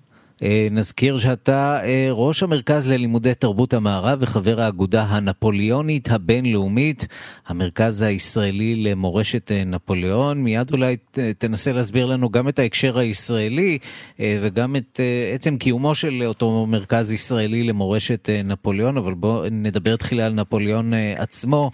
נזכיר 0.72 1.18
שאתה 1.18 1.80
ראש 2.12 2.44
המרכז 2.44 2.88
ללימודי 2.88 3.34
תרבות 3.34 3.74
המערב 3.74 4.20
וחבר 4.22 4.62
האגודה 4.62 5.04
הנפוליאונית 5.04 6.12
הבינלאומית, 6.12 7.08
המרכז 7.48 8.02
הישראלי 8.02 8.76
למורשת 8.76 9.52
נפוליאון. 9.66 10.44
מיד 10.44 10.72
אולי 10.72 10.98
תנסה 11.38 11.74
להסביר 11.74 12.06
לנו 12.06 12.30
גם 12.30 12.50
את 12.50 12.60
ההקשר 12.60 12.98
הישראלי 13.00 13.78
וגם 14.20 14.76
את 14.76 15.00
עצם 15.34 15.58
קיומו 15.58 15.96
של 15.96 16.24
אותו 16.26 16.66
מרכז 16.68 17.12
ישראלי 17.12 17.64
למורשת 17.64 18.30
נפוליאון, 18.44 18.98
אבל 18.98 19.14
בואו 19.14 19.44
נדבר 19.52 19.96
תחילה 19.96 20.26
על 20.26 20.34
נפוליאון 20.34 20.94
עצמו. 21.18 21.72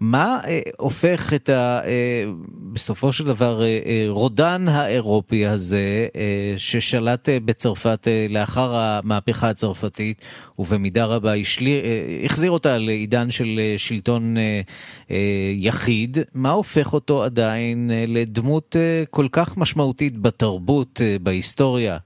מה 0.00 0.38
אה, 0.44 0.60
הופך 0.78 1.32
את 1.34 1.48
ה... 1.48 1.80
אה, 1.84 2.24
בסופו 2.72 3.12
של 3.12 3.24
דבר 3.24 3.62
אה, 3.62 4.06
רודן 4.08 4.68
האירופי 4.68 5.46
הזה 5.46 6.06
ששלט 6.56 7.28
בצרפת 7.44 8.08
לאחר 8.28 8.74
המהפכה 8.74 9.48
הצרפתית 9.48 10.22
ובמידה 10.58 11.04
רבה 11.04 11.34
השלי... 11.34 11.82
החזיר 12.24 12.50
אותה 12.50 12.78
לעידן 12.78 13.30
של 13.30 13.60
שלטון 13.76 14.36
יחיד, 15.52 16.18
מה 16.34 16.50
הופך 16.50 16.92
אותו 16.92 17.24
עדיין 17.24 17.90
לדמות 18.08 18.76
כל 19.10 19.26
כך 19.32 19.56
משמעותית 19.56 20.18
בתרבות, 20.18 21.00
בהיסטוריה? 21.22 21.98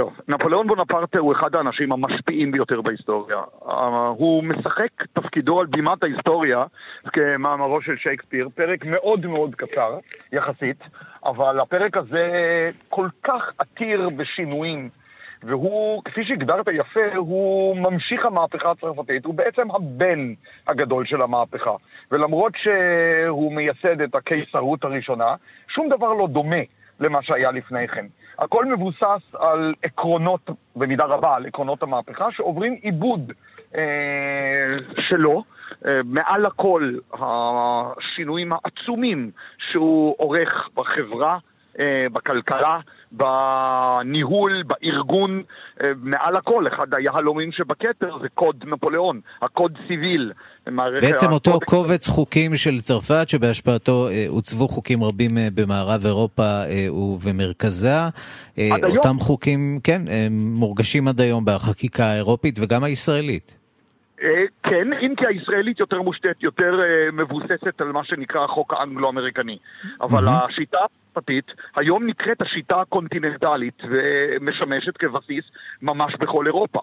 טוב, 0.00 0.20
נפוליאון 0.28 0.66
בונפרטה 0.66 1.18
הוא 1.18 1.32
אחד 1.32 1.54
האנשים 1.54 1.92
המשפיעים 1.92 2.52
ביותר 2.52 2.80
בהיסטוריה. 2.80 3.38
הוא 4.08 4.44
משחק 4.44 4.88
תפקידו 5.12 5.60
על 5.60 5.66
בימת 5.66 6.02
ההיסטוריה 6.02 6.62
כמאמרו 7.12 7.82
של 7.82 7.96
שייקספיר, 7.96 8.48
פרק 8.54 8.84
מאוד 8.84 9.26
מאוד 9.26 9.54
קצר 9.54 9.98
יחסית, 10.32 10.76
אבל 11.24 11.60
הפרק 11.60 11.96
הזה 11.96 12.30
כל 12.88 13.08
כך 13.22 13.52
עתיר 13.58 14.08
בשינויים, 14.16 14.88
והוא, 15.42 16.02
כפי 16.04 16.24
שהגדרת 16.24 16.66
יפה, 16.72 17.16
הוא 17.16 17.76
ממשיך 17.76 18.26
המהפכה 18.26 18.70
הצרפתית, 18.70 19.24
הוא 19.24 19.34
בעצם 19.34 19.70
הבן 19.70 20.34
הגדול 20.66 21.06
של 21.06 21.22
המהפכה. 21.22 21.74
ולמרות 22.10 22.52
שהוא 22.56 23.52
מייסד 23.52 24.00
את 24.00 24.14
הקיסרות 24.14 24.84
הראשונה, 24.84 25.34
שום 25.68 25.88
דבר 25.88 26.12
לא 26.12 26.26
דומה 26.26 26.62
למה 27.00 27.22
שהיה 27.22 27.50
לפני 27.50 27.88
כן. 27.88 28.06
הכל 28.40 28.64
מבוסס 28.64 29.34
על 29.38 29.74
עקרונות, 29.82 30.50
במידה 30.76 31.04
רבה, 31.04 31.36
על 31.36 31.46
עקרונות 31.46 31.82
המהפכה, 31.82 32.32
שעוברים 32.32 32.72
עיבוד 32.72 33.32
אה, 33.76 34.76
שלו. 34.98 35.44
אה, 35.86 36.00
מעל 36.04 36.46
הכל, 36.46 36.94
השינויים 37.12 38.52
העצומים 38.52 39.30
שהוא 39.70 40.14
עורך 40.18 40.68
בחברה, 40.74 41.38
בכלכלה, 42.12 42.80
בניהול, 43.12 44.62
בארגון, 44.62 45.42
אה, 45.82 45.90
מעל 46.02 46.36
הכל, 46.36 46.66
אחד 46.68 46.94
היהלומים 46.94 47.52
שבכתר 47.52 48.18
זה 48.22 48.28
קוד 48.34 48.64
נפוליאון, 48.66 49.20
הקוד 49.42 49.78
סיביל. 49.88 50.32
בעצם 51.00 51.32
אותו 51.32 51.50
הקוד... 51.50 51.64
קובץ 51.64 52.08
חוקים 52.08 52.56
של 52.56 52.80
צרפת 52.80 53.28
שבהשפעתו 53.28 54.08
אה, 54.08 54.26
עוצבו 54.28 54.68
חוקים 54.68 55.04
רבים 55.04 55.38
אה, 55.38 55.48
במערב 55.54 56.06
אירופה 56.06 56.42
אה, 56.42 56.92
ובמרכזה. 56.94 57.94
אה, 58.58 58.68
אותם 58.72 59.08
היום. 59.08 59.20
חוקים, 59.20 59.80
כן, 59.84 60.02
מורגשים 60.30 61.08
עד 61.08 61.20
היום 61.20 61.44
בחקיקה 61.44 62.04
האירופית 62.04 62.58
וגם 62.62 62.84
הישראלית. 62.84 63.59
אה, 64.22 64.44
כן, 64.62 64.92
אם 64.92 65.14
כי 65.16 65.26
הישראלית 65.26 65.80
יותר 65.80 66.02
מושתת, 66.02 66.42
יותר 66.42 66.80
אה, 66.82 67.10
מבוססת 67.12 67.80
על 67.80 67.92
מה 67.92 68.04
שנקרא 68.04 68.44
החוק 68.44 68.74
האנגלו-אמריקני. 68.74 69.58
אבל. 70.00 70.28
השיטה 70.28 70.78
הצרפתית 71.10 71.52
היום 71.76 72.06
נקראת 72.06 72.42
השיטה 72.42 72.80
הקונטיננטלית 72.80 73.82
ומשמשת 73.90 74.96
כבסיס 74.96 75.44
ממש 75.82 76.14
בכל 76.20 76.46
אירופה. 76.46 76.80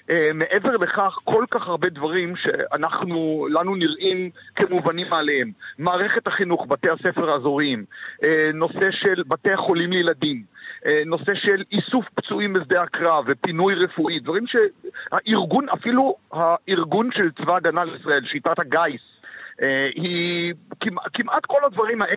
Uh, 0.00 0.12
מעבר 0.34 0.76
לכך, 0.76 1.18
כל 1.24 1.44
כך 1.50 1.68
הרבה 1.68 1.88
דברים 1.88 2.34
שאנחנו, 2.36 3.46
לנו 3.50 3.76
נראים 3.76 4.30
כמובנים 4.56 5.06
מאליהם. 5.10 5.50
מערכת 5.78 6.26
החינוך, 6.26 6.66
בתי 6.68 6.88
הספר 6.90 7.30
האזוריים, 7.30 7.84
נושא 8.54 8.90
של 8.90 9.22
בתי 9.28 9.52
החולים 9.52 9.90
לילדים, 9.90 10.42
נושא 11.06 11.34
של 11.34 11.62
איסוף 11.72 12.04
פצועים 12.14 12.52
בשדה 12.52 12.82
הקרב 12.82 13.24
ופינוי 13.28 13.74
רפואי, 13.74 14.20
דברים 14.20 14.44
שהארגון, 14.46 15.68
אפילו 15.68 16.16
הארגון 16.32 17.10
של 17.12 17.30
צבא 17.32 17.56
הגנה 17.56 17.84
לישראל, 17.84 18.26
שיטת 18.26 18.58
הגיס, 18.58 19.00
uh, 19.00 19.62
היא 19.94 20.54
כמעט, 20.80 21.04
כמעט 21.12 21.46
כל 21.46 21.64
הדברים 21.64 22.02
האלה 22.02 22.14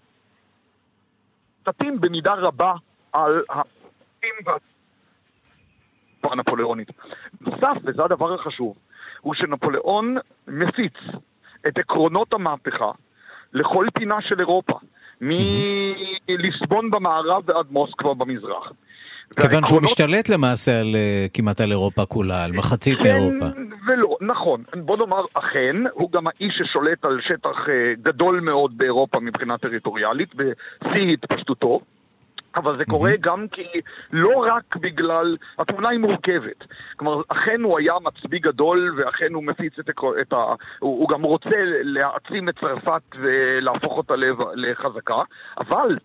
משתתים 1.60 2.02
במידה 2.02 2.34
רבה 2.34 2.74
על 3.14 3.44
הפרטים 3.50 4.36
הנפוליאונית. 6.24 6.88
נוסף, 7.42 7.78
וזה 7.84 8.04
הדבר 8.04 8.34
החשוב, 8.34 8.78
הוא 9.22 9.34
שנפוליאון 9.34 10.18
מפיץ 10.48 10.94
את 11.68 11.78
עקרונות 11.78 12.34
המהפכה 12.34 12.92
לכל 13.54 13.86
פינה 13.94 14.22
של 14.22 14.40
אירופה, 14.40 14.80
מליסבון 15.22 16.92
במערב 16.92 17.44
ועד 17.46 17.66
מוסקבה 17.70 18.14
במזרח. 18.14 18.72
כיוון 19.42 19.66
שהוא 19.66 19.82
משתלט 19.82 20.30
למעשה 20.30 20.80
על, 20.80 20.96
אה, 20.96 21.26
כמעט 21.34 21.62
על 21.62 21.72
אירופה 21.72 22.06
כולה, 22.06 22.44
על 22.44 22.52
מחצית 22.52 22.98
כן 22.98 23.04
מאירופה. 23.04 23.52
כן 23.52 23.62
ולא, 23.88 24.18
נכון. 24.22 24.64
בוא 24.74 24.98
נאמר, 24.98 25.26
אכן, 25.34 25.76
הוא 25.94 26.12
גם 26.12 26.28
האיש 26.28 26.54
ששולט 26.58 27.06
על 27.06 27.20
שטח 27.28 27.70
אה, 27.70 27.94
גדול 28.02 28.40
מאוד 28.40 28.78
באירופה 28.78 29.20
מבחינה 29.20 29.58
טריטוריאלית, 29.58 30.36
בשיא 30.36 31.14
התפשטותו. 31.14 31.80
אבל 32.56 32.78
זה 32.78 32.86
קורה 32.86 33.12
גם 33.22 33.48
כי 33.48 33.82
לא 34.12 34.46
רק 34.50 34.76
בגלל, 34.76 35.38
התמונה 35.60 35.90
היא 35.90 36.00
מורכבת. 36.00 36.64
כלומר, 36.96 37.22
אכן 37.28 37.62
הוא 37.62 37.80
היה 37.80 37.94
מצביא 38.04 38.40
גדול, 38.40 38.96
ואכן 38.98 39.34
הוא 39.34 39.44
מפיץ 39.44 39.80
את, 39.80 39.90
את 40.22 40.34
ה... 40.34 40.38
הוא, 40.80 41.00
הוא 41.00 41.10
גם 41.10 41.24
רוצה 41.24 41.58
להעצים 41.84 42.50
את 42.50 42.60
צרפת 42.60 43.02
ולהפוך 43.16 43.98
אותה 43.98 44.14
לחזקה, 44.56 45.22
אבל 45.58 45.98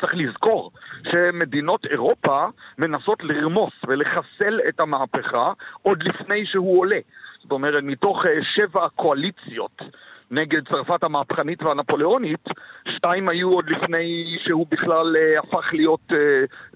צריך 0.00 0.14
לזכור 0.14 0.70
שמדינות 1.10 1.86
אירופה 1.86 2.44
מנסות 2.78 3.24
לרמוס 3.24 3.72
ולחסל 3.88 4.60
את 4.68 4.80
המהפכה 4.80 5.52
עוד 5.82 6.02
לפני 6.02 6.46
שהוא 6.46 6.80
עולה. 6.80 6.98
זאת 7.42 7.52
אומרת, 7.52 7.82
מתוך 7.82 8.26
אה, 8.26 8.44
שבע 8.44 8.84
הקואליציות 8.84 9.82
נגד 10.32 10.68
צרפת 10.68 11.04
המהפכנית 11.04 11.62
והנפוליאונית, 11.62 12.44
שתיים 12.88 13.28
היו 13.28 13.48
עוד 13.48 13.64
לפני 13.70 14.36
שהוא 14.44 14.66
בכלל 14.70 15.16
אה, 15.16 15.38
הפך 15.38 15.74
להיות 15.74 16.00
אה, 16.12 16.16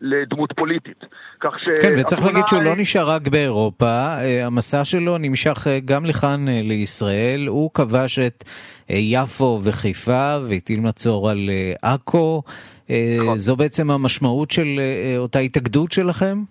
לדמות 0.00 0.52
פוליטית. 0.56 1.04
כך 1.40 1.50
ש... 1.58 1.80
כן, 1.82 1.92
וצריך 1.98 2.26
להגיד 2.26 2.46
שהוא 2.46 2.62
לא 2.62 2.76
נשאר 2.76 3.10
רק 3.10 3.28
באירופה, 3.28 3.86
אה, 3.86 4.46
המסע 4.46 4.84
שלו 4.84 5.18
נמשך 5.18 5.66
גם 5.84 6.04
לכאן 6.04 6.44
לישראל, 6.48 7.46
הוא 7.46 7.70
כבש 7.74 8.18
את 8.18 8.44
יפו 8.88 9.60
וחיפה 9.64 10.36
והטיל 10.48 10.80
מצור 10.80 11.30
על 11.30 11.50
עכו. 11.82 12.42
נכון. 12.90 13.38
זו 13.38 13.56
בעצם 13.56 13.90
המשמעות 13.90 14.50
של 14.50 14.80
אותה 15.18 15.38
התאגדות 15.38 15.92
שלכם? 15.92 16.42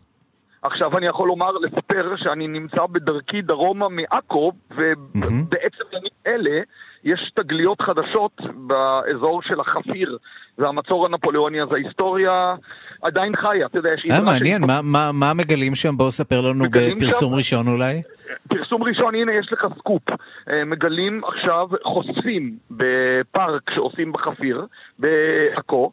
עכשיו 0.61 0.97
אני 0.97 1.07
יכול 1.07 1.27
לומר, 1.27 1.51
לספר 1.51 2.15
שאני 2.17 2.47
נמצא 2.47 2.85
בדרכי 2.91 3.41
דרומה 3.41 3.89
מעכו, 3.89 4.51
ובעצם 4.71 5.83
ימים 5.93 6.11
אלה 6.27 6.61
יש 7.05 7.31
תגליות 7.35 7.81
חדשות 7.81 8.41
באזור 8.55 9.41
של 9.41 9.59
החפיר 9.59 10.17
והמצור 10.57 11.05
הנפוליאוני, 11.05 11.61
אז 11.61 11.67
ההיסטוריה 11.71 12.55
עדיין 13.01 13.35
חיה, 13.35 13.65
אתה 13.65 13.77
יודע, 13.77 13.89
יש... 13.93 14.05
אה, 14.11 14.21
מעניין, 14.21 14.61
ש... 14.61 14.65
מה, 14.65 14.81
מה, 14.81 15.11
מה 15.11 15.33
מגלים 15.33 15.75
שם? 15.75 15.97
בואו 15.97 16.11
ספר 16.11 16.41
לנו 16.41 16.65
בפרסום 16.71 17.31
שם... 17.31 17.37
ראשון 17.37 17.67
אולי. 17.67 18.01
פרסום 18.47 18.83
ראשון, 18.83 19.15
הנה 19.15 19.33
יש 19.33 19.53
לך 19.53 19.67
סקופ. 19.77 20.03
אה, 20.49 20.65
מגלים 20.65 21.21
עכשיו, 21.23 21.67
חושפים 21.83 22.57
בפארק 22.71 23.71
שעושים 23.73 24.11
בחפיר, 24.11 24.65
בעכו, 24.99 25.91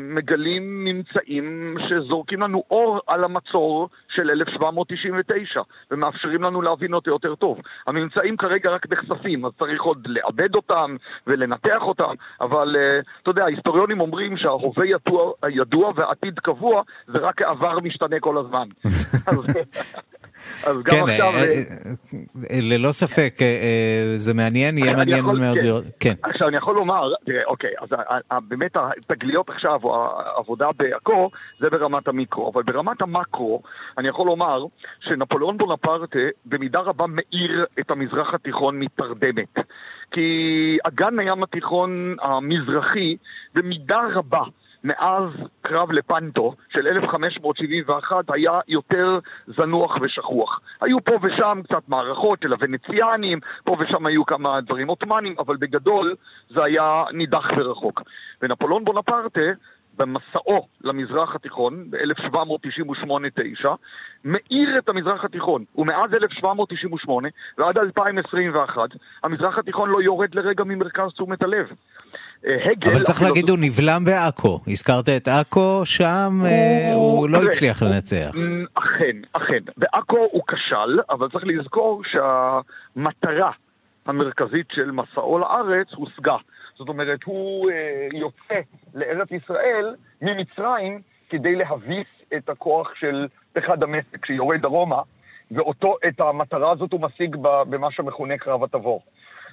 מגלים 0.00 0.84
ממצאים 0.84 1.76
שזורקים 1.88 2.40
לנו 2.40 2.62
אור 2.70 3.00
על 3.06 3.24
המצור 3.24 3.88
של 4.08 4.30
1799 4.30 5.60
ומאפשרים 5.90 6.42
לנו 6.42 6.62
להבין 6.62 6.94
אותו 6.94 7.10
יותר 7.10 7.34
טוב. 7.34 7.58
הממצאים 7.86 8.36
כרגע 8.36 8.70
רק 8.70 8.86
נחשפים, 8.92 9.44
אז 9.44 9.52
צריך 9.58 9.82
עוד 9.82 10.06
לעבד 10.06 10.54
אותם 10.54 10.96
ולנתח 11.26 11.82
אותם, 11.82 12.14
אבל 12.40 12.74
uh, 12.74 13.04
אתה 13.22 13.30
יודע, 13.30 13.44
ההיסטוריונים 13.44 14.00
אומרים 14.00 14.36
שההווה 14.36 14.86
ידוע, 14.86 15.32
ידוע 15.50 15.92
והעתיד 15.96 16.38
קבוע, 16.38 16.82
זה 17.06 17.18
רק 17.18 17.42
העבר 17.42 17.80
משתנה 17.80 18.20
כל 18.20 18.38
הזמן. 18.38 18.68
אז 19.26 19.38
גם 20.64 20.80
כן, 20.84 21.02
עכשיו... 21.08 21.32
אה, 21.34 21.42
אה, 21.42 21.54
אה, 22.50 22.58
ללא 22.62 22.92
ספק, 22.92 23.38
זה 24.16 24.34
מעניין, 24.34 24.78
יהיה 24.78 24.96
מעניין 24.96 25.24
מאוד 25.24 25.58
כן. 25.58 25.64
לראות. 25.64 25.84
כן. 26.00 26.14
עכשיו, 26.22 26.48
אני 26.48 26.56
יכול 26.56 26.74
לומר, 26.74 27.12
אוקיי, 27.46 27.70
אז 27.80 27.88
באמת 28.48 28.76
התגליות 28.76 29.50
עכשיו, 29.50 29.80
או 29.84 30.20
העבודה 30.20 30.68
בעכו, 30.76 31.30
זה 31.60 31.70
ברמת 31.70 32.08
המיקרו, 32.08 32.52
אבל 32.54 32.62
ברמת 32.62 33.02
המקרו, 33.02 33.62
אני 33.98 34.08
יכול 34.08 34.26
לומר 34.26 34.64
שנפוליאון 35.00 35.58
בונפרטה 35.58 36.18
במידה 36.46 36.80
רבה 36.80 37.04
מאיר 37.08 37.64
את 37.80 37.90
המזרח 37.90 38.34
התיכון 38.34 38.78
מתרדמת. 38.78 39.58
כי 40.10 40.78
אגן 40.84 41.18
הים 41.18 41.42
התיכון 41.42 42.16
המזרחי, 42.22 43.16
במידה 43.54 44.00
רבה, 44.14 44.42
מאז 44.84 45.30
קרב 45.62 45.92
לפנטו 45.92 46.54
של 46.68 46.86
1571 46.86 48.16
היה 48.28 48.60
יותר 48.68 49.18
זנוח 49.46 49.96
ושכוח. 50.02 50.60
היו 50.80 51.04
פה 51.04 51.18
ושם 51.22 51.60
קצת 51.64 51.88
מערכות 51.88 52.38
של 52.42 52.52
הוונציאנים, 52.52 53.38
פה 53.64 53.76
ושם 53.80 54.06
היו 54.06 54.26
כמה 54.26 54.60
דברים 54.60 54.88
עות'מאנים, 54.88 55.34
אבל 55.38 55.56
בגדול 55.56 56.14
זה 56.50 56.64
היה 56.64 57.04
נידח 57.12 57.48
ורחוק. 57.56 58.02
ונפולון 58.42 58.84
בונפרטה 58.84 59.40
במסעו 59.96 60.68
למזרח 60.84 61.34
התיכון 61.34 61.90
ב-1798-9 61.90 63.68
מאיר 64.24 64.78
את 64.78 64.88
המזרח 64.88 65.24
התיכון 65.24 65.64
ומאז 65.76 66.14
1798 66.14 67.28
ועד 67.58 67.78
2021 67.78 68.90
המזרח 69.24 69.58
התיכון 69.58 69.90
לא 69.90 70.02
יורד 70.02 70.34
לרגע 70.34 70.64
ממרכז 70.64 71.12
תשומת 71.12 71.42
הלב. 71.42 71.66
הגל... 72.44 72.90
אבל 72.90 73.02
צריך 73.02 73.22
להגיד, 73.22 73.48
הוא 73.48 73.58
נבלם 73.60 74.04
בעכו. 74.04 74.60
הזכרת 74.66 75.08
את 75.08 75.28
עכו, 75.28 75.80
שם 75.84 76.30
אה, 76.44 76.92
הוא 76.94 77.28
לא 77.28 77.42
הצליח 77.42 77.82
לנצח. 77.82 78.30
אכן, 78.74 79.16
אכן. 79.32 79.58
בעכו 79.76 80.18
הוא 80.32 80.42
כשל, 80.46 80.98
אבל 81.10 81.28
צריך 81.28 81.44
לזכור 81.46 82.02
שהמטרה 82.04 83.50
המרכזית 84.06 84.66
של 84.72 84.90
מסעו 84.90 85.38
לארץ 85.38 85.86
הושגה. 85.94 86.36
זאת 86.78 86.88
אומרת, 86.88 87.18
הוא 87.24 87.70
אה, 87.70 88.08
יוצא 88.12 88.60
לארץ 88.94 89.28
ישראל 89.30 89.94
ממצרים 90.22 91.00
כדי 91.30 91.54
להביס 91.54 92.06
את 92.36 92.48
הכוח 92.48 92.94
של 92.94 93.26
פחד 93.52 93.80
דמשק 93.80 94.26
שיורד 94.26 94.60
דרומה, 94.60 95.02
ואת 95.50 96.20
המטרה 96.20 96.72
הזאת 96.72 96.92
הוא 96.92 97.00
משיג 97.00 97.36
במה 97.40 97.90
שמכונה 97.90 98.38
קרב 98.38 98.64
התבור. 98.64 99.02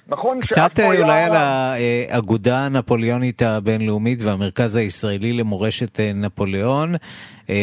נכון 0.08 0.40
קצת 0.40 0.80
אה, 0.80 0.86
אולי 0.86 1.12
היה... 1.12 1.26
על 1.26 1.32
האגודה 1.34 2.58
הנפוליאונית 2.58 3.42
הבינלאומית 3.42 4.22
והמרכז 4.22 4.76
הישראלי 4.76 5.32
למורשת 5.32 6.00
אה, 6.00 6.10
נפוליאון. 6.14 6.94
אה, 7.50 7.56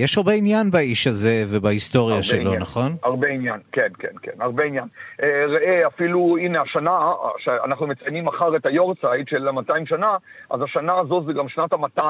יש 0.00 0.18
הרבה 0.18 0.32
עניין 0.32 0.70
באיש 0.70 1.06
הזה 1.06 1.44
ובהיסטוריה 1.48 2.22
שלו, 2.22 2.40
עניין, 2.40 2.62
נכון? 2.62 2.96
הרבה 3.02 3.28
עניין, 3.28 3.60
כן, 3.72 3.88
כן, 3.98 4.08
כן, 4.22 4.32
הרבה 4.40 4.64
עניין. 4.64 4.84
ראה, 5.22 5.86
אפילו, 5.86 6.36
הנה 6.40 6.60
השנה, 6.60 6.98
שאנחנו 7.38 7.86
מציינים 7.86 8.24
מחר 8.24 8.56
את 8.56 8.66
היורצייט 8.66 9.28
של 9.28 9.50
200 9.50 9.86
שנה, 9.86 10.16
אז 10.50 10.60
השנה 10.62 10.92
הזו 10.98 11.24
זה 11.26 11.32
גם 11.32 11.48
שנת 11.48 11.72
ה-200 11.72 12.02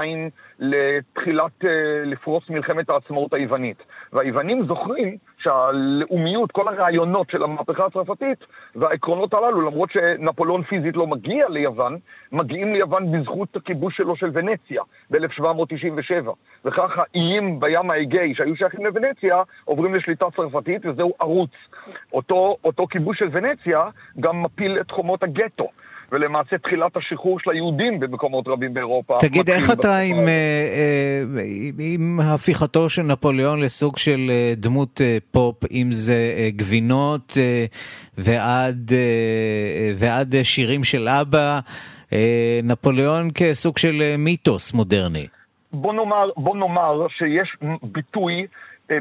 לתחילת, 0.58 1.64
לפרוס 2.04 2.44
מלחמת 2.50 2.90
העצמאות 2.90 3.34
היוונית. 3.34 3.82
והיוונים 4.12 4.66
זוכרים 4.66 5.16
שהלאומיות, 5.44 6.52
כל 6.52 6.68
הרעיונות 6.68 7.30
של 7.30 7.42
המהפכה 7.42 7.86
הצרפתית 7.86 8.38
והעקרונות 8.74 9.34
הללו, 9.34 9.60
למרות 9.60 9.90
שנפוליאון 9.92 10.62
פיזית 10.62 10.96
לא 10.96 11.06
מגיע 11.06 11.48
ליוון, 11.48 11.98
מגיעים 12.32 12.74
ליוון 12.74 13.12
בזכות 13.12 13.56
הכיבוש 13.56 13.96
שלו 13.96 14.16
של 14.16 14.30
ונציה 14.32 14.82
ב-1797. 15.10 16.28
וכך 16.64 16.90
האיים 16.98 17.60
בים 17.60 17.90
האגאי 17.90 18.34
שהיו 18.34 18.56
שייכים 18.56 18.86
לוונציה 18.86 19.42
עוברים 19.64 19.94
לשליטה 19.94 20.26
צרפתית 20.36 20.86
וזהו 20.86 21.14
ערוץ. 21.20 21.50
אותו, 22.12 22.56
אותו 22.64 22.86
כיבוש 22.86 23.18
של 23.18 23.28
ונציה 23.32 23.80
גם 24.20 24.42
מפיל 24.42 24.80
את 24.80 24.90
חומות 24.90 25.22
הגטו. 25.22 25.66
ולמעשה 26.14 26.58
תחילת 26.58 26.96
השחרור 26.96 27.40
של 27.40 27.50
היהודים 27.50 28.00
במקומות 28.00 28.48
רבים 28.48 28.74
באירופה. 28.74 29.16
תגיד, 29.20 29.50
איך 29.50 29.70
אתה 29.70 29.98
עם, 29.98 30.16
אה, 30.16 30.24
אה, 30.28 31.22
עם 31.78 32.20
הפיכתו 32.20 32.88
של 32.88 33.02
נפוליאון 33.02 33.60
לסוג 33.60 33.96
של 33.98 34.26
אה, 34.30 34.52
דמות 34.56 35.00
פופ, 35.30 35.56
אם 35.70 35.88
זה 35.92 36.16
גבינות 36.56 37.38
ועד, 38.18 38.92
ועד 39.96 40.34
שירים 40.42 40.84
של 40.84 41.08
אבא, 41.08 41.60
נפוליאון 42.62 43.30
כסוג 43.34 43.78
של 43.78 44.14
מיתוס 44.18 44.74
מודרני? 44.74 45.26
בוא 45.72 45.92
נאמר, 45.92 46.30
בוא 46.36 46.56
נאמר 46.56 47.06
שיש 47.18 47.56
ביטוי 47.82 48.46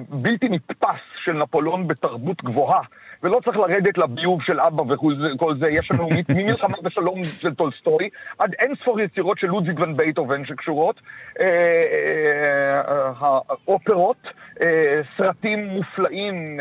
בלתי 0.10 0.50
נתפס 0.50 1.02
של 1.26 1.34
נפוליאון 1.34 1.88
בתרבות 1.88 2.44
גבוהה. 2.44 2.82
ולא 3.24 3.40
צריך 3.46 3.58
לרדת 3.58 3.98
לביוב 3.98 4.44
של 4.44 4.60
אבבא 4.60 4.82
וכל 4.82 5.56
זה, 5.60 5.70
יש 5.70 5.92
לנו 5.92 6.10
ממלחמה 6.36 6.78
ושלום 6.84 7.24
של 7.40 7.54
טולסטוי, 7.54 8.10
עד 8.40 8.54
אין 8.60 8.76
ספור 8.82 9.02
יצירות 9.02 9.40
של 9.40 9.48
לודוויג 9.48 9.80
ון 9.80 9.98
בטהובן 9.98 10.46
שקשורות, 10.46 11.02
אה, 11.40 11.46
אה, 11.48 13.12
האופרות, 13.20 14.18
אה, 14.62 15.02
סרטים 15.18 15.68
מופלאים, 15.68 16.60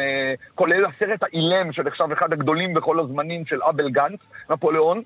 כולל 0.54 0.84
הסרט 0.84 1.22
האילם 1.22 1.72
שנחשב 1.72 2.12
אחד 2.12 2.32
הגדולים 2.32 2.74
בכל 2.74 3.00
הזמנים 3.00 3.46
של 3.46 3.62
אבל 3.62 3.90
גאנס, 3.90 4.20
נפוליאון, 4.50 5.02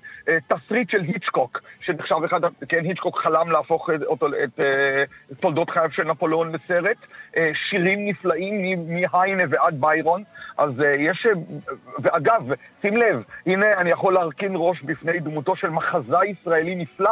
תסריט 0.47 0.89
של 0.89 1.01
היצ'קוק, 1.01 1.61
שנחשב 1.81 2.15
אחד, 2.25 2.41
כן, 2.69 2.85
היצ'קוק 2.85 3.19
חלם 3.23 3.51
להפוך 3.51 3.89
אותו, 4.05 4.27
את 4.43 4.59
תולדות 5.39 5.69
חייו 5.69 5.91
של 5.91 6.03
נפוליאון 6.03 6.51
לסרט, 6.51 6.97
שירים 7.69 8.07
נפלאים 8.07 8.85
מהיינה 8.87 9.43
ועד 9.49 9.81
ביירון, 9.81 10.23
אז 10.57 10.71
יש 10.99 11.27
ואגב, 11.99 12.41
שים 12.81 12.97
לב, 12.97 13.23
הנה 13.45 13.65
אני 13.77 13.89
יכול 13.89 14.13
להרכין 14.13 14.51
ראש 14.55 14.81
בפני 14.81 15.19
דמותו 15.19 15.55
של 15.55 15.69
מחזאי 15.69 16.33
ישראלי 16.41 16.75
נפלא, 16.75 17.11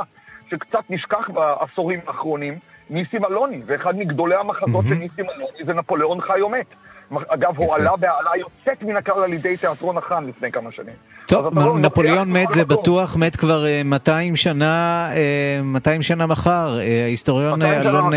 שקצת 0.49 0.83
נשכח 0.89 1.29
בעשורים 1.29 1.99
האחרונים, 2.07 2.59
ניסים 2.89 3.25
אלוני, 3.25 3.61
ואחד 3.65 3.95
מגדולי 3.97 4.35
המחזות 4.35 4.85
של 4.89 4.93
ניסים 4.93 5.25
אלוני 5.29 5.65
זה 5.65 5.73
נפוליאון 5.73 6.21
חי 6.21 6.41
או 6.41 6.49
מת. 6.49 6.65
אגב, 7.27 7.57
הוא 7.57 7.75
עלה 7.75 7.95
בהעלה 7.95 8.29
יוצאת 8.39 8.83
מן 8.83 8.95
הכלל 8.95 9.23
על 9.23 9.33
ידי 9.33 9.57
תיאטרון 9.57 9.97
החאן 9.97 10.27
לפני 10.27 10.51
כמה 10.51 10.71
שנים. 10.71 10.93
טוב, 11.25 11.59
לא 11.59 11.79
נפוליאון 11.79 12.31
מת, 12.31 12.51
זה 12.51 12.65
בטוח 12.65 13.15
מת 13.15 13.35
כבר 13.35 13.65
200 13.85 14.31
אה, 14.31 14.37
שנה, 14.37 15.07
200 15.63 15.97
אה, 15.97 16.03
שנה 16.03 16.25
מחר. 16.25 16.79
אה, 16.79 17.03
ההיסטוריון 17.03 17.61
אלון 17.61 18.11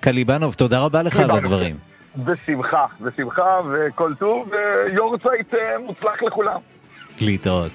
קליבנוב, 0.00 0.54
תודה 0.54 0.80
רבה 0.80 1.02
לך 1.02 1.20
על 1.20 1.30
הדברים. 1.30 1.76
בשמחה, 2.24 2.86
בשמחה, 3.00 3.60
וכל 3.70 4.14
טוב, 4.14 4.50
ויורצייט 4.86 5.54
מוצלח 5.86 6.22
לכולם. 6.22 6.60
להתראות. 7.20 7.72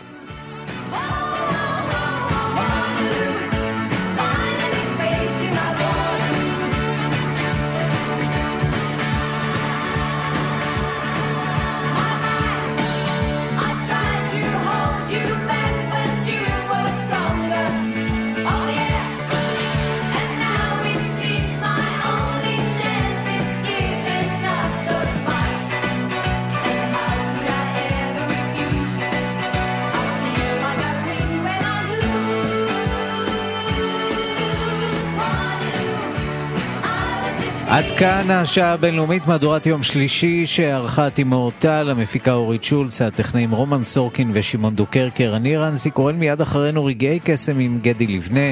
כאן 38.02 38.32
השעה 38.32 38.74
הבינלאומית, 38.74 39.28
מהדורת 39.28 39.66
יום 39.66 39.84
שלישי 39.84 40.48
שערכה 40.48 41.10
תימור 41.10 41.52
טל, 41.60 41.90
המפיקה 41.90 42.34
אורית 42.34 42.64
שולץ, 42.64 43.02
הטכנאים 43.02 43.52
רומן 43.52 43.84
סורקין 43.84 44.32
ושמעון 44.34 44.76
דוקרקר. 44.76 45.34
אני 45.36 45.58
רנסי 45.58 45.92
קורן 45.92 46.16
מיד 46.16 46.42
אחרינו 46.42 46.86
רגעי 46.86 47.20
קסם 47.24 47.60
עם 47.60 47.80
גדי 47.82 48.08
לבנה. 48.08 48.52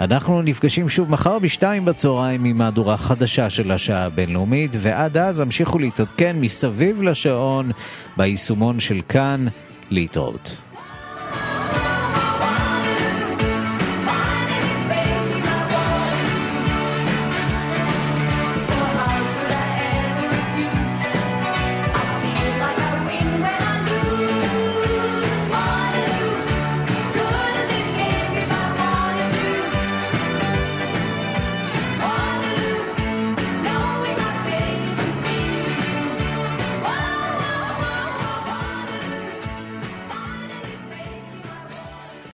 אנחנו 0.00 0.42
נפגשים 0.42 0.88
שוב 0.88 1.10
מחר 1.10 1.38
בשתיים 1.38 1.84
בצהריים 1.84 2.44
עם 2.44 2.58
מהדורה 2.58 2.96
חדשה 2.96 3.50
של 3.50 3.70
השעה 3.70 4.04
הבינלאומית, 4.04 4.70
ועד 4.78 5.16
אז 5.16 5.40
המשיכו 5.40 5.78
להתעדכן 5.78 6.36
מסביב 6.40 7.02
לשעון 7.02 7.70
ביישומון 8.16 8.80
של 8.80 9.00
כאן 9.08 9.46
להתראות. 9.90 10.67